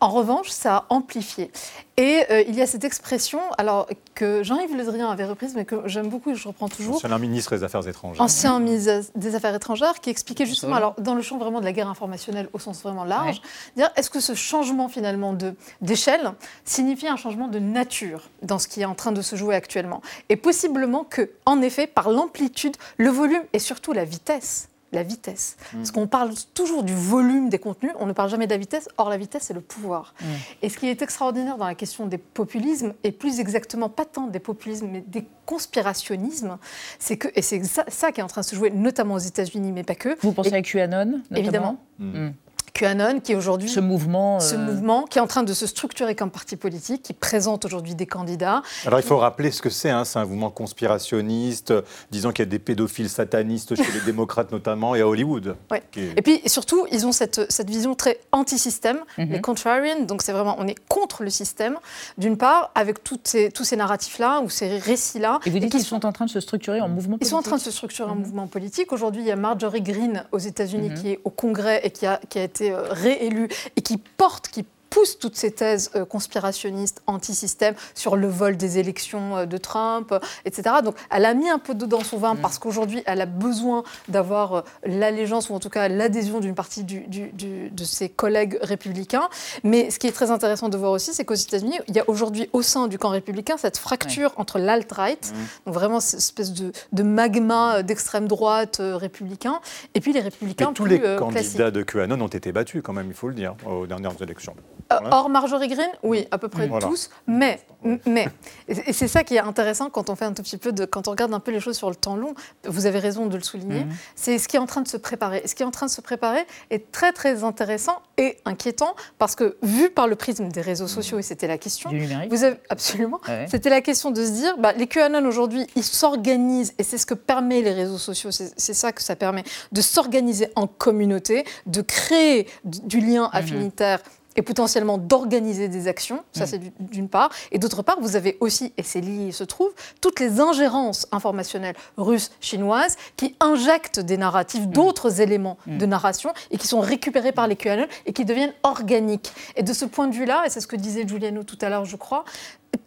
En 0.02 0.10
revanche, 0.10 0.50
ça 0.50 0.76
a 0.76 0.86
amplifié. 0.90 1.52
Et 1.98 2.26
euh, 2.30 2.44
il 2.48 2.56
y 2.56 2.62
a 2.62 2.68
cette 2.68 2.84
expression, 2.84 3.40
alors 3.58 3.88
que 4.14 4.44
Jean-Yves 4.44 4.76
Le 4.76 4.84
Drian 4.84 5.10
avait 5.10 5.24
reprise, 5.24 5.54
mais 5.56 5.64
que 5.64 5.88
j'aime 5.88 6.10
beaucoup 6.10 6.32
et 6.32 6.36
je 6.36 6.48
reprends 6.48 6.68
toujours. 6.68 6.96
Ancien 6.96 7.18
ministre 7.18 7.56
des 7.56 7.64
Affaires 7.64 7.88
étrangères. 7.88 8.22
Ancien 8.22 8.60
ministre 8.60 9.10
des 9.16 9.36
Affaires 9.36 9.56
étrangères, 9.56 10.02
qui 10.02 10.10
expliquait 10.10 10.46
justement, 10.46 10.76
alors 10.76 10.96
dans 11.00 11.16
le 11.16 11.22
champ 11.22 11.38
vraiment 11.38 11.62
de 11.62 11.66
la 11.66 11.72
guerre 11.72 11.88
informationnelle 11.88 12.50
au 12.52 12.60
sens 12.60 12.82
vraiment 12.82 13.06
large, 13.06 13.42
dire 13.78 13.90
est-ce 13.96 14.10
que 14.10 14.20
ce 14.20 14.34
changement 14.34 14.90
finalement 14.90 15.36
d'échelle 15.82 16.34
signifie 16.66 17.08
un 17.08 17.16
changement 17.16 17.48
de 17.48 17.60
nature 17.60 18.30
dans 18.42 18.60
ce 18.60 18.68
qui 18.68 18.82
est 18.82 18.86
en 18.86 18.96
train 18.96 19.14
de 19.14 19.22
se 19.22 19.38
jouer 19.38 19.56
actuellement? 19.56 19.95
Et 20.30 20.36
possiblement 20.36 21.04
que, 21.04 21.32
en 21.46 21.62
effet, 21.62 21.88
par 21.88 22.10
l'amplitude, 22.10 22.76
le 22.98 23.10
volume 23.10 23.44
et 23.54 23.60
surtout 23.60 23.94
la 23.94 24.06
vitesse, 24.06 24.70
la 24.92 25.04
vitesse. 25.04 25.58
Mm. 25.60 25.78
Parce 25.78 25.92
qu'on 25.92 26.08
parle 26.08 26.32
toujours 26.54 26.84
du 26.84 26.94
volume 26.94 27.50
des 27.50 27.60
contenus, 27.60 27.92
on 28.00 28.06
ne 28.06 28.14
parle 28.14 28.30
jamais 28.30 28.48
de 28.48 28.52
la 28.52 28.58
vitesse, 28.58 28.88
or 28.98 29.10
la 29.10 29.18
vitesse, 29.18 29.44
c'est 29.44 29.54
le 29.54 29.62
pouvoir. 29.62 30.14
Mm. 30.20 30.26
Et 30.64 30.70
ce 30.70 30.78
qui 30.78 30.88
est 30.88 31.02
extraordinaire 31.02 31.58
dans 31.58 31.68
la 31.68 31.76
question 31.76 32.08
des 32.08 32.18
populismes, 32.18 32.94
et 33.04 33.12
plus 33.12 33.40
exactement 33.40 33.90
pas 33.90 34.06
tant 34.06 34.28
des 34.28 34.40
populismes, 34.40 34.88
mais 34.92 35.04
des 35.06 35.26
conspirationnismes, 35.46 36.58
c'est 36.98 37.18
que, 37.18 37.28
et 37.36 37.42
c'est 37.42 37.62
ça, 37.64 38.12
qui 38.12 38.20
est 38.20 38.24
en 38.24 38.28
train 38.28 38.42
de 38.42 38.46
se 38.46 38.56
jouer, 38.56 38.72
notamment 38.72 39.16
aux 39.16 39.20
États-Unis, 39.20 39.72
mais 39.72 39.84
pas 39.84 39.96
que. 39.96 40.18
Vous 40.22 40.32
pensez 40.32 40.54
à 40.54 40.62
QAnon 40.62 41.06
notamment 41.06 41.22
Évidemment. 41.36 41.78
Mm. 42.00 42.30
QAnon, 42.76 43.22
qui 43.22 43.32
est 43.32 43.36
aujourd'hui 43.36 43.70
ce 43.70 43.80
mouvement, 43.80 44.40
ce 44.42 44.56
euh, 44.56 44.58
mouvement 44.58 45.06
qui 45.06 45.18
est 45.18 45.22
en 45.22 45.28
train 45.28 45.44
de 45.44 45.54
se 45.54 45.66
structurer 45.66 46.14
comme 46.14 46.30
parti 46.30 46.58
politique, 46.58 47.04
qui 47.04 47.14
présente 47.14 47.64
aujourd'hui 47.64 47.96
des 47.96 48.06
candidats. 48.06 48.62
Alors 48.86 49.00
il 49.00 49.06
faut 49.06 49.18
rappeler 49.18 49.50
ce 49.52 49.62
que 49.62 49.70
c'est, 49.70 49.90
hein, 49.90 50.04
c'est 50.04 50.20
un 50.20 50.26
mouvement 50.26 50.50
conspirationniste, 50.50 51.74
disant 52.12 52.32
qu'il 52.32 52.44
y 52.44 52.48
a 52.48 52.52
des 52.52 52.60
pédophiles 52.60 53.10
satanistes 53.10 53.76
chez 53.76 53.92
les 53.94 54.02
démocrates 54.02 54.52
notamment 54.52 54.94
et 54.94 55.02
à 55.02 55.08
Hollywood. 55.08 55.56
Et 55.96 56.22
puis 56.22 56.42
surtout, 56.48 56.86
ils 56.92 57.08
ont 57.08 57.14
cette, 57.14 57.50
cette 57.50 57.70
vision 57.70 57.96
très 57.96 58.20
anti-système, 58.34 59.00
mhm. 59.18 59.32
les 59.32 59.42
contrarian, 59.42 60.02
donc 60.02 60.22
c'est 60.22 60.34
vraiment, 60.34 60.58
on 60.60 60.68
est 60.68 60.76
contre 60.90 61.24
le 61.24 61.30
système, 61.30 61.78
d'une 62.18 62.38
part, 62.38 62.72
avec 62.76 63.04
toutes 63.04 63.28
ces, 63.28 63.52
tous 63.52 63.64
ces 63.64 63.78
narratifs-là 63.78 64.42
ou 64.42 64.50
ces 64.50 64.78
récits-là. 64.80 65.40
Et 65.46 65.50
vous 65.50 65.60
dites 65.60 65.72
qu'ils 65.72 65.84
sont 65.84 66.06
en 66.06 66.12
train 66.12 66.26
de 66.26 66.30
se 66.30 66.42
structurer 66.42 66.82
en 66.82 66.90
mouvement 66.90 67.18
politique 67.18 67.28
Ils 67.28 67.30
sont 67.30 67.38
en 67.38 67.42
train 67.42 67.56
de 67.56 67.62
se 67.62 67.72
structurer 67.72 68.10
en 68.10 68.16
mhm. 68.16 68.22
mouvement 68.22 68.48
politique. 68.48 68.92
Aujourd'hui, 68.92 69.22
il 69.22 69.28
y 69.28 69.32
a 69.32 69.38
Marjorie 69.38 69.82
Greene 69.82 70.26
aux 70.34 70.40
États-Unis 70.40 70.90
mhm. 70.90 70.96
qui 70.96 71.12
est 71.12 71.20
au 71.24 71.30
Congrès 71.30 71.80
et 71.86 71.92
qui 71.92 72.06
a, 72.06 72.20
qui 72.28 72.40
a 72.40 72.44
été 72.44 72.65
euh, 72.72 72.88
réélu 72.90 73.50
et 73.76 73.82
qui 73.82 73.98
porte, 73.98 74.48
qui 74.48 74.66
pousse 74.96 75.20
toutes 75.20 75.36
ces 75.36 75.52
thèses 75.52 75.92
euh, 75.98 76.06
conspirationnistes, 76.06 77.02
anti-système, 77.06 77.76
sur 77.96 78.16
le 78.16 78.30
vol 78.30 78.56
des 78.56 78.80
élections 78.80 79.36
euh, 79.36 79.46
de 79.46 79.58
Trump, 79.58 80.16
etc. 80.46 80.78
Donc 80.86 80.96
elle 81.12 81.26
a 81.26 81.34
mis 81.34 81.50
un 81.50 81.60
peu 81.60 81.76
d'eau 81.76 81.86
dans 81.86 82.02
son 82.02 82.18
vin 82.18 82.36
mm. 82.36 82.38
parce 82.38 82.60
qu'aujourd'hui, 82.60 83.04
elle 83.06 83.20
a 83.20 83.26
besoin 83.26 83.84
d'avoir 84.08 84.64
l'allégeance 84.86 85.50
ou 85.50 85.54
en 85.54 85.60
tout 85.60 85.70
cas 85.70 85.90
l'adhésion 85.90 86.40
d'une 86.40 86.56
partie 86.56 86.86
de 86.86 87.84
ses 87.84 88.08
collègues 88.08 88.58
républicains. 88.62 89.28
Mais 89.64 89.92
ce 89.92 90.00
qui 90.00 90.08
est 90.08 90.14
très 90.14 90.32
intéressant 90.32 90.70
de 90.70 90.78
voir 90.78 90.92
aussi, 90.94 91.14
c'est 91.14 91.26
qu'aux 91.26 91.34
États-Unis, 91.34 91.78
il 91.90 91.96
y 91.96 92.00
a 92.00 92.10
aujourd'hui 92.10 92.50
au 92.54 92.62
sein 92.62 92.88
du 92.88 92.98
camp 92.98 93.10
républicain 93.10 93.58
cette 93.58 93.78
fracture 93.78 94.32
entre 94.38 94.60
l'alt-right, 94.60 95.34
mm. 95.34 95.66
donc 95.66 95.76
vraiment 95.76 96.00
cette 96.00 96.20
espèce 96.20 96.54
de, 96.54 96.72
magma 97.04 97.84
d'extrême 97.84 98.30
droite 98.30 98.78
républicain, 98.80 99.60
et 99.94 100.00
puis 100.00 100.14
les 100.14 100.22
républicains 100.22 100.72
tous 100.72 100.86
les 100.86 101.02
candidats 101.18 101.72
de 101.72 101.84
QAnon 101.84 102.22
ont 102.22 102.28
été 102.28 102.54
battus 102.54 102.82
quand 102.82 102.94
même, 102.94 103.08
il 103.08 103.14
faut 103.14 103.28
le 103.28 103.36
dire, 103.36 103.56
aux 103.66 103.86
dernières 103.88 104.22
élections. 104.22 104.56
Euh, 104.94 105.00
or 105.12 105.30
Marjorie 105.30 105.68
Greene, 105.68 105.92
oui, 106.04 106.28
à 106.30 106.38
peu 106.38 106.48
près 106.48 106.70
tous. 106.80 107.10
Mais, 107.26 107.60
mais 108.06 108.28
et 108.68 108.94
c'est 108.94 109.08
ça 109.08 109.24
qui 109.24 109.36
est 109.36 109.40
intéressant 109.40 109.90
quand 109.90 110.10
on 110.10 110.16
fait 110.16 110.26
un 110.26 110.34
tout 110.34 110.44
petit 110.44 110.58
peu 110.58 110.72
de, 110.72 110.86
quand 110.86 111.08
on 111.08 111.12
regarde 111.12 111.34
un 111.34 111.40
peu 111.40 111.52
les 111.52 111.60
choses 111.60 111.78
sur 111.78 111.90
le 111.90 111.96
temps 111.96 112.16
long. 112.16 112.36
Vous 112.66 112.86
avez 112.86 113.00
raison 113.00 113.26
de 113.26 113.36
le 113.36 113.44
souligner. 113.44 113.86
Mhm. 113.86 113.92
C'est 114.16 114.38
ce 114.38 114.48
qui 114.48 114.58
est 114.58 114.60
en 114.60 114.68
train 114.68 114.82
de 114.82 114.88
se 114.88 114.98
préparer. 114.98 115.42
ce 115.46 115.56
qui 115.56 115.64
est 115.64 115.66
en 115.66 115.72
train 115.72 115.88
de 115.88 115.92
se 115.92 116.02
préparer 116.02 116.46
est 116.70 116.92
très 116.92 117.14
très 117.14 117.44
intéressant 117.44 117.98
et 118.18 118.38
inquiétant 118.46 118.96
parce 119.18 119.36
que 119.36 119.58
vu 119.64 119.90
par 119.90 120.08
le 120.08 120.16
prisme 120.16 120.50
des 120.50 120.62
réseaux 120.62 120.88
sociaux, 120.88 121.18
et 121.18 121.24
c'était 121.24 121.48
la 121.48 121.58
question. 121.58 121.90
Du 121.90 122.00
numérique. 122.00 122.30
Vous 122.30 122.44
avez 122.44 122.58
absolument. 122.70 123.20
C'était 123.48 123.70
la 123.70 123.82
question 123.82 124.12
de 124.12 124.24
se 124.24 124.32
dire, 124.32 124.58
bah, 124.58 124.74
les 124.74 124.88
QAnon 124.88 125.26
aujourd'hui, 125.26 125.66
ils 125.76 125.84
s'organisent 125.84 126.74
et 126.78 126.84
c'est 126.84 126.98
ce 126.98 127.06
que 127.06 127.16
permet 127.16 127.62
les 127.62 127.74
réseaux 127.74 127.98
sociaux. 127.98 128.30
C'est 128.32 128.74
ça 128.74 128.92
que 128.92 129.02
ça 129.02 129.16
permet 129.16 129.44
de 129.72 129.82
s'organiser 129.82 130.50
en 130.56 130.68
communauté, 130.68 131.46
de 131.66 131.82
créer 131.82 132.48
du 132.64 133.00
lien 133.00 133.24
mhm. 133.24 133.30
affinitaire 133.34 134.00
et 134.36 134.42
potentiellement 134.42 134.98
d'organiser 134.98 135.68
des 135.68 135.88
actions, 135.88 136.24
ça 136.34 136.44
mm. 136.44 136.48
c'est 136.48 136.62
d'une 136.80 137.10
part, 137.10 137.30
et 137.52 137.60
d'autre 137.60 137.82
part, 137.82 138.00
vous 138.02 138.16
avez 138.16 138.38
aussi, 138.40 138.74
et 138.78 138.84
c'est 138.84 139.02
lié, 139.02 139.28
il 139.28 139.34
se 139.34 139.44
trouve, 139.44 139.72
toutes 140.02 140.20
les 140.20 140.40
ingérences 140.40 141.08
informationnelles 141.12 141.76
russes, 141.98 142.32
chinoises, 142.42 142.98
qui 143.16 143.36
injectent 143.40 144.00
des 144.00 144.18
narratifs, 144.18 144.68
mm. 144.68 144.72
d'autres 144.72 145.22
éléments 145.22 145.58
mm. 145.68 145.78
de 145.78 145.86
narration, 145.86 146.34
et 146.52 146.58
qui 146.58 146.68
sont 146.68 146.82
récupérés 146.82 147.32
par 147.32 147.48
les 147.48 147.56
QAnon, 147.56 147.88
et 148.06 148.14
qui 148.14 148.26
deviennent 148.26 148.54
organiques. 148.64 149.32
Et 149.56 149.64
de 149.64 149.74
ce 149.74 149.86
point 149.86 150.08
de 150.08 150.16
vue-là, 150.16 150.44
et 150.46 150.50
c'est 150.50 150.62
ce 150.62 150.68
que 150.68 150.76
disait 150.76 151.08
Giuliano 151.08 151.44
tout 151.44 151.58
à 151.62 151.70
l'heure, 151.70 151.86
je 151.86 151.96
crois, 151.96 152.26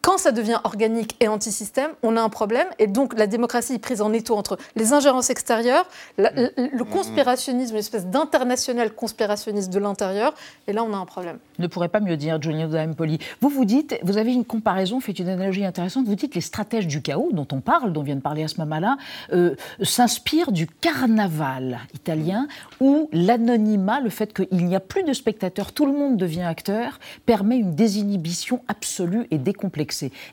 quand 0.03 0.19
ça 0.19 0.33
devient 0.33 0.61
organique 0.65 1.17
et 1.21 1.29
anti-système, 1.29 1.91
on 2.03 2.17
a 2.17 2.23
un 2.23 2.29
problème. 2.29 2.67
Et 2.79 2.87
donc, 2.87 3.17
la 3.19 3.27
démocratie 3.27 3.75
est 3.75 3.79
prise 3.79 4.03
en 4.03 4.13
étau 4.13 4.37
entre 4.37 4.59
les 4.77 4.93
ingérences 4.93 5.31
extérieures, 5.31 5.87
le 6.19 6.83
conspirationnisme, 6.83 7.75
une 7.75 7.81
espèce 7.81 8.07
d'international 8.07 8.93
conspirationniste 8.93 9.71
de 9.73 9.79
l'intérieur. 9.79 10.35
Et 10.67 10.73
là, 10.73 10.85
on 10.85 10.93
a 10.93 10.97
un 10.97 11.07
problème. 11.07 11.39
Ne 11.59 11.67
pourrait 11.67 11.89
pas 11.89 12.01
mieux 12.01 12.17
dire, 12.17 12.41
Giuliano 12.41 12.73
D'Ampoli. 12.73 13.19
Vous, 13.41 13.49
vous 13.49 13.65
dites, 13.65 13.99
vous 14.03 14.19
avez 14.19 14.33
une 14.33 14.45
comparaison, 14.45 15.01
fait 15.01 15.13
une 15.13 15.29
analogie 15.29 15.65
intéressante. 15.65 16.07
Vous 16.07 16.15
dites 16.15 16.35
les 16.35 16.41
stratèges 16.41 16.87
du 16.87 17.03
chaos 17.03 17.31
dont 17.33 17.49
on 17.53 17.61
parle, 17.61 17.93
dont 17.93 18.03
vient 18.03 18.17
de 18.17 18.21
parler 18.21 18.43
à 18.43 18.49
ce 18.49 18.61
moment-là, 18.61 18.97
euh, 19.33 19.55
s'inspirent 19.83 20.53
du 20.53 20.67
carnaval 20.67 21.81
italien 21.95 22.47
où 22.81 23.09
l'anonymat, 23.13 24.01
le 24.01 24.11
fait 24.11 24.33
qu'il 24.33 24.67
n'y 24.67 24.77
a 24.77 24.81
plus 24.81 25.05
de 25.05 25.13
spectateurs, 25.13 25.73
tout 25.73 25.87
le 25.87 25.93
monde 25.93 26.17
devient 26.17 26.43
acteur, 26.43 26.99
permet 27.27 27.59
une 27.59 27.75
désinhibition 27.75 28.63
absolue 28.69 29.27
et 29.31 29.39
décomplexée 29.39 29.78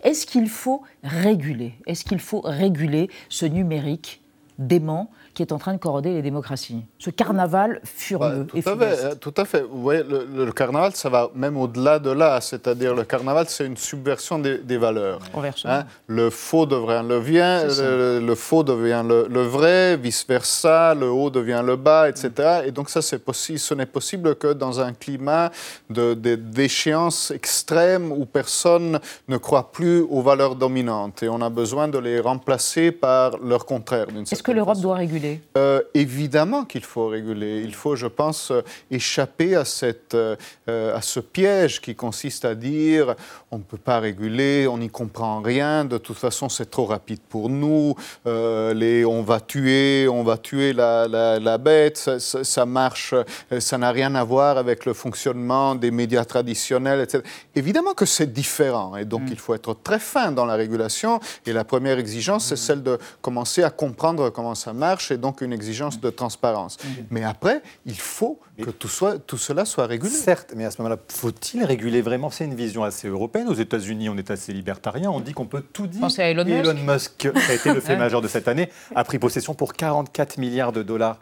est-ce 0.03 0.25
qu'il 0.25 0.49
faut 0.49 0.83
réguler? 1.03 1.73
Est-ce 1.87 2.05
qu'il 2.05 2.19
faut 2.19 2.41
réguler 2.41 3.09
ce 3.29 3.45
numérique 3.45 4.21
dément 4.57 5.11
qui 5.35 5.43
est 5.43 5.51
en 5.51 5.59
train 5.59 5.73
de 5.73 5.77
corroder 5.77 6.13
les 6.13 6.21
démocraties. 6.21 6.83
Ce 6.97 7.09
carnaval 7.09 7.81
furieux 7.83 8.47
tout, 8.47 8.57
à 8.57 8.77
fait, 8.77 9.15
tout 9.19 9.33
à 9.37 9.45
fait. 9.45 9.61
Vous 9.61 9.81
voyez, 9.81 10.03
le, 10.03 10.51
carnaval, 10.51 10.95
ça 10.95 11.09
va 11.09 11.29
même 11.35 11.57
au-delà 11.57 11.99
de 11.99 12.09
là. 12.09 12.39
C'est-à-dire, 12.41 12.95
le 12.95 13.03
carnaval, 13.03 13.45
c'est 13.49 13.65
une 13.65 13.77
subversion 13.77 14.39
des, 14.39 14.77
valeurs. 14.77 15.19
Hein. 15.65 15.83
Le 16.07 16.29
faux 16.29 16.65
devient 16.65 17.03
le 17.07 17.19
bien, 17.19 17.65
le, 17.67 18.35
faux 18.35 18.63
devient 18.63 19.03
le, 19.05 19.41
vrai, 19.43 19.97
vice-versa, 19.97 20.95
le 20.95 21.09
haut 21.09 21.29
devient 21.29 21.61
le 21.63 21.75
bas, 21.75 22.09
etc. 22.09 22.61
Et 22.65 22.71
donc, 22.71 22.89
ça, 22.89 23.01
c'est 23.01 23.19
possible. 23.19 23.59
Ce 23.59 23.73
n'est 23.73 23.85
possible 23.85 24.35
que 24.35 24.53
dans 24.53 24.79
un 24.79 24.93
climat 24.93 25.51
de, 25.89 26.13
d'échéance 26.13 27.31
extrême 27.31 28.11
où 28.11 28.25
personne 28.25 28.99
ne 29.27 29.37
croit 29.37 29.71
plus 29.71 29.99
aux 30.01 30.21
valeurs 30.21 30.55
dominantes. 30.55 31.23
Et 31.23 31.29
on 31.29 31.41
a 31.41 31.49
besoin 31.49 31.89
de 31.89 31.97
les 31.97 32.21
remplacer 32.21 32.91
par 32.91 33.37
leur 33.37 33.65
contraire. 33.65 34.07
Est-ce 34.31 34.41
que 34.41 34.51
l'Europe 34.51 34.79
doit 34.79 34.95
réguler 34.95 35.24
euh, 35.57 35.81
évidemment 35.93 36.65
qu'il 36.65 36.83
faut 36.83 37.07
réguler. 37.07 37.61
Il 37.63 37.73
faut, 37.73 37.95
je 37.95 38.07
pense, 38.07 38.51
échapper 38.91 39.55
à, 39.55 39.65
cette, 39.65 40.15
euh, 40.15 40.35
à 40.67 41.01
ce 41.01 41.19
piège 41.19 41.81
qui 41.81 41.95
consiste 41.95 42.45
à 42.45 42.55
dire 42.55 43.15
on 43.51 43.57
ne 43.57 43.63
peut 43.63 43.77
pas 43.77 43.99
réguler, 43.99 44.67
on 44.67 44.77
n'y 44.77 44.89
comprend 44.89 45.41
rien, 45.41 45.85
de 45.85 45.97
toute 45.97 46.17
façon 46.17 46.49
c'est 46.49 46.69
trop 46.69 46.85
rapide 46.85 47.19
pour 47.29 47.49
nous, 47.49 47.95
euh, 48.27 48.73
les, 48.73 49.05
on 49.05 49.21
va 49.21 49.39
tuer, 49.39 50.07
on 50.09 50.23
va 50.23 50.37
tuer 50.37 50.73
la, 50.73 51.07
la, 51.07 51.57
bête, 51.57 51.97
ça, 51.97 52.19
ça, 52.19 52.65
marche, 52.65 53.13
ça 53.59 53.77
n'a 53.77 53.91
rien 53.91 54.13
à 54.15 54.23
voir 54.23 54.57
avec 54.57 54.85
le 54.85 54.93
fonctionnement 54.93 55.75
des 55.75 55.91
médias 55.91 56.25
traditionnels, 56.25 57.01
etc. 57.01 57.23
Évidemment 57.55 57.93
que 57.93 58.05
c'est 58.05 58.31
différent 58.31 58.95
et 58.97 59.05
donc 59.05 59.23
mm. 59.23 59.31
il 59.31 59.39
faut 59.39 59.53
être 59.53 59.73
très 59.83 59.99
fin 59.99 60.31
dans 60.31 60.45
la 60.45 60.55
régulation 60.55 61.19
et 61.45 61.53
la 61.53 61.63
première 61.63 61.97
exigence 61.97 62.45
c'est 62.45 62.57
celle 62.57 62.83
de 62.83 62.97
commencer 63.21 63.63
à 63.63 63.69
comprendre 63.69 64.29
comment 64.29 64.55
ça 64.55 64.73
marche 64.73 65.11
donc 65.17 65.41
une 65.41 65.53
exigence 65.53 65.99
de 65.99 66.09
transparence. 66.09 66.77
Mais 67.09 67.23
après, 67.23 67.61
il 67.85 67.99
faut 67.99 68.39
que 68.61 68.69
tout, 68.69 68.87
soit, 68.87 69.19
tout 69.19 69.37
cela 69.37 69.65
soit 69.65 69.85
régulé. 69.85 70.09
Certes, 70.11 70.53
mais 70.55 70.65
à 70.65 70.71
ce 70.71 70.81
moment-là, 70.81 70.99
faut-il 71.09 71.63
réguler 71.63 72.01
vraiment? 72.01 72.29
C'est 72.29 72.45
une 72.45 72.55
vision 72.55 72.83
assez 72.83 73.07
européenne. 73.07 73.47
Aux 73.49 73.53
États-Unis, 73.53 74.09
on 74.09 74.17
est 74.17 74.31
assez 74.31 74.53
libertarien. 74.53 75.09
On 75.11 75.19
dit 75.19 75.33
qu'on 75.33 75.45
peut 75.45 75.61
tout 75.61 75.87
dire. 75.87 76.01
Pensez 76.01 76.21
à 76.21 76.29
Elon, 76.29 76.45
Elon 76.45 76.73
Musk. 76.73 77.17
qui 77.17 77.27
a 77.27 77.53
été 77.53 77.73
le 77.73 77.79
fait 77.81 77.97
majeur 77.97 78.21
de 78.21 78.27
cette 78.27 78.47
année, 78.47 78.69
a 78.95 79.03
pris 79.03 79.19
possession 79.19 79.53
pour 79.53 79.73
44 79.73 80.37
milliards 80.37 80.71
de 80.71 80.83
dollars 80.83 81.19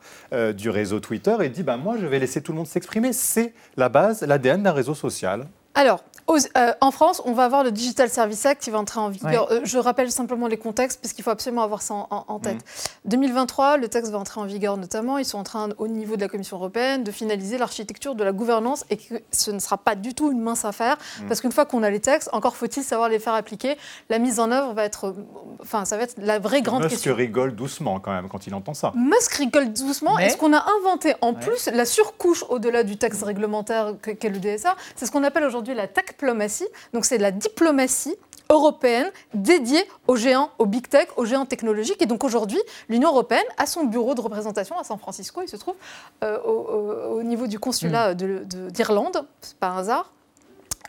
du 0.56 0.70
réseau 0.70 1.00
Twitter 1.00 1.36
et 1.42 1.50
dit 1.50 1.64
bah, 1.64 1.78
Moi, 1.78 1.98
je 2.00 2.06
vais 2.06 2.20
laisser 2.20 2.42
tout 2.42 2.52
le 2.52 2.58
monde 2.58 2.68
s'exprimer. 2.68 3.14
C'est 3.14 3.54
la 3.78 3.90
base, 3.90 4.22
l'ADN 4.22 4.64
d'un 4.64 4.72
réseau 4.72 4.96
social. 4.96 5.48
Alors, 5.76 6.04
euh, 6.30 6.74
en 6.82 6.92
France, 6.92 7.22
on 7.26 7.34
va 7.34 7.46
avoir 7.46 7.64
le 7.64 7.72
Digital 7.72 8.10
Service 8.10 8.46
Act 8.46 8.62
qui 8.62 8.70
va 8.70 8.80
entrer 8.80 9.00
en 9.00 9.10
vigueur. 9.10 9.52
Euh, 9.52 9.62
je 9.64 9.78
rappelle 9.78 10.12
simplement 10.12 10.48
les 10.48 10.58
contextes 10.58 11.02
parce 11.02 11.14
qu'il 11.14 11.24
faut 11.24 11.30
absolument 11.30 11.64
avoir 11.64 11.82
ça 11.82 11.94
en, 12.10 12.40
tête. 12.40 12.58
2023, 13.06 13.78
mm. 13.78 13.82
le 13.82 13.88
texte 13.88 14.12
va 14.12 14.20
entrer 14.20 14.40
en 14.40 14.46
vigueur 14.46 14.78
notamment. 14.78 15.18
Ils 15.18 15.26
sont 15.26 15.38
en 15.38 15.44
train, 15.44 15.70
au 15.78 15.88
niveau 15.88 16.16
de 16.16 16.22
la 16.22 16.28
Commission 16.28 16.58
européenne, 16.58 17.04
de 17.04 17.12
finaliser 17.12 17.58
l'architecture 17.58 18.16
de 18.16 18.24
la 18.24 18.32
gouvernance 18.32 18.86
et 18.90 18.98
que 18.98 19.16
ce 19.32 19.52
ne 19.52 19.60
sera 19.60 19.78
pas 19.78 19.96
du 19.96 20.14
tout 20.14 20.32
une 20.32 20.40
mince 20.40 20.66
affaire 20.66 20.98
mm. 21.22 21.28
parce 21.28 21.42
qu'une 21.42 21.52
fois 21.52 21.66
qu'on 21.66 21.84
a 21.84 21.90
les 21.90 22.00
textes, 22.00 22.30
encore 22.32 22.56
faut-il 22.56 22.84
savoir 22.84 23.10
les 23.10 23.20
faire 23.20 23.34
appliquer. 23.34 23.78
La 24.10 24.20
mise 24.20 24.40
en 24.40 24.52
œuvre 24.52 24.74
va 24.74 24.86
être, 24.86 25.14
enfin, 25.62 25.86
ça 25.86 25.98
va 25.98 26.04
être 26.04 26.16
la 26.18 26.40
vraie 26.40 26.62
grande 26.62 26.84
Musk 26.84 26.92
question. 26.92 27.12
Musk 27.12 27.20
rigole 27.20 27.56
doucement 27.56 28.00
quand 28.00 28.12
même 28.12 28.30
quand 28.30 28.48
il 28.48 28.56
entend 28.56 28.74
ça. 28.74 28.92
Musk 28.96 29.34
rigole 29.34 29.74
doucement. 29.74 30.18
Est-ce 30.20 30.38
qu'on 30.38 30.54
a 30.54 30.66
inventé 30.80 31.14
en 31.22 31.34
plus 31.34 31.68
la 31.68 31.86
surcouche 31.86 32.44
au-delà 32.50 32.84
du 32.84 32.98
texte 32.98 33.24
réglementaire 33.24 33.94
qu'est 34.02 34.30
le 34.30 34.40
DSA 34.40 34.76
C'est 34.96 35.06
ce 35.06 35.12
qu'on 35.12 35.24
appelle 35.24 35.44
aujourd'hui 35.44 35.76
la 35.76 35.88
techplomatie. 36.14 36.68
Donc 36.94 37.06
c'est 37.06 37.18
la 37.18 37.32
diplomatie 37.32 38.16
européenne 38.50 39.10
dédiée 39.34 39.84
aux 40.08 40.16
géants, 40.16 40.52
aux 40.60 40.66
big 40.66 40.88
tech, 40.88 41.08
aux 41.18 41.26
géants 41.26 41.46
technologiques. 41.46 42.02
Et 42.02 42.06
donc 42.06 42.24
aujourd'hui, 42.24 42.60
l'Union 42.90 43.10
européenne 43.10 43.44
a 43.58 43.66
son 43.66 43.86
bureau 43.86 44.16
de 44.16 44.22
représentation 44.22 44.78
à 44.78 44.84
San 44.84 44.98
Francisco, 45.00 45.42
il 45.42 45.50
se 45.50 45.58
trouve, 45.58 45.76
euh, 46.24 46.40
au, 46.42 47.24
niveau 47.24 47.48
du 47.48 47.60
consulat 47.60 48.14
mm. 48.14 48.46
d'Irlande, 48.70 49.26
c'est 49.42 49.58
pas 49.58 49.70
un 49.70 49.78
hasard. 49.80 50.12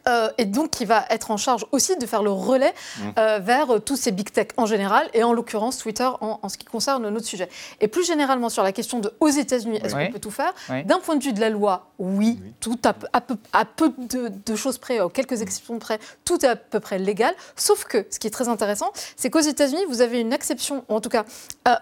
Euh, 0.09 0.28
et 0.38 0.44
donc 0.44 0.70
qui 0.70 0.84
va 0.84 1.05
être 1.11 1.30
en 1.30 1.36
charge 1.36 1.64
aussi 1.72 1.96
de 1.96 2.07
faire 2.07 2.22
le 2.22 2.30
relais 2.30 2.74
mmh. 2.74 3.02
euh, 3.18 3.38
vers 3.38 3.68
tous 3.84 3.96
ces 3.96 4.12
big 4.12 4.30
tech 4.30 4.48
en 4.57 4.66
général, 4.66 5.09
et 5.14 5.24
en 5.24 5.32
l'occurrence 5.32 5.78
Twitter 5.78 6.09
en, 6.20 6.48
ce 6.48 6.59
qui 6.59 6.66
concerne 6.66 7.09
notre 7.09 7.26
sujet. 7.26 7.48
Et 7.80 7.88
plus 7.88 8.07
généralement 8.07 8.48
sur 8.48 8.62
la 8.62 8.72
question 8.72 9.00
de 9.00 9.12
aux 9.20 9.28
États-Unis, 9.28 9.80
est-ce 9.82 9.94
qu'on 9.94 10.12
peut 10.12 10.18
tout 10.18 10.30
faire? 10.30 10.52
D'un 10.84 10.98
point 10.98 11.16
de 11.16 11.24
vue 11.24 11.32
de 11.32 11.40
la 11.40 11.50
loi, 11.50 11.90
oui, 11.98 12.38
tout 12.61 12.78
à, 12.84 12.92
peu, 12.92 13.07
à 13.52 13.64
peu 13.64 13.92
de, 13.98 14.57
choses 14.57 14.78
près, 14.78 14.98
quelques 15.12 15.42
exceptions 15.42 15.78
près, 15.78 15.98
tout 16.24 16.44
est 16.44 16.48
à 16.48 16.57
peu 16.57 16.80
près 16.80 16.98
légal. 16.98 17.34
Sauf 17.57 17.84
que 17.84 18.07
ce 18.11 18.18
qui 18.18 18.26
est 18.26 18.30
très 18.30 18.48
intéressant, 18.48 18.92
c'est 19.16 19.30
qu'aux 19.30 19.40
États-Unis, 19.40 19.84
vous 19.88 20.00
avez 20.00 20.20
une 20.20 20.32
exception, 20.32 20.84
en 20.88 21.00
tout 21.00 21.09
cas, 21.09 21.24
euh, 21.68 21.76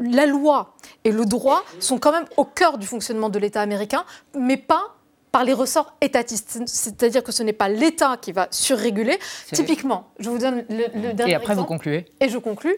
la 0.00 0.26
loi 0.26 0.74
et 1.04 1.12
le 1.12 1.24
droit 1.24 1.64
sont 1.80 1.98
quand 1.98 2.12
même 2.12 2.26
au 2.36 2.44
cœur 2.44 2.78
du 2.78 2.86
fonctionnement 2.86 3.28
de 3.28 3.38
l'État 3.38 3.60
américain, 3.60 4.04
mais 4.34 4.56
pas 4.56 4.94
par 5.34 5.42
les 5.42 5.52
ressorts 5.52 5.96
étatistes. 6.00 6.60
C'est-à-dire 6.66 7.24
que 7.24 7.32
ce 7.32 7.42
n'est 7.42 7.52
pas 7.52 7.68
l'État 7.68 8.16
qui 8.22 8.30
va 8.30 8.46
surréguler. 8.52 9.18
Typiquement, 9.52 10.06
je 10.20 10.30
vous 10.30 10.38
donne 10.38 10.64
le, 10.70 10.84
le 10.94 11.12
dernier 11.12 11.32
Et 11.32 11.34
après, 11.34 11.56
vous 11.56 11.64
concluez. 11.64 12.04
Et 12.20 12.28
je 12.28 12.38
conclue. 12.38 12.76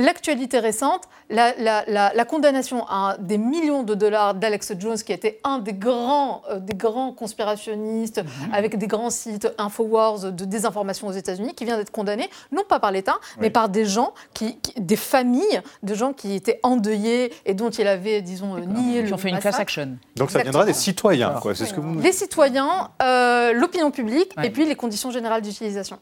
L'actualité 0.00 0.58
récente, 0.58 1.02
la, 1.28 2.24
condamnation 2.24 2.86
à 2.88 3.16
des 3.18 3.36
millions 3.36 3.82
de 3.82 3.94
dollars 3.94 4.34
d'Alex 4.34 4.72
Jones, 4.78 4.96
qui 4.96 5.12
était 5.12 5.40
un 5.44 5.58
des 5.58 5.74
grands, 5.74 6.42
euh, 6.50 6.58
des 6.58 6.74
grands 6.74 7.12
conspirationnistes 7.12 8.18
mhm. 8.22 8.54
avec 8.54 8.78
des 8.78 8.86
grands 8.86 9.10
sites 9.10 9.52
Infowars 9.58 10.32
de 10.32 10.44
désinformation 10.44 11.06
aux 11.06 11.12
États-Unis, 11.12 11.54
qui 11.54 11.66
vient 11.66 11.76
d'être 11.76 11.90
condamné, 11.90 12.30
non 12.50 12.62
pas 12.66 12.80
par 12.80 12.92
l'État, 12.92 13.18
mais 13.40 13.50
par 13.50 13.68
des 13.68 13.84
gens, 13.84 14.14
qui, 14.32 14.58
des 14.76 14.96
familles 14.96 15.60
de 15.82 15.94
gens 15.94 16.14
qui 16.14 16.34
étaient 16.34 16.60
endeuillés 16.62 17.32
et 17.44 17.52
dont 17.52 17.70
il 17.70 17.86
avait, 17.86 18.22
disons, 18.22 18.58
nié 18.58 19.02
le. 19.02 19.08
Qui 19.08 19.14
ont 19.14 19.18
fait 19.18 19.28
une 19.28 19.38
class 19.38 19.58
action. 19.58 19.98
Donc 20.16 20.30
ça 20.30 20.42
viendra 20.42 20.64
des 20.64 20.72
citoyens, 20.72 21.34
quoi. 21.42 21.54
C'est 21.54 21.66
ce 21.66 21.74
que 21.74 21.80
vous. 21.80 22.00
Les 22.00 22.12
citoyens, 22.12 22.90
euh, 23.02 23.52
l'opinion 23.52 23.90
publique 23.90 24.32
et 24.42 24.50
puis 24.50 24.64
les 24.64 24.76
conditions 24.76 25.10
générales 25.10 25.42
d'utilisation. 25.42 25.98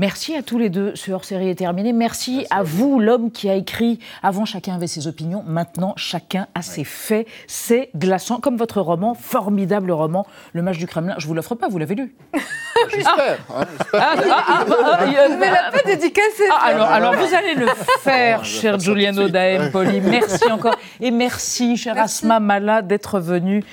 Merci 0.00 0.34
à 0.34 0.42
tous 0.42 0.56
les 0.56 0.70
deux. 0.70 0.96
Ce 0.96 1.10
hors-série 1.10 1.50
est 1.50 1.56
terminé. 1.56 1.92
Merci, 1.92 2.46
à 2.48 2.62
vous, 2.62 3.00
l'homme 3.00 3.30
qui 3.30 3.50
a 3.50 3.54
écrit. 3.54 3.98
Avant, 4.22 4.46
chacun 4.46 4.74
avait 4.74 4.86
ses 4.86 5.06
opinions. 5.06 5.44
Maintenant, 5.46 5.92
chacun 5.98 6.46
a 6.54 6.62
ses 6.62 6.84
faits. 6.84 7.26
C'est 7.46 7.90
glaçant, 7.94 8.40
comme 8.40 8.56
votre 8.56 8.80
roman, 8.80 9.12
formidable 9.12 9.90
roman, 9.90 10.26
Le 10.54 10.62
Match 10.62 10.78
du 10.78 10.86
Kremlin. 10.86 11.16
Je 11.18 11.26
vous 11.26 11.34
l'offre 11.34 11.54
pas, 11.54 11.68
vous 11.68 11.76
l'avez 11.76 11.96
lu. 11.96 12.16
J'espère. 12.94 13.38
Hein, 13.54 13.64
ah, 13.92 14.14
ah, 14.16 14.64
ah, 14.68 15.06
Mais 15.38 15.50
la 15.50 15.70
pas 15.70 15.82
dédicacé. 15.84 16.44
alors, 16.62 16.88
alors, 16.88 17.14
vous 17.14 17.34
allez 17.34 17.54
le 17.54 17.66
faire, 18.00 18.44
cher 18.44 18.78
Giuliano 18.78 19.28
Daempoli. 19.28 20.00
Merci 20.00 20.50
encore. 20.50 20.76
Et 21.00 21.10
merci, 21.10 21.76
cher 21.76 21.98
Asma 21.98 22.40
Mala, 22.40 22.82
d'être 22.82 23.20
venu 23.20 23.64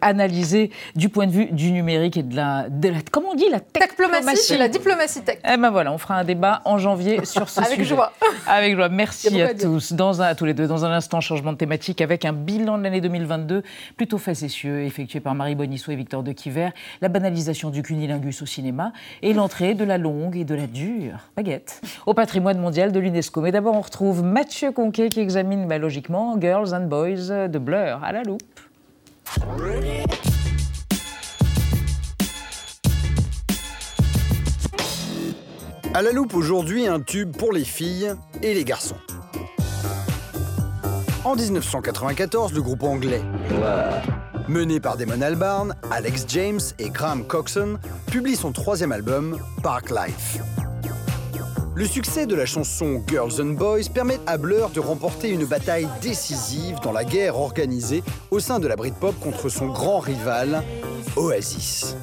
analyser 0.00 0.70
du 0.94 1.08
point 1.08 1.26
de 1.26 1.32
vue 1.32 1.46
du 1.46 1.72
numérique 1.72 2.16
et 2.16 2.22
de 2.22 2.34
la. 2.34 2.66
De 2.68 2.88
la 2.88 2.98
comment 3.10 3.30
on 3.30 3.34
dit 3.34 3.48
La 3.50 3.60
technologie, 3.60 4.58
la 4.58 4.68
diplomatie 4.68 5.22
tech. 5.22 5.38
Eh 5.44 5.56
ben 5.56 5.70
voilà, 5.70 5.92
on 5.92 5.98
fera 5.98 6.16
un 6.16 6.24
débat 6.24 6.62
en 6.64 6.78
janvier 6.78 7.24
sur 7.24 7.48
ce 7.48 7.62
sujet. 7.62 7.74
Avec 7.74 7.86
joie. 7.86 8.12
Avec 8.46 8.74
joie. 8.74 8.88
Merci 8.88 9.40
à, 9.42 9.54
tous. 9.54 9.92
Dans 9.92 10.22
un, 10.22 10.26
à 10.26 10.34
tous 10.34 10.44
les 10.44 10.54
deux. 10.54 10.66
Dans 10.66 10.84
un 10.84 10.92
instant, 10.92 11.20
changement 11.20 11.52
de 11.52 11.58
thématique 11.58 12.00
avec 12.00 12.24
un 12.24 12.32
bilan 12.32 12.78
de 12.78 12.84
l'année 12.84 13.00
2022 13.00 13.62
plutôt 13.96 14.18
facétieux, 14.18 14.82
effectué 14.82 15.20
par 15.20 15.34
Marie 15.34 15.54
Bonisso 15.54 15.90
et 15.92 15.96
Victor 15.96 16.22
de 16.22 16.32
Quiver, 16.32 16.70
la 17.00 17.08
banalisation 17.08 17.70
du 17.70 17.82
cunilingus 17.82 18.42
au 18.42 18.46
et 19.22 19.32
l'entrée 19.32 19.74
de 19.74 19.84
la 19.84 19.98
longue 19.98 20.36
et 20.36 20.44
de 20.44 20.54
la 20.54 20.66
dure 20.66 21.18
baguette 21.36 21.80
au 22.06 22.14
patrimoine 22.14 22.58
mondial 22.58 22.92
de 22.92 22.98
l'UNESCO. 22.98 23.40
Mais 23.40 23.52
d'abord, 23.52 23.74
on 23.74 23.80
retrouve 23.80 24.22
Mathieu 24.22 24.72
Conquet 24.72 25.08
qui 25.08 25.20
examine 25.20 25.66
bah, 25.66 25.78
logiquement 25.78 26.40
Girls 26.40 26.74
and 26.74 26.86
Boys 26.86 27.48
de 27.48 27.58
Blur 27.58 28.00
à 28.02 28.12
la 28.12 28.22
loupe. 28.22 28.42
À 35.94 36.02
la 36.02 36.12
loupe 36.12 36.34
aujourd'hui, 36.34 36.86
un 36.86 37.00
tube 37.00 37.34
pour 37.36 37.52
les 37.52 37.64
filles 37.64 38.12
et 38.42 38.54
les 38.54 38.64
garçons. 38.64 38.96
En 41.24 41.34
1994, 41.34 42.52
le 42.52 42.62
groupe 42.62 42.82
anglais, 42.82 43.22
mené 44.48 44.80
par 44.80 44.96
Damon 44.96 45.20
Albarn, 45.20 45.74
Alex 45.90 46.24
James 46.28 46.60
et 46.78 46.90
Graham 46.90 47.24
Coxon, 47.26 47.78
publie 48.10 48.36
son 48.36 48.52
troisième 48.52 48.92
album, 48.92 49.38
Park 49.62 49.90
Life. 49.90 50.38
Le 51.74 51.84
succès 51.84 52.26
de 52.26 52.34
la 52.34 52.46
chanson 52.46 53.02
Girls 53.06 53.40
and 53.40 53.54
Boys 53.54 53.90
permet 53.92 54.18
à 54.26 54.38
Blur 54.38 54.70
de 54.70 54.80
remporter 54.80 55.28
une 55.28 55.44
bataille 55.44 55.88
décisive 56.00 56.80
dans 56.82 56.92
la 56.92 57.04
guerre 57.04 57.36
organisée 57.36 58.02
au 58.30 58.40
sein 58.40 58.60
de 58.60 58.66
la 58.66 58.76
Britpop 58.76 59.18
contre 59.20 59.50
son 59.50 59.66
grand 59.66 59.98
rival, 59.98 60.62
Oasis. 61.16 61.96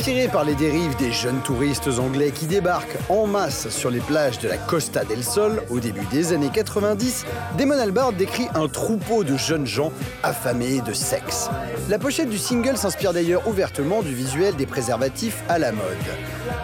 Inspiré 0.00 0.28
par 0.28 0.44
les 0.44 0.54
dérives 0.54 0.96
des 0.96 1.12
jeunes 1.12 1.42
touristes 1.42 1.90
anglais 1.98 2.30
qui 2.30 2.46
débarquent 2.46 2.96
en 3.10 3.26
masse 3.26 3.68
sur 3.68 3.90
les 3.90 4.00
plages 4.00 4.38
de 4.38 4.48
la 4.48 4.56
Costa 4.56 5.04
del 5.04 5.22
Sol 5.22 5.62
au 5.68 5.78
début 5.78 6.06
des 6.06 6.32
années 6.32 6.48
90, 6.50 7.26
Damon 7.58 7.78
Albarn 7.78 8.16
décrit 8.16 8.48
un 8.54 8.66
troupeau 8.66 9.24
de 9.24 9.36
jeunes 9.36 9.66
gens 9.66 9.92
affamés 10.22 10.80
de 10.80 10.94
sexe. 10.94 11.50
La 11.90 11.98
pochette 11.98 12.30
du 12.30 12.38
single 12.38 12.78
s'inspire 12.78 13.12
d'ailleurs 13.12 13.46
ouvertement 13.46 14.00
du 14.00 14.14
visuel 14.14 14.56
des 14.56 14.64
préservatifs 14.64 15.42
à 15.50 15.58
la 15.58 15.70
mode. 15.70 15.84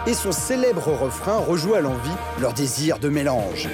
Et 0.07 0.15
son 0.15 0.31
célèbre 0.31 0.87
refrain 0.87 1.37
rejoue 1.37 1.75
à 1.75 1.81
l'envie 1.81 2.09
leur 2.41 2.53
désir 2.53 2.97
de 2.97 3.07
mélange. 3.07 3.69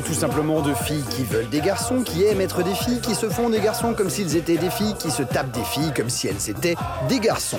Tout 0.00 0.14
simplement 0.14 0.60
de 0.62 0.74
filles 0.74 1.04
qui 1.10 1.24
veulent 1.24 1.48
des 1.48 1.60
garçons, 1.60 2.02
qui 2.02 2.24
aiment 2.24 2.40
être 2.40 2.62
des 2.62 2.74
filles, 2.74 3.00
qui 3.00 3.14
se 3.14 3.28
font 3.28 3.50
des 3.50 3.60
garçons 3.60 3.94
comme 3.94 4.10
s'ils 4.10 4.36
étaient 4.36 4.56
des 4.56 4.70
filles, 4.70 4.94
qui 4.98 5.10
se 5.10 5.22
tapent 5.22 5.52
des 5.52 5.64
filles 5.64 5.92
comme 5.94 6.08
si 6.08 6.28
elles 6.28 6.50
étaient 6.50 6.76
des 7.08 7.20
garçons. 7.20 7.58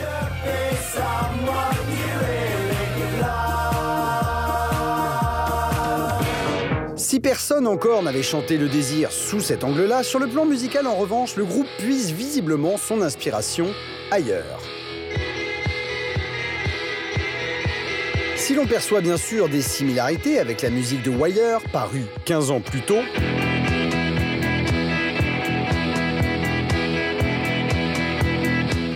Si 6.96 7.20
personne 7.20 7.66
encore 7.66 8.04
n'avait 8.04 8.22
chanté 8.22 8.58
le 8.58 8.70
désir 8.70 9.12
sous 9.12 9.40
cet 9.40 9.64
angle-là, 9.64 10.04
sur 10.04 10.20
le 10.20 10.28
plan 10.28 10.46
musical 10.46 10.86
en 10.86 10.96
revanche, 10.96 11.36
le 11.36 11.46
groupe 11.46 11.68
puise 11.80 12.12
visiblement 12.12 12.78
son 12.78 13.02
inspiration 13.02 13.68
ailleurs. 14.12 14.60
Si 18.50 18.56
l'on 18.56 18.66
perçoit 18.66 19.02
bien 19.02 19.16
sûr 19.16 19.48
des 19.48 19.62
similarités 19.62 20.40
avec 20.40 20.64
la 20.64 20.72
musique 20.72 21.04
de 21.04 21.12
Wire, 21.12 21.62
parue 21.72 22.06
15 22.26 22.50
ans 22.50 22.62
plus 22.62 22.82
tôt, 22.82 22.98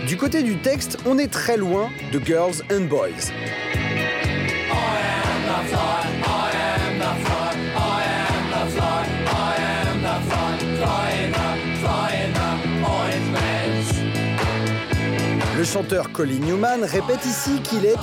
du 0.08 0.16
côté 0.16 0.42
du 0.42 0.56
texte, 0.56 0.98
on 1.06 1.18
est 1.18 1.30
très 1.30 1.56
loin 1.56 1.88
de 2.12 2.18
Girls 2.18 2.64
and 2.68 2.86
Boys. 2.86 3.30
Le 15.56 15.62
chanteur 15.62 16.10
Colin 16.10 16.40
Newman 16.40 16.82
répète 16.82 17.24
ici 17.24 17.60
qu'il 17.62 17.86
est 17.86 17.94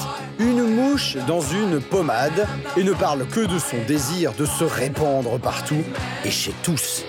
une 0.41 0.63
mouche 0.75 1.17
dans 1.27 1.41
une 1.41 1.79
pommade 1.79 2.47
et 2.75 2.83
ne 2.83 2.93
parle 2.93 3.27
que 3.27 3.41
de 3.41 3.59
son 3.59 3.77
désir 3.87 4.33
de 4.33 4.45
se 4.45 4.63
répandre 4.63 5.39
partout 5.39 5.83
et 6.25 6.31
chez 6.31 6.53
tous. 6.63 7.05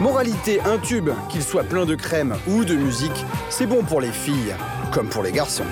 Moralité, 0.00 0.60
un 0.62 0.78
tube, 0.78 1.10
qu'il 1.28 1.42
soit 1.42 1.64
plein 1.64 1.84
de 1.84 1.94
crème 1.94 2.36
ou 2.48 2.64
de 2.64 2.74
musique, 2.74 3.24
c'est 3.48 3.66
bon 3.66 3.82
pour 3.82 4.00
les 4.00 4.12
filles 4.12 4.54
comme 4.92 5.08
pour 5.08 5.22
les 5.22 5.32
garçons. 5.32 5.64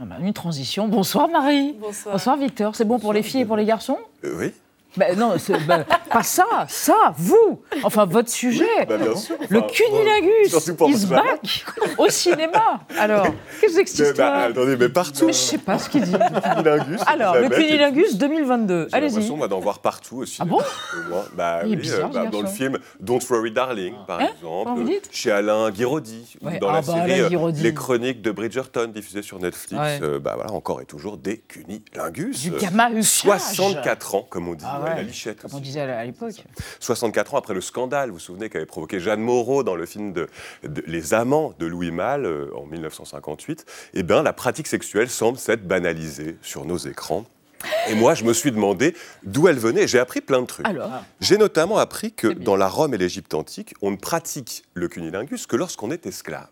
Ah 0.00 0.04
bah, 0.04 0.16
une 0.20 0.32
transition. 0.32 0.88
Bonsoir 0.88 1.28
Marie. 1.28 1.76
Bonsoir. 2.04 2.36
Victor. 2.36 2.76
C'est 2.76 2.84
bon 2.84 2.98
pour 2.98 3.12
les 3.12 3.22
filles 3.22 3.42
et 3.42 3.46
pour 3.46 3.56
les 3.56 3.64
garçons? 3.64 3.98
Euh, 4.24 4.36
oui. 4.38 4.52
Ben 4.96 5.16
non, 5.18 5.34
ben, 5.66 5.84
pas 6.10 6.22
ça, 6.22 6.46
ça, 6.68 7.12
vous 7.16 7.60
Enfin, 7.84 8.06
votre 8.06 8.30
sujet 8.30 8.64
bah, 8.88 8.96
bien 8.96 9.14
sûr. 9.14 9.36
Le 9.48 9.58
Enfin, 9.58 9.66
cunilingus 9.72 10.58
ce 10.58 11.06
matin. 11.06 11.22
back 11.24 11.64
au 11.98 12.08
cinéma 12.08 12.80
Alors, 12.98 13.26
qu'est-ce 13.60 13.78
que 13.80 13.86
c'est 13.86 14.16
bah, 14.16 14.44
attendez, 14.44 14.76
mais 14.76 14.88
partout. 14.88 15.26
Mais 15.26 15.32
je 15.32 15.38
sais 15.38 15.58
pas 15.58 15.78
ce 15.78 15.88
qu'il 15.90 16.02
dit. 16.02 16.12
Cunilingus, 16.12 17.00
Alors, 17.06 17.36
le 17.36 17.48
cunilingus 17.50 18.16
2022, 18.16 18.88
J'ai 18.90 18.96
allez-y. 18.96 19.10
l'impression, 19.10 19.36
moi, 19.36 19.46
d'en 19.48 19.60
voir 19.60 19.78
partout 19.80 20.16
aussi. 20.18 20.38
Ah 20.40 20.44
bon 20.46 20.60
bah, 21.34 21.60
Il 21.64 21.70
oui, 21.70 21.76
bizarre, 21.76 22.10
euh, 22.10 22.24
bah, 22.24 22.26
Dans 22.30 22.40
le 22.40 22.48
film 22.48 22.78
Don't 22.98 23.20
Worry 23.28 23.52
Darling, 23.52 23.94
par 24.06 24.20
Hein 24.20 24.28
exemple. 24.34 24.82
Chez 25.12 25.30
Alain 25.30 25.70
Guiraudy. 25.70 26.36
ou. 26.40 26.48
Dans 26.58 26.70
Ah 26.70 26.72
la 26.72 26.80
bah, 26.80 26.94
série 27.06 27.20
euh. 27.34 27.52
Les 27.56 27.74
Chroniques 27.74 28.22
de 28.22 28.30
Bridgerton, 28.32 28.88
diffusées 28.88 29.22
sur 29.22 29.38
Netflix. 29.38 29.80
Ouais. 29.80 29.98
euh, 30.02 30.18
bah, 30.18 30.32
voilà, 30.34 30.52
encore 30.52 30.80
et 30.80 30.86
toujours 30.86 31.18
des 31.18 31.36
cunilingus. 31.38 32.40
Du 32.42 32.50
gamma-huchage. 32.52 33.38
64 33.40 34.14
ans, 34.14 34.26
comme 34.28 34.48
on 34.48 34.54
dit. 34.54 34.64
Ah 34.80 34.84
ouais, 34.84 34.96
la 34.96 35.02
lichette 35.02 35.40
Comme 35.42 35.54
on 35.54 35.60
disait 35.60 35.80
à 35.80 36.04
l'époque. 36.04 36.44
64 36.80 37.34
ans 37.34 37.38
après 37.38 37.54
le 37.54 37.60
scandale, 37.60 38.08
vous 38.10 38.14
vous 38.16 38.20
souvenez, 38.20 38.48
qu'avait 38.48 38.66
provoqué 38.66 39.00
Jeanne 39.00 39.20
Moreau 39.20 39.62
dans 39.62 39.76
le 39.76 39.86
film 39.86 40.12
de, 40.12 40.28
de 40.62 40.82
Les 40.86 41.14
Amants 41.14 41.54
de 41.58 41.66
Louis 41.66 41.90
Malle 41.90 42.26
euh, 42.26 42.50
en 42.56 42.66
1958, 42.66 43.64
eh 43.94 44.02
bien, 44.02 44.22
la 44.22 44.32
pratique 44.32 44.66
sexuelle 44.66 45.08
semble 45.08 45.38
s'être 45.38 45.66
banalisée 45.66 46.36
sur 46.42 46.64
nos 46.64 46.78
écrans. 46.78 47.24
Et 47.88 47.94
moi, 47.94 48.14
je 48.14 48.24
me 48.24 48.32
suis 48.32 48.52
demandé 48.52 48.94
d'où 49.22 49.48
elle 49.48 49.58
venait. 49.58 49.86
J'ai 49.86 49.98
appris 49.98 50.20
plein 50.20 50.40
de 50.40 50.46
trucs. 50.46 50.66
Alors 50.66 50.90
J'ai 51.20 51.38
notamment 51.38 51.78
appris 51.78 52.12
que 52.12 52.28
dans 52.28 52.56
la 52.56 52.68
Rome 52.68 52.94
et 52.94 52.98
l'Égypte 52.98 53.34
antique, 53.34 53.74
on 53.82 53.90
ne 53.90 53.96
pratique 53.96 54.64
le 54.74 54.88
cunilingus 54.88 55.46
que 55.46 55.56
lorsqu'on 55.56 55.90
est 55.90 56.06
esclave. 56.06 56.46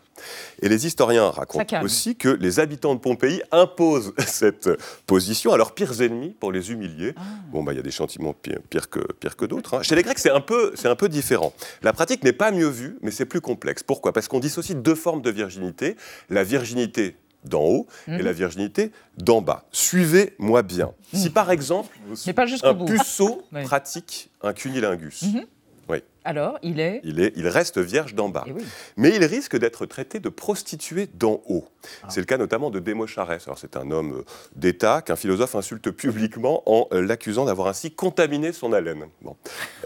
Et 0.63 0.71
les 0.71 0.87
historiens 0.87 1.29
racontent 1.29 1.83
aussi 1.83 2.17
que 2.17 2.31
les 2.31 2.59
habitants 2.59 2.95
de 2.95 3.01
Pompéi 3.01 3.43
imposent 3.53 4.15
cette 4.27 4.71
position 5.07 5.53
à 5.53 5.59
leurs 5.59 5.75
pires 5.75 6.01
ennemis 6.01 6.35
pour 6.41 6.53
les 6.53 6.71
humilier. 6.73 7.13
Ah. 7.19 7.21
Bon, 7.53 7.63
bah, 7.63 7.75
il 7.75 7.77
y 7.77 7.79
a 7.79 7.83
des 7.83 7.91
sentiments 7.91 8.33
pires, 8.33 8.61
pires 8.71 8.89
que, 8.89 9.01
pires 9.21 9.37
que 9.37 9.45
d'autres. 9.45 9.75
hein. 9.75 9.83
Chez 9.83 9.95
les 9.95 10.03
Grecs, 10.03 10.19
c'est 10.19 10.31
un, 10.31 10.41
peu, 10.41 10.73
c'est 10.75 10.89
un 10.89 10.97
peu 10.97 11.11
différent. 11.11 11.53
La 11.83 11.93
pratique 11.93 12.25
n'est 12.25 12.33
pas 12.33 12.51
mieux 12.51 12.69
vue, 12.69 12.97
mais 13.03 13.11
c'est 13.11 13.27
plus 13.27 13.43
complexe. 13.43 13.83
Pourquoi? 13.83 14.15
Parce 14.15 14.27
qu'on 14.27 14.41
dissocie 14.41 14.75
deux 14.75 14.95
formes 14.95 15.21
de 15.21 15.31
virginité. 15.31 15.97
La 16.31 16.45
virginité 16.45 17.17
d'en 17.49 17.63
haut 17.65 17.87
et 18.09 18.13
Mhm. 18.13 18.21
la 18.23 18.33
virginité 18.33 18.93
d'en 19.19 19.41
bas. 19.41 19.65
Suivez-moi 19.73 20.63
bien. 20.63 20.93
Si 21.13 21.31
par 21.31 21.51
exemple, 21.51 21.97
Mais 22.27 22.33
pas 22.33 22.47
un 22.65 22.73
bout. 22.75 22.85
puceau 22.87 23.43
pratique 23.65 24.31
un 24.43 24.53
cunilingus, 24.53 25.23
Mhm. 25.23 25.45
oui. 25.89 25.99
Alors, 26.27 26.59
il 26.63 26.81
est. 26.81 27.01
Il, 27.05 27.21
est, 27.21 27.33
il 27.37 27.47
reste 27.49 27.79
vierge 27.79 28.15
d'en 28.15 28.29
bas. 28.29 28.45
Eh 28.49 28.53
oui. 28.53 28.63
Mais 28.97 29.15
il 29.15 29.25
risque 29.25 29.57
d'être 29.57 29.87
traité 29.87 30.19
de 30.21 30.29
prostituée 30.29 31.09
d'en 31.15 31.41
haut. 31.49 31.69
Ah. 32.03 32.09
C'est 32.11 32.19
le 32.21 32.27
cas 32.27 32.37
notamment 32.37 32.71
de 32.71 32.81
Démocharès. 32.81 33.47
Alors 33.47 33.59
c'est 33.59 33.77
un 33.77 33.91
homme 33.93 34.13
euh, 34.19 34.25
d'État 34.57 35.03
qu'un 35.03 35.15
philosophe 35.15 35.55
insulte 35.55 35.91
publiquement 35.93 36.63
en 36.67 36.89
euh, 36.93 37.01
l'accusant 37.01 37.45
d'avoir 37.45 37.69
ainsi 37.69 37.93
contaminé 37.93 38.53
son 38.53 38.73
haleine. 38.73 39.07
Bon. 39.23 39.37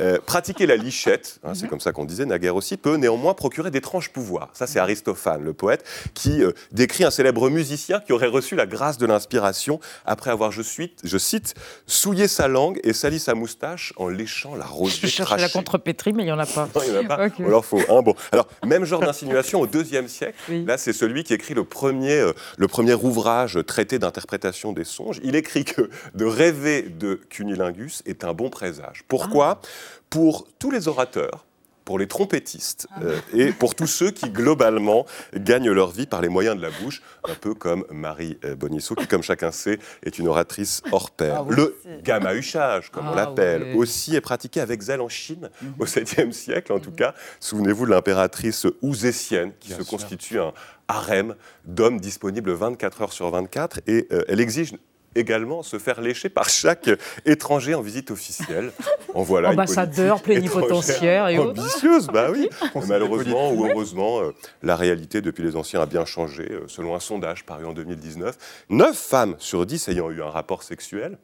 Euh, 0.00 0.18
pratiquer 0.24 0.66
la 0.66 0.76
lichette, 0.76 1.40
hein, 1.44 1.52
c'est 1.54 1.64
Mhm. 1.64 1.68
comme 1.68 1.80
ça 1.80 1.92
qu'on 1.92 2.06
disait 2.06 2.24
naguère 2.24 2.56
aussi, 2.56 2.78
peut 2.78 2.96
néanmoins 2.96 3.34
procurer 3.34 3.70
d'étranges 3.70 4.10
pouvoirs. 4.10 4.48
Ça 4.54 4.66
c'est 4.66 4.78
Aristophane, 4.78 5.42
le 5.44 5.52
poète, 5.52 5.84
qui 6.14 6.42
euh, 6.42 6.52
décrit 6.72 7.04
un 7.04 7.10
célèbre 7.10 7.50
musicien 7.50 8.00
qui 8.00 8.14
aurait 8.14 8.28
reçu 8.28 8.56
la 8.56 8.64
grâce 8.66 8.96
de 8.96 9.04
l'inspiration 9.04 9.78
après 10.06 10.30
avoir, 10.30 10.52
je, 10.52 10.62
suis, 10.62 10.94
je 11.04 11.18
cite, 11.18 11.54
souillé 11.86 12.28
sa 12.28 12.48
langue 12.48 12.80
et 12.82 12.94
sali 12.94 13.18
sa 13.20 13.34
moustache 13.34 13.92
en 13.98 14.08
léchant 14.08 14.54
la 14.54 14.64
rosée 14.64 14.96
Je 15.02 15.06
cherchais 15.06 15.36
la 15.36 15.48
contrepétrie, 15.50 16.14
mais 16.14 16.24
il 16.24 16.29
n'y 16.32 16.38
en 16.38 16.42
a 16.42 16.46
pas. 16.46 16.68
Non, 16.74 16.82
il 16.86 16.94
y 16.94 16.96
en 16.96 17.10
a 17.10 17.16
pas. 17.16 17.62
Faut 17.62 17.78
un. 17.88 18.02
Bon. 18.02 18.14
Alors, 18.32 18.46
même 18.64 18.84
genre 18.84 19.00
d'insinuation 19.00 19.60
au 19.60 19.66
deuxième 19.66 20.08
siècle. 20.08 20.36
Oui. 20.48 20.64
Là, 20.64 20.78
c'est 20.78 20.92
celui 20.92 21.24
qui 21.24 21.34
écrit 21.34 21.54
le 21.54 21.64
premier, 21.64 22.18
euh, 22.18 22.32
le 22.56 22.68
premier 22.68 22.94
ouvrage 22.94 23.58
traité 23.66 23.98
d'interprétation 23.98 24.72
des 24.72 24.84
songes. 24.84 25.20
Il 25.22 25.36
écrit 25.36 25.64
que 25.64 25.90
de 26.14 26.24
rêver 26.24 26.82
de 26.82 27.20
cunilingus 27.28 28.02
est 28.06 28.24
un 28.24 28.32
bon 28.32 28.50
présage. 28.50 29.04
Pourquoi? 29.08 29.60
Pour 30.08 30.46
tous 30.58 30.70
les 30.70 30.88
orateurs. 30.88 31.44
Pour 31.90 31.98
les 31.98 32.06
trompettistes 32.06 32.86
euh, 33.02 33.18
et 33.34 33.50
pour 33.50 33.74
tous 33.74 33.88
ceux 33.88 34.12
qui, 34.12 34.30
globalement, 34.30 35.06
gagnent 35.34 35.72
leur 35.72 35.90
vie 35.90 36.06
par 36.06 36.20
les 36.20 36.28
moyens 36.28 36.56
de 36.56 36.62
la 36.62 36.70
bouche, 36.70 37.02
un 37.28 37.34
peu 37.34 37.52
comme 37.52 37.84
Marie 37.90 38.38
euh, 38.44 38.54
Bonisso, 38.54 38.94
qui, 38.94 39.08
comme 39.08 39.24
chacun 39.24 39.50
sait, 39.50 39.80
est 40.04 40.20
une 40.20 40.28
oratrice 40.28 40.84
hors 40.92 41.10
pair. 41.10 41.38
Ah 41.38 41.42
oui, 41.42 41.56
le 41.56 41.76
gamma-huchage, 42.04 42.92
comme 42.92 43.08
on 43.08 43.10
Ah 43.14 43.16
l'appelle, 43.16 43.74
aussi 43.74 44.14
est 44.14 44.20
pratiqué 44.20 44.60
avec 44.60 44.80
zèle 44.82 45.00
en 45.00 45.08
Chine, 45.08 45.50
au 45.80 45.84
7e 45.84 46.30
siècle 46.30 46.72
en 46.72 46.78
tout 46.78 46.92
cas. 46.92 47.12
Souvenez-vous 47.40 47.86
de 47.86 47.90
l'impératrice 47.90 48.68
ouzétienne, 48.82 49.50
qui 49.58 49.72
se 49.72 49.82
constitue 49.82 50.38
un 50.38 50.52
harem 50.86 51.34
d'hommes 51.64 51.98
disponibles 51.98 52.52
24 52.52 53.02
heures 53.02 53.12
sur 53.12 53.28
24, 53.30 53.80
et 53.88 54.06
euh, 54.12 54.22
elle 54.28 54.40
exige 54.40 54.74
également 55.14 55.62
se 55.62 55.78
faire 55.78 56.00
lécher 56.00 56.28
par 56.28 56.48
chaque 56.48 56.90
étranger 57.24 57.74
en 57.74 57.80
visite 57.80 58.10
officielle. 58.10 58.72
En 59.14 59.22
voilà 59.22 59.50
Ambassadeur, 59.50 60.22
plénipotentiaire 60.22 61.28
et 61.28 61.38
autres. 61.38 61.60
Ambitieuse, 61.60 62.06
bah 62.08 62.28
oui. 62.30 62.48
Malheureusement 62.88 63.52
ou 63.52 63.66
heureusement, 63.66 64.20
euh, 64.20 64.34
la 64.62 64.76
réalité 64.76 65.20
depuis 65.20 65.42
les 65.42 65.56
anciens 65.56 65.80
a 65.82 65.86
bien 65.86 66.04
changé. 66.04 66.48
Euh, 66.50 66.64
selon 66.68 66.94
un 66.94 67.00
sondage 67.00 67.44
paru 67.44 67.64
en 67.66 67.72
2019, 67.72 68.36
9 68.70 68.96
femmes 68.96 69.34
sur 69.38 69.66
10 69.66 69.88
ayant 69.88 70.10
eu 70.10 70.22
un 70.22 70.30
rapport 70.30 70.62
sexuel 70.62 71.18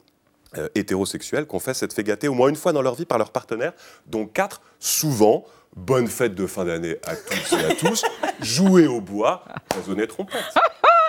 euh, 0.57 0.69
hétérosexuels 0.75 1.45
confessent 1.45 1.79
s'être 1.79 1.93
fait 1.93 2.03
gâter 2.03 2.27
au 2.27 2.33
moins 2.33 2.47
une 2.47 2.55
fois 2.55 2.71
dans 2.71 2.81
leur 2.81 2.95
vie 2.95 3.05
par 3.05 3.17
leur 3.17 3.31
partenaire, 3.31 3.73
dont 4.05 4.25
4 4.25 4.61
souvent. 4.79 5.45
Bonne 5.75 6.07
fête 6.07 6.33
de 6.33 6.47
fin 6.47 6.65
d'année 6.65 6.97
à 7.05 7.15
tous 7.15 7.53
et 7.53 7.65
à 7.65 7.75
tous. 7.75 8.03
Jouer 8.41 8.87
au 8.87 9.01
bois, 9.01 9.43
raisonner 9.75 10.07
trompette. 10.07 10.41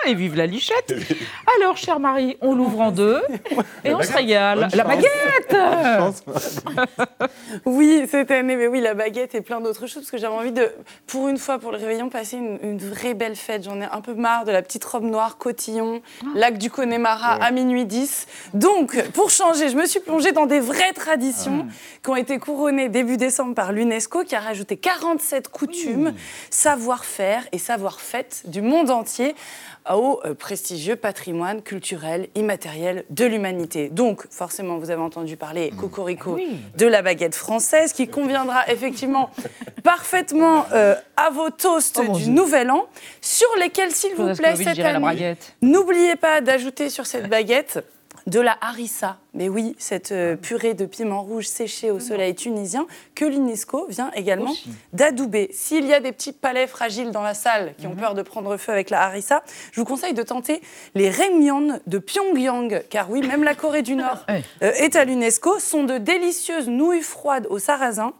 Ah, 0.05 0.09
et 0.09 0.13
vive 0.13 0.35
la 0.35 0.45
lichette. 0.45 0.93
Alors, 1.57 1.77
chère 1.77 1.99
Marie, 1.99 2.37
on 2.41 2.55
l'ouvre 2.55 2.79
en 2.81 2.91
deux 2.91 3.21
et 3.83 3.93
on 3.93 4.01
se 4.01 4.13
régale. 4.13 4.69
Bonne 4.69 4.69
La 4.75 5.97
chance. 5.97 6.23
baguette 6.25 6.79
Oui, 7.65 8.05
cette 8.09 8.31
année, 8.31 8.55
mais 8.55 8.67
oui, 8.67 8.81
la 8.81 8.93
baguette 8.93 9.35
et 9.35 9.41
plein 9.41 9.59
d'autres 9.61 9.87
choses, 9.87 10.03
parce 10.03 10.11
que 10.11 10.17
j'avais 10.17 10.33
envie 10.33 10.51
de, 10.51 10.71
pour 11.07 11.27
une 11.27 11.37
fois, 11.37 11.59
pour 11.59 11.71
le 11.71 11.77
réveillon, 11.77 12.09
passer 12.09 12.37
une, 12.37 12.59
une 12.61 12.77
vraie 12.77 13.13
belle 13.13 13.35
fête. 13.35 13.63
J'en 13.63 13.81
ai 13.81 13.85
un 13.85 14.01
peu 14.01 14.13
marre 14.13 14.45
de 14.45 14.51
la 14.51 14.61
petite 14.61 14.85
robe 14.85 15.03
noire, 15.03 15.37
cotillon, 15.37 16.01
lac 16.35 16.57
du 16.57 16.69
Connemara 16.69 17.33
à 17.33 17.51
minuit 17.51 17.85
10. 17.85 18.27
Donc, 18.53 19.01
pour 19.13 19.29
changer, 19.29 19.69
je 19.69 19.75
me 19.75 19.85
suis 19.85 19.99
plongée 19.99 20.31
dans 20.31 20.45
des 20.45 20.59
vraies 20.59 20.93
traditions 20.93 21.67
qui 22.03 22.09
ont 22.09 22.15
été 22.15 22.39
couronnées 22.39 22.89
début 22.89 23.17
décembre 23.17 23.55
par 23.55 23.71
l'UNESCO, 23.71 24.23
qui 24.23 24.35
a 24.35 24.39
rajouté 24.39 24.77
47 24.77 25.49
coutumes, 25.49 26.13
savoir-faire 26.49 27.43
et 27.51 27.57
savoir-fête 27.57 28.43
du 28.45 28.61
monde 28.61 28.89
entier 28.89 29.35
au 29.97 30.19
euh, 30.25 30.33
prestigieux 30.33 30.95
patrimoine 30.95 31.61
culturel 31.61 32.29
immatériel 32.35 33.05
de 33.09 33.25
l'humanité. 33.25 33.89
Donc, 33.89 34.25
forcément, 34.29 34.77
vous 34.77 34.91
avez 34.91 35.01
entendu 35.01 35.37
parler, 35.37 35.71
Cocorico, 35.77 36.37
de 36.77 36.85
la 36.85 37.01
baguette 37.01 37.35
française, 37.35 37.93
qui 37.93 38.07
conviendra 38.07 38.67
effectivement 38.69 39.29
parfaitement 39.83 40.65
euh, 40.73 40.95
à 41.17 41.29
vos 41.29 41.49
toasts 41.49 42.01
du 42.15 42.29
Nouvel 42.29 42.71
An, 42.71 42.85
sur 43.21 43.49
lesquels, 43.59 43.91
s'il 43.91 44.15
vous 44.15 44.33
plaît, 44.35 44.55
cette 44.55 44.79
année, 44.79 45.35
n'oubliez 45.61 46.15
pas 46.15 46.41
d'ajouter 46.41 46.89
sur 46.89 47.05
cette 47.05 47.27
baguette 47.29 47.83
de 48.29 48.39
la 48.39 48.57
harissa. 48.61 49.17
Mais 49.33 49.49
oui, 49.49 49.75
cette 49.77 50.11
euh, 50.11 50.35
purée 50.35 50.73
de 50.73 50.85
piment 50.85 51.21
rouge 51.23 51.47
séché 51.47 51.91
au 51.91 51.99
soleil 51.99 52.35
tunisien 52.35 52.87
que 53.15 53.25
l'UNESCO 53.25 53.87
vient 53.89 54.11
également 54.15 54.53
d'adouber. 54.93 55.49
S'il 55.51 55.85
y 55.85 55.93
a 55.93 55.99
des 55.99 56.11
petits 56.11 56.31
palais 56.31 56.67
fragiles 56.67 57.11
dans 57.11 57.21
la 57.21 57.33
salle 57.33 57.73
qui 57.77 57.87
ont 57.87 57.95
peur 57.95 58.13
de 58.13 58.21
prendre 58.21 58.55
feu 58.57 58.71
avec 58.71 58.89
la 58.89 59.01
harissa, 59.01 59.43
je 59.71 59.81
vous 59.81 59.85
conseille 59.85 60.13
de 60.13 60.23
tenter 60.23 60.61
les 60.95 61.09
raemyeon 61.09 61.79
de 61.85 61.97
Pyongyang, 61.97 62.83
car 62.89 63.09
oui, 63.09 63.25
même 63.25 63.43
la 63.43 63.55
Corée 63.55 63.81
du 63.81 63.95
Nord 63.95 64.25
euh, 64.29 64.71
est 64.73 64.95
à 64.95 65.05
l'UNESCO, 65.05 65.59
sont 65.59 65.83
de 65.83 65.97
délicieuses 65.97 66.69
nouilles 66.69 67.01
froides 67.01 67.47
au 67.49 67.59
sarrasin 67.59 68.13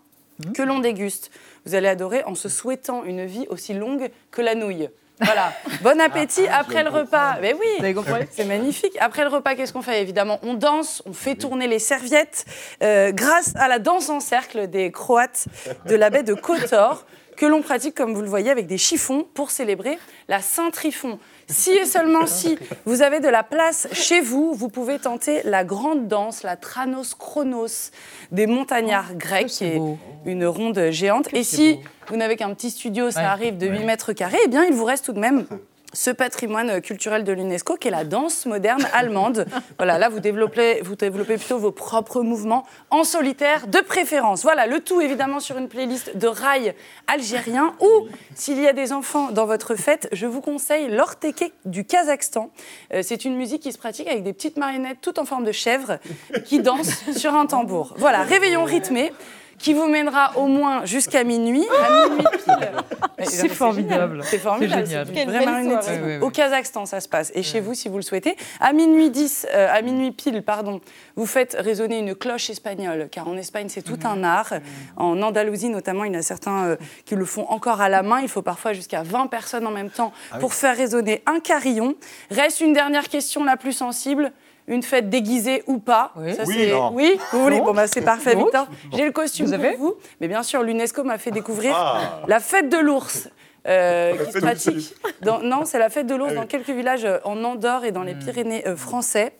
que 0.54 0.62
l'on 0.62 0.80
déguste. 0.80 1.32
Vous 1.66 1.76
allez 1.76 1.88
adorer 1.88 2.24
en 2.24 2.36
se 2.36 2.50
souhaitant 2.50 3.04
une 3.04 3.26
vie 3.26 3.46
aussi 3.50 3.74
longue 3.74 4.10
que 4.32 4.42
la 4.42 4.56
nouille. 4.56 4.90
Voilà. 5.20 5.54
Bon 5.82 6.00
appétit 6.02 6.48
après 6.48 6.84
le 6.84 6.90
repas. 6.90 7.38
Mais 7.42 7.54
oui, 7.54 7.94
c'est 8.32 8.46
magnifique. 8.46 8.98
Après 9.00 9.24
le 9.24 9.30
repas, 9.30 9.56
qu'est-ce 9.56 9.72
qu'on 9.72 9.82
fait? 9.82 10.02
Évidemment, 10.02 10.40
on 10.44 10.56
danse, 10.56 11.02
on 11.06 11.14
fait 11.14 11.36
tourner 11.36 11.68
les 11.68 11.80
serviettes 11.80 12.46
euh, 12.84 13.12
grâce 13.12 13.56
à 13.56 13.68
la 13.68 13.80
danse 13.80 14.10
en 14.10 14.20
cercle 14.20 14.68
des 14.68 14.92
Croates 14.92 15.46
de 15.86 15.96
la 15.96 16.10
baie 16.10 16.24
de 16.24 16.34
Kotor 16.34 17.06
que 17.40 17.46
l'on 17.46 17.62
pratique, 17.62 17.96
comme 17.96 18.14
vous 18.14 18.22
le 18.22 18.28
voyez, 18.28 18.52
avec 18.52 18.68
des 18.68 18.78
chiffons 18.78 19.26
pour 19.34 19.50
célébrer 19.50 19.98
la 20.28 20.42
Saint-Trifon. 20.42 21.20
Si 21.48 21.72
et 21.72 21.86
seulement 21.86 22.28
si 22.28 22.60
vous 22.86 23.02
avez 23.02 23.22
de 23.22 23.30
la 23.30 23.44
place 23.44 23.88
chez 23.94 24.20
vous, 24.20 24.54
vous 24.54 24.68
pouvez 24.68 25.00
tenter 25.00 25.40
la 25.46 25.64
grande 25.64 26.10
danse, 26.10 26.44
la 26.44 26.58
Tranos 26.58 27.16
Chronos 27.18 27.92
des 28.34 28.46
montagnards 28.46 29.16
grecs, 29.16 29.48
qui 29.48 29.64
est 29.64 29.82
une 30.26 30.46
ronde 30.46 30.90
géante. 30.92 31.34
Et 31.34 31.46
si 31.46 31.80
vous 32.10 32.18
n'avez 32.18 32.36
qu'un 32.36 32.54
petit 32.54 32.72
studio, 32.72 33.10
ça 33.10 33.32
arrive 33.32 33.58
de 33.58 33.68
8 33.68 33.86
mètres 33.86 34.12
carrés, 34.12 34.38
eh 34.44 34.50
bien, 34.50 34.66
il 34.66 34.74
vous 34.74 34.84
reste 34.84 35.06
tout 35.06 35.14
de 35.14 35.20
même 35.20 35.46
ce 35.94 36.12
patrimoine 36.12 36.82
culturel 36.82 37.24
de 37.24 37.32
l'UNESCO 37.32 37.76
qui 37.76 37.88
est 37.88 37.92
la 37.92 38.04
danse 38.04 38.46
moderne 38.46 38.86
allemande. 38.94 39.46
voilà, 39.78 39.98
là 39.98 40.10
vous 40.10 40.20
développez, 40.20 40.82
vous 40.82 40.96
développez 40.96 41.38
plutôt 41.38 41.58
vos 41.58 41.72
propres 41.72 42.22
mouvements 42.22 42.66
en 42.90 43.04
solitaire 43.04 43.68
de 43.68 43.80
préférence. 43.80 44.44
Voilà, 44.44 44.68
le 44.68 44.80
tout 44.80 45.02
évidemment 45.02 45.40
sur 45.40 45.58
une 45.58 45.68
playlist 45.68 46.18
de 46.18 46.28
rail 46.28 46.74
algérien 47.08 47.74
ou 47.80 48.08
s'il 48.36 48.60
y 48.60 48.68
a 48.68 48.74
des 48.74 48.94
enfants 48.94 49.32
dans 49.32 49.46
votre 49.46 49.76
fête, 49.76 50.10
je 50.12 50.26
vous 50.26 50.42
conseille 50.42 50.90
l'orteke 50.90 51.54
du 51.66 51.86
Kazakhstan. 51.86 52.52
Euh, 52.94 53.02
c'est 53.04 53.26
une 53.26 53.36
musique 53.36 53.62
qui 53.62 53.72
se 53.72 53.78
pratique 53.78 54.08
avec 54.08 54.24
des 54.24 54.34
petites 54.34 54.58
marionnettes 54.58 55.00
toutes 55.02 55.20
en 55.20 55.26
forme 55.26 55.44
de 55.44 55.52
chèvre 55.52 56.00
qui 56.46 56.60
dansent 56.60 57.04
sur 57.16 57.34
un 57.34 57.46
tambour. 57.46 57.94
Voilà, 57.98 58.24
réveillon 58.24 58.64
rythmé 58.64 59.12
qui 59.60 59.74
vous 59.74 59.88
mènera 59.88 60.32
au 60.38 60.48
moins 60.48 60.86
jusqu'à 60.86 61.24
minuit. 61.24 61.66
À 61.68 62.10
minuit 62.10 62.26
C'est 63.24 63.50
formidable. 63.50 64.22
C'est 64.24 64.38
formidable. 64.38 64.88
C'est 64.88 65.06
génial. 65.06 65.30
Vraiment 65.30 65.82
soirée. 65.82 66.20
Au 66.20 66.30
Kazakhstan, 66.30 66.86
ça 66.86 67.02
se 67.02 67.08
passe. 67.08 67.32
Et 67.36 67.44
chez 67.44 67.60
vous, 67.60 67.74
si 67.74 67.90
vous 67.90 67.98
le 67.98 68.02
souhaitez. 68.02 68.36
À 68.60 68.74
minuit 68.74 69.10
10, 69.10 69.48
euh, 69.54 69.68
à 69.70 69.82
minuit 69.82 70.12
pile, 70.12 70.42
pardon, 70.42 70.80
vous 71.16 71.26
faites 71.26 71.56
résonner 71.60 72.00
une 72.00 72.16
cloche 72.16 72.50
espagnole, 72.50 73.10
car 73.12 73.28
en 73.28 73.38
Espagne, 73.38 73.68
c'est 73.70 73.82
tout 73.82 74.00
un 74.06 74.24
art. 74.24 74.54
En 74.96 75.22
Andalousie, 75.22 75.70
notamment, 75.70 76.06
il 76.06 76.14
y 76.14 76.16
en 76.16 76.20
a 76.20 76.24
certains 76.24 76.66
euh, 76.66 76.76
qui 77.06 77.16
le 77.16 77.26
font 77.26 77.46
encore 77.50 77.82
à 77.82 77.90
la 77.90 78.04
main. 78.04 78.22
Il 78.22 78.30
faut 78.30 78.42
parfois 78.42 78.74
jusqu'à 78.74 79.04
20 79.04 79.28
personnes 79.28 79.68
en 79.68 79.72
même 79.72 79.90
temps 79.90 80.14
Ah 80.32 80.38
pour 80.38 80.54
faire 80.54 80.76
résonner 80.76 81.22
un 81.26 81.40
carillon. 81.40 81.96
Reste 82.32 82.62
une 82.62 82.74
dernière 82.74 83.10
question 83.10 83.44
la 83.44 83.58
plus 83.58 83.74
sensible. 83.74 84.32
Une 84.70 84.84
fête 84.84 85.10
déguisée 85.10 85.64
ou 85.68 85.80
pas 85.80 86.14
Ça, 86.38 86.44
Oui, 86.48 86.70
non. 86.72 86.92
oui 86.94 87.20
vous 87.34 87.42
voulez. 87.44 87.60
Bon, 87.60 87.74
bah, 87.74 87.88
c'est 87.88 88.02
parfait. 88.02 88.36
Victor. 88.36 88.68
J'ai 88.96 89.04
le 89.04 89.12
costume 89.12 89.48
Vous 89.48 89.52
pour 89.56 89.66
avez 89.66 89.76
vous. 89.76 89.96
Mais 90.22 90.28
bien 90.30 90.44
sûr, 90.44 90.64
l'UNESCO 90.64 91.04
m'a 91.04 91.18
fait 91.18 91.32
découvrir 91.32 91.74
Ah. 91.76 92.22
la 92.28 92.40
fête 92.40 92.70
de 92.70 92.78
l'ours. 92.78 93.30
euh, 93.68 94.14
qui 94.26 94.32
se 94.32 94.40
pratique. 94.40 94.96
dans- 95.22 95.40
non, 95.42 95.66
c'est 95.66 95.80
la 95.80 95.90
fête 95.90 96.08
de 96.08 96.16
l'ours 96.16 96.34
dans 96.34 96.46
quelques 96.46 96.70
villages 96.70 97.04
euh, 97.04 97.18
en 97.26 97.44
Andorre 97.44 97.84
et 97.84 97.92
dans 97.92 98.04
les 98.04 98.16
Pyrénées 98.16 98.66
euh, 98.66 98.76
français. 98.78 99.34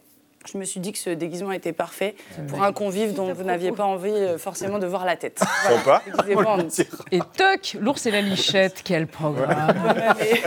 Je 0.46 0.58
me 0.58 0.64
suis 0.64 0.80
dit 0.80 0.92
que 0.94 0.98
ce 0.98 1.10
déguisement 1.10 1.52
était 1.52 1.74
parfait 1.74 2.16
pour 2.48 2.64
un 2.64 2.72
convive 2.72 3.14
dont 3.14 3.34
vous 3.34 3.44
n'aviez 3.44 3.72
pas 3.72 3.84
envie 3.86 4.10
euh, 4.10 4.38
forcément 4.38 4.80
de 4.80 4.88
voir 4.88 5.06
la 5.06 5.16
tête. 5.18 5.42
Ours. 6.34 6.82
Et 7.12 7.20
toc, 7.20 7.78
l'ours 7.80 8.06
et 8.06 8.12
la 8.12 8.22
lichette, 8.22 8.82
quel 8.84 9.06
programme. 9.08 9.76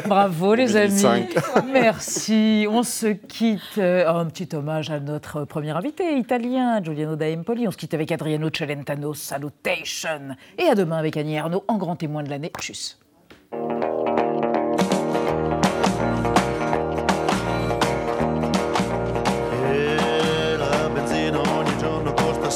Bravo 0.06 0.54
les 0.54 0.76
amis. 0.76 1.02
2005. 1.02 1.34
Merci. 1.72 2.66
On 2.70 2.82
se 2.82 3.08
quitte. 3.08 3.60
euh, 3.78 4.08
un 4.08 4.24
petit 4.26 4.48
hommage 4.56 4.90
à 4.90 4.98
notre 4.98 5.44
premier 5.44 5.70
invité 5.72 6.16
italien, 6.16 6.82
Giuliano 6.82 7.14
da 7.16 7.26
Empoli. 7.30 7.68
On 7.68 7.70
se 7.70 7.76
quitte 7.76 7.94
avec 7.94 8.10
Adriano 8.12 8.48
Celentano, 8.52 9.14
Salutation. 9.14 10.36
Et 10.58 10.64
à 10.64 10.74
demain 10.74 10.96
avec 10.96 11.16
Annie 11.16 11.34
Ernaux 11.36 11.64
en 11.68 11.76
grand 11.76 11.96
témoin 11.96 12.22
de 12.22 12.30
l'année. 12.30 12.50
Tchuss. 12.58 12.98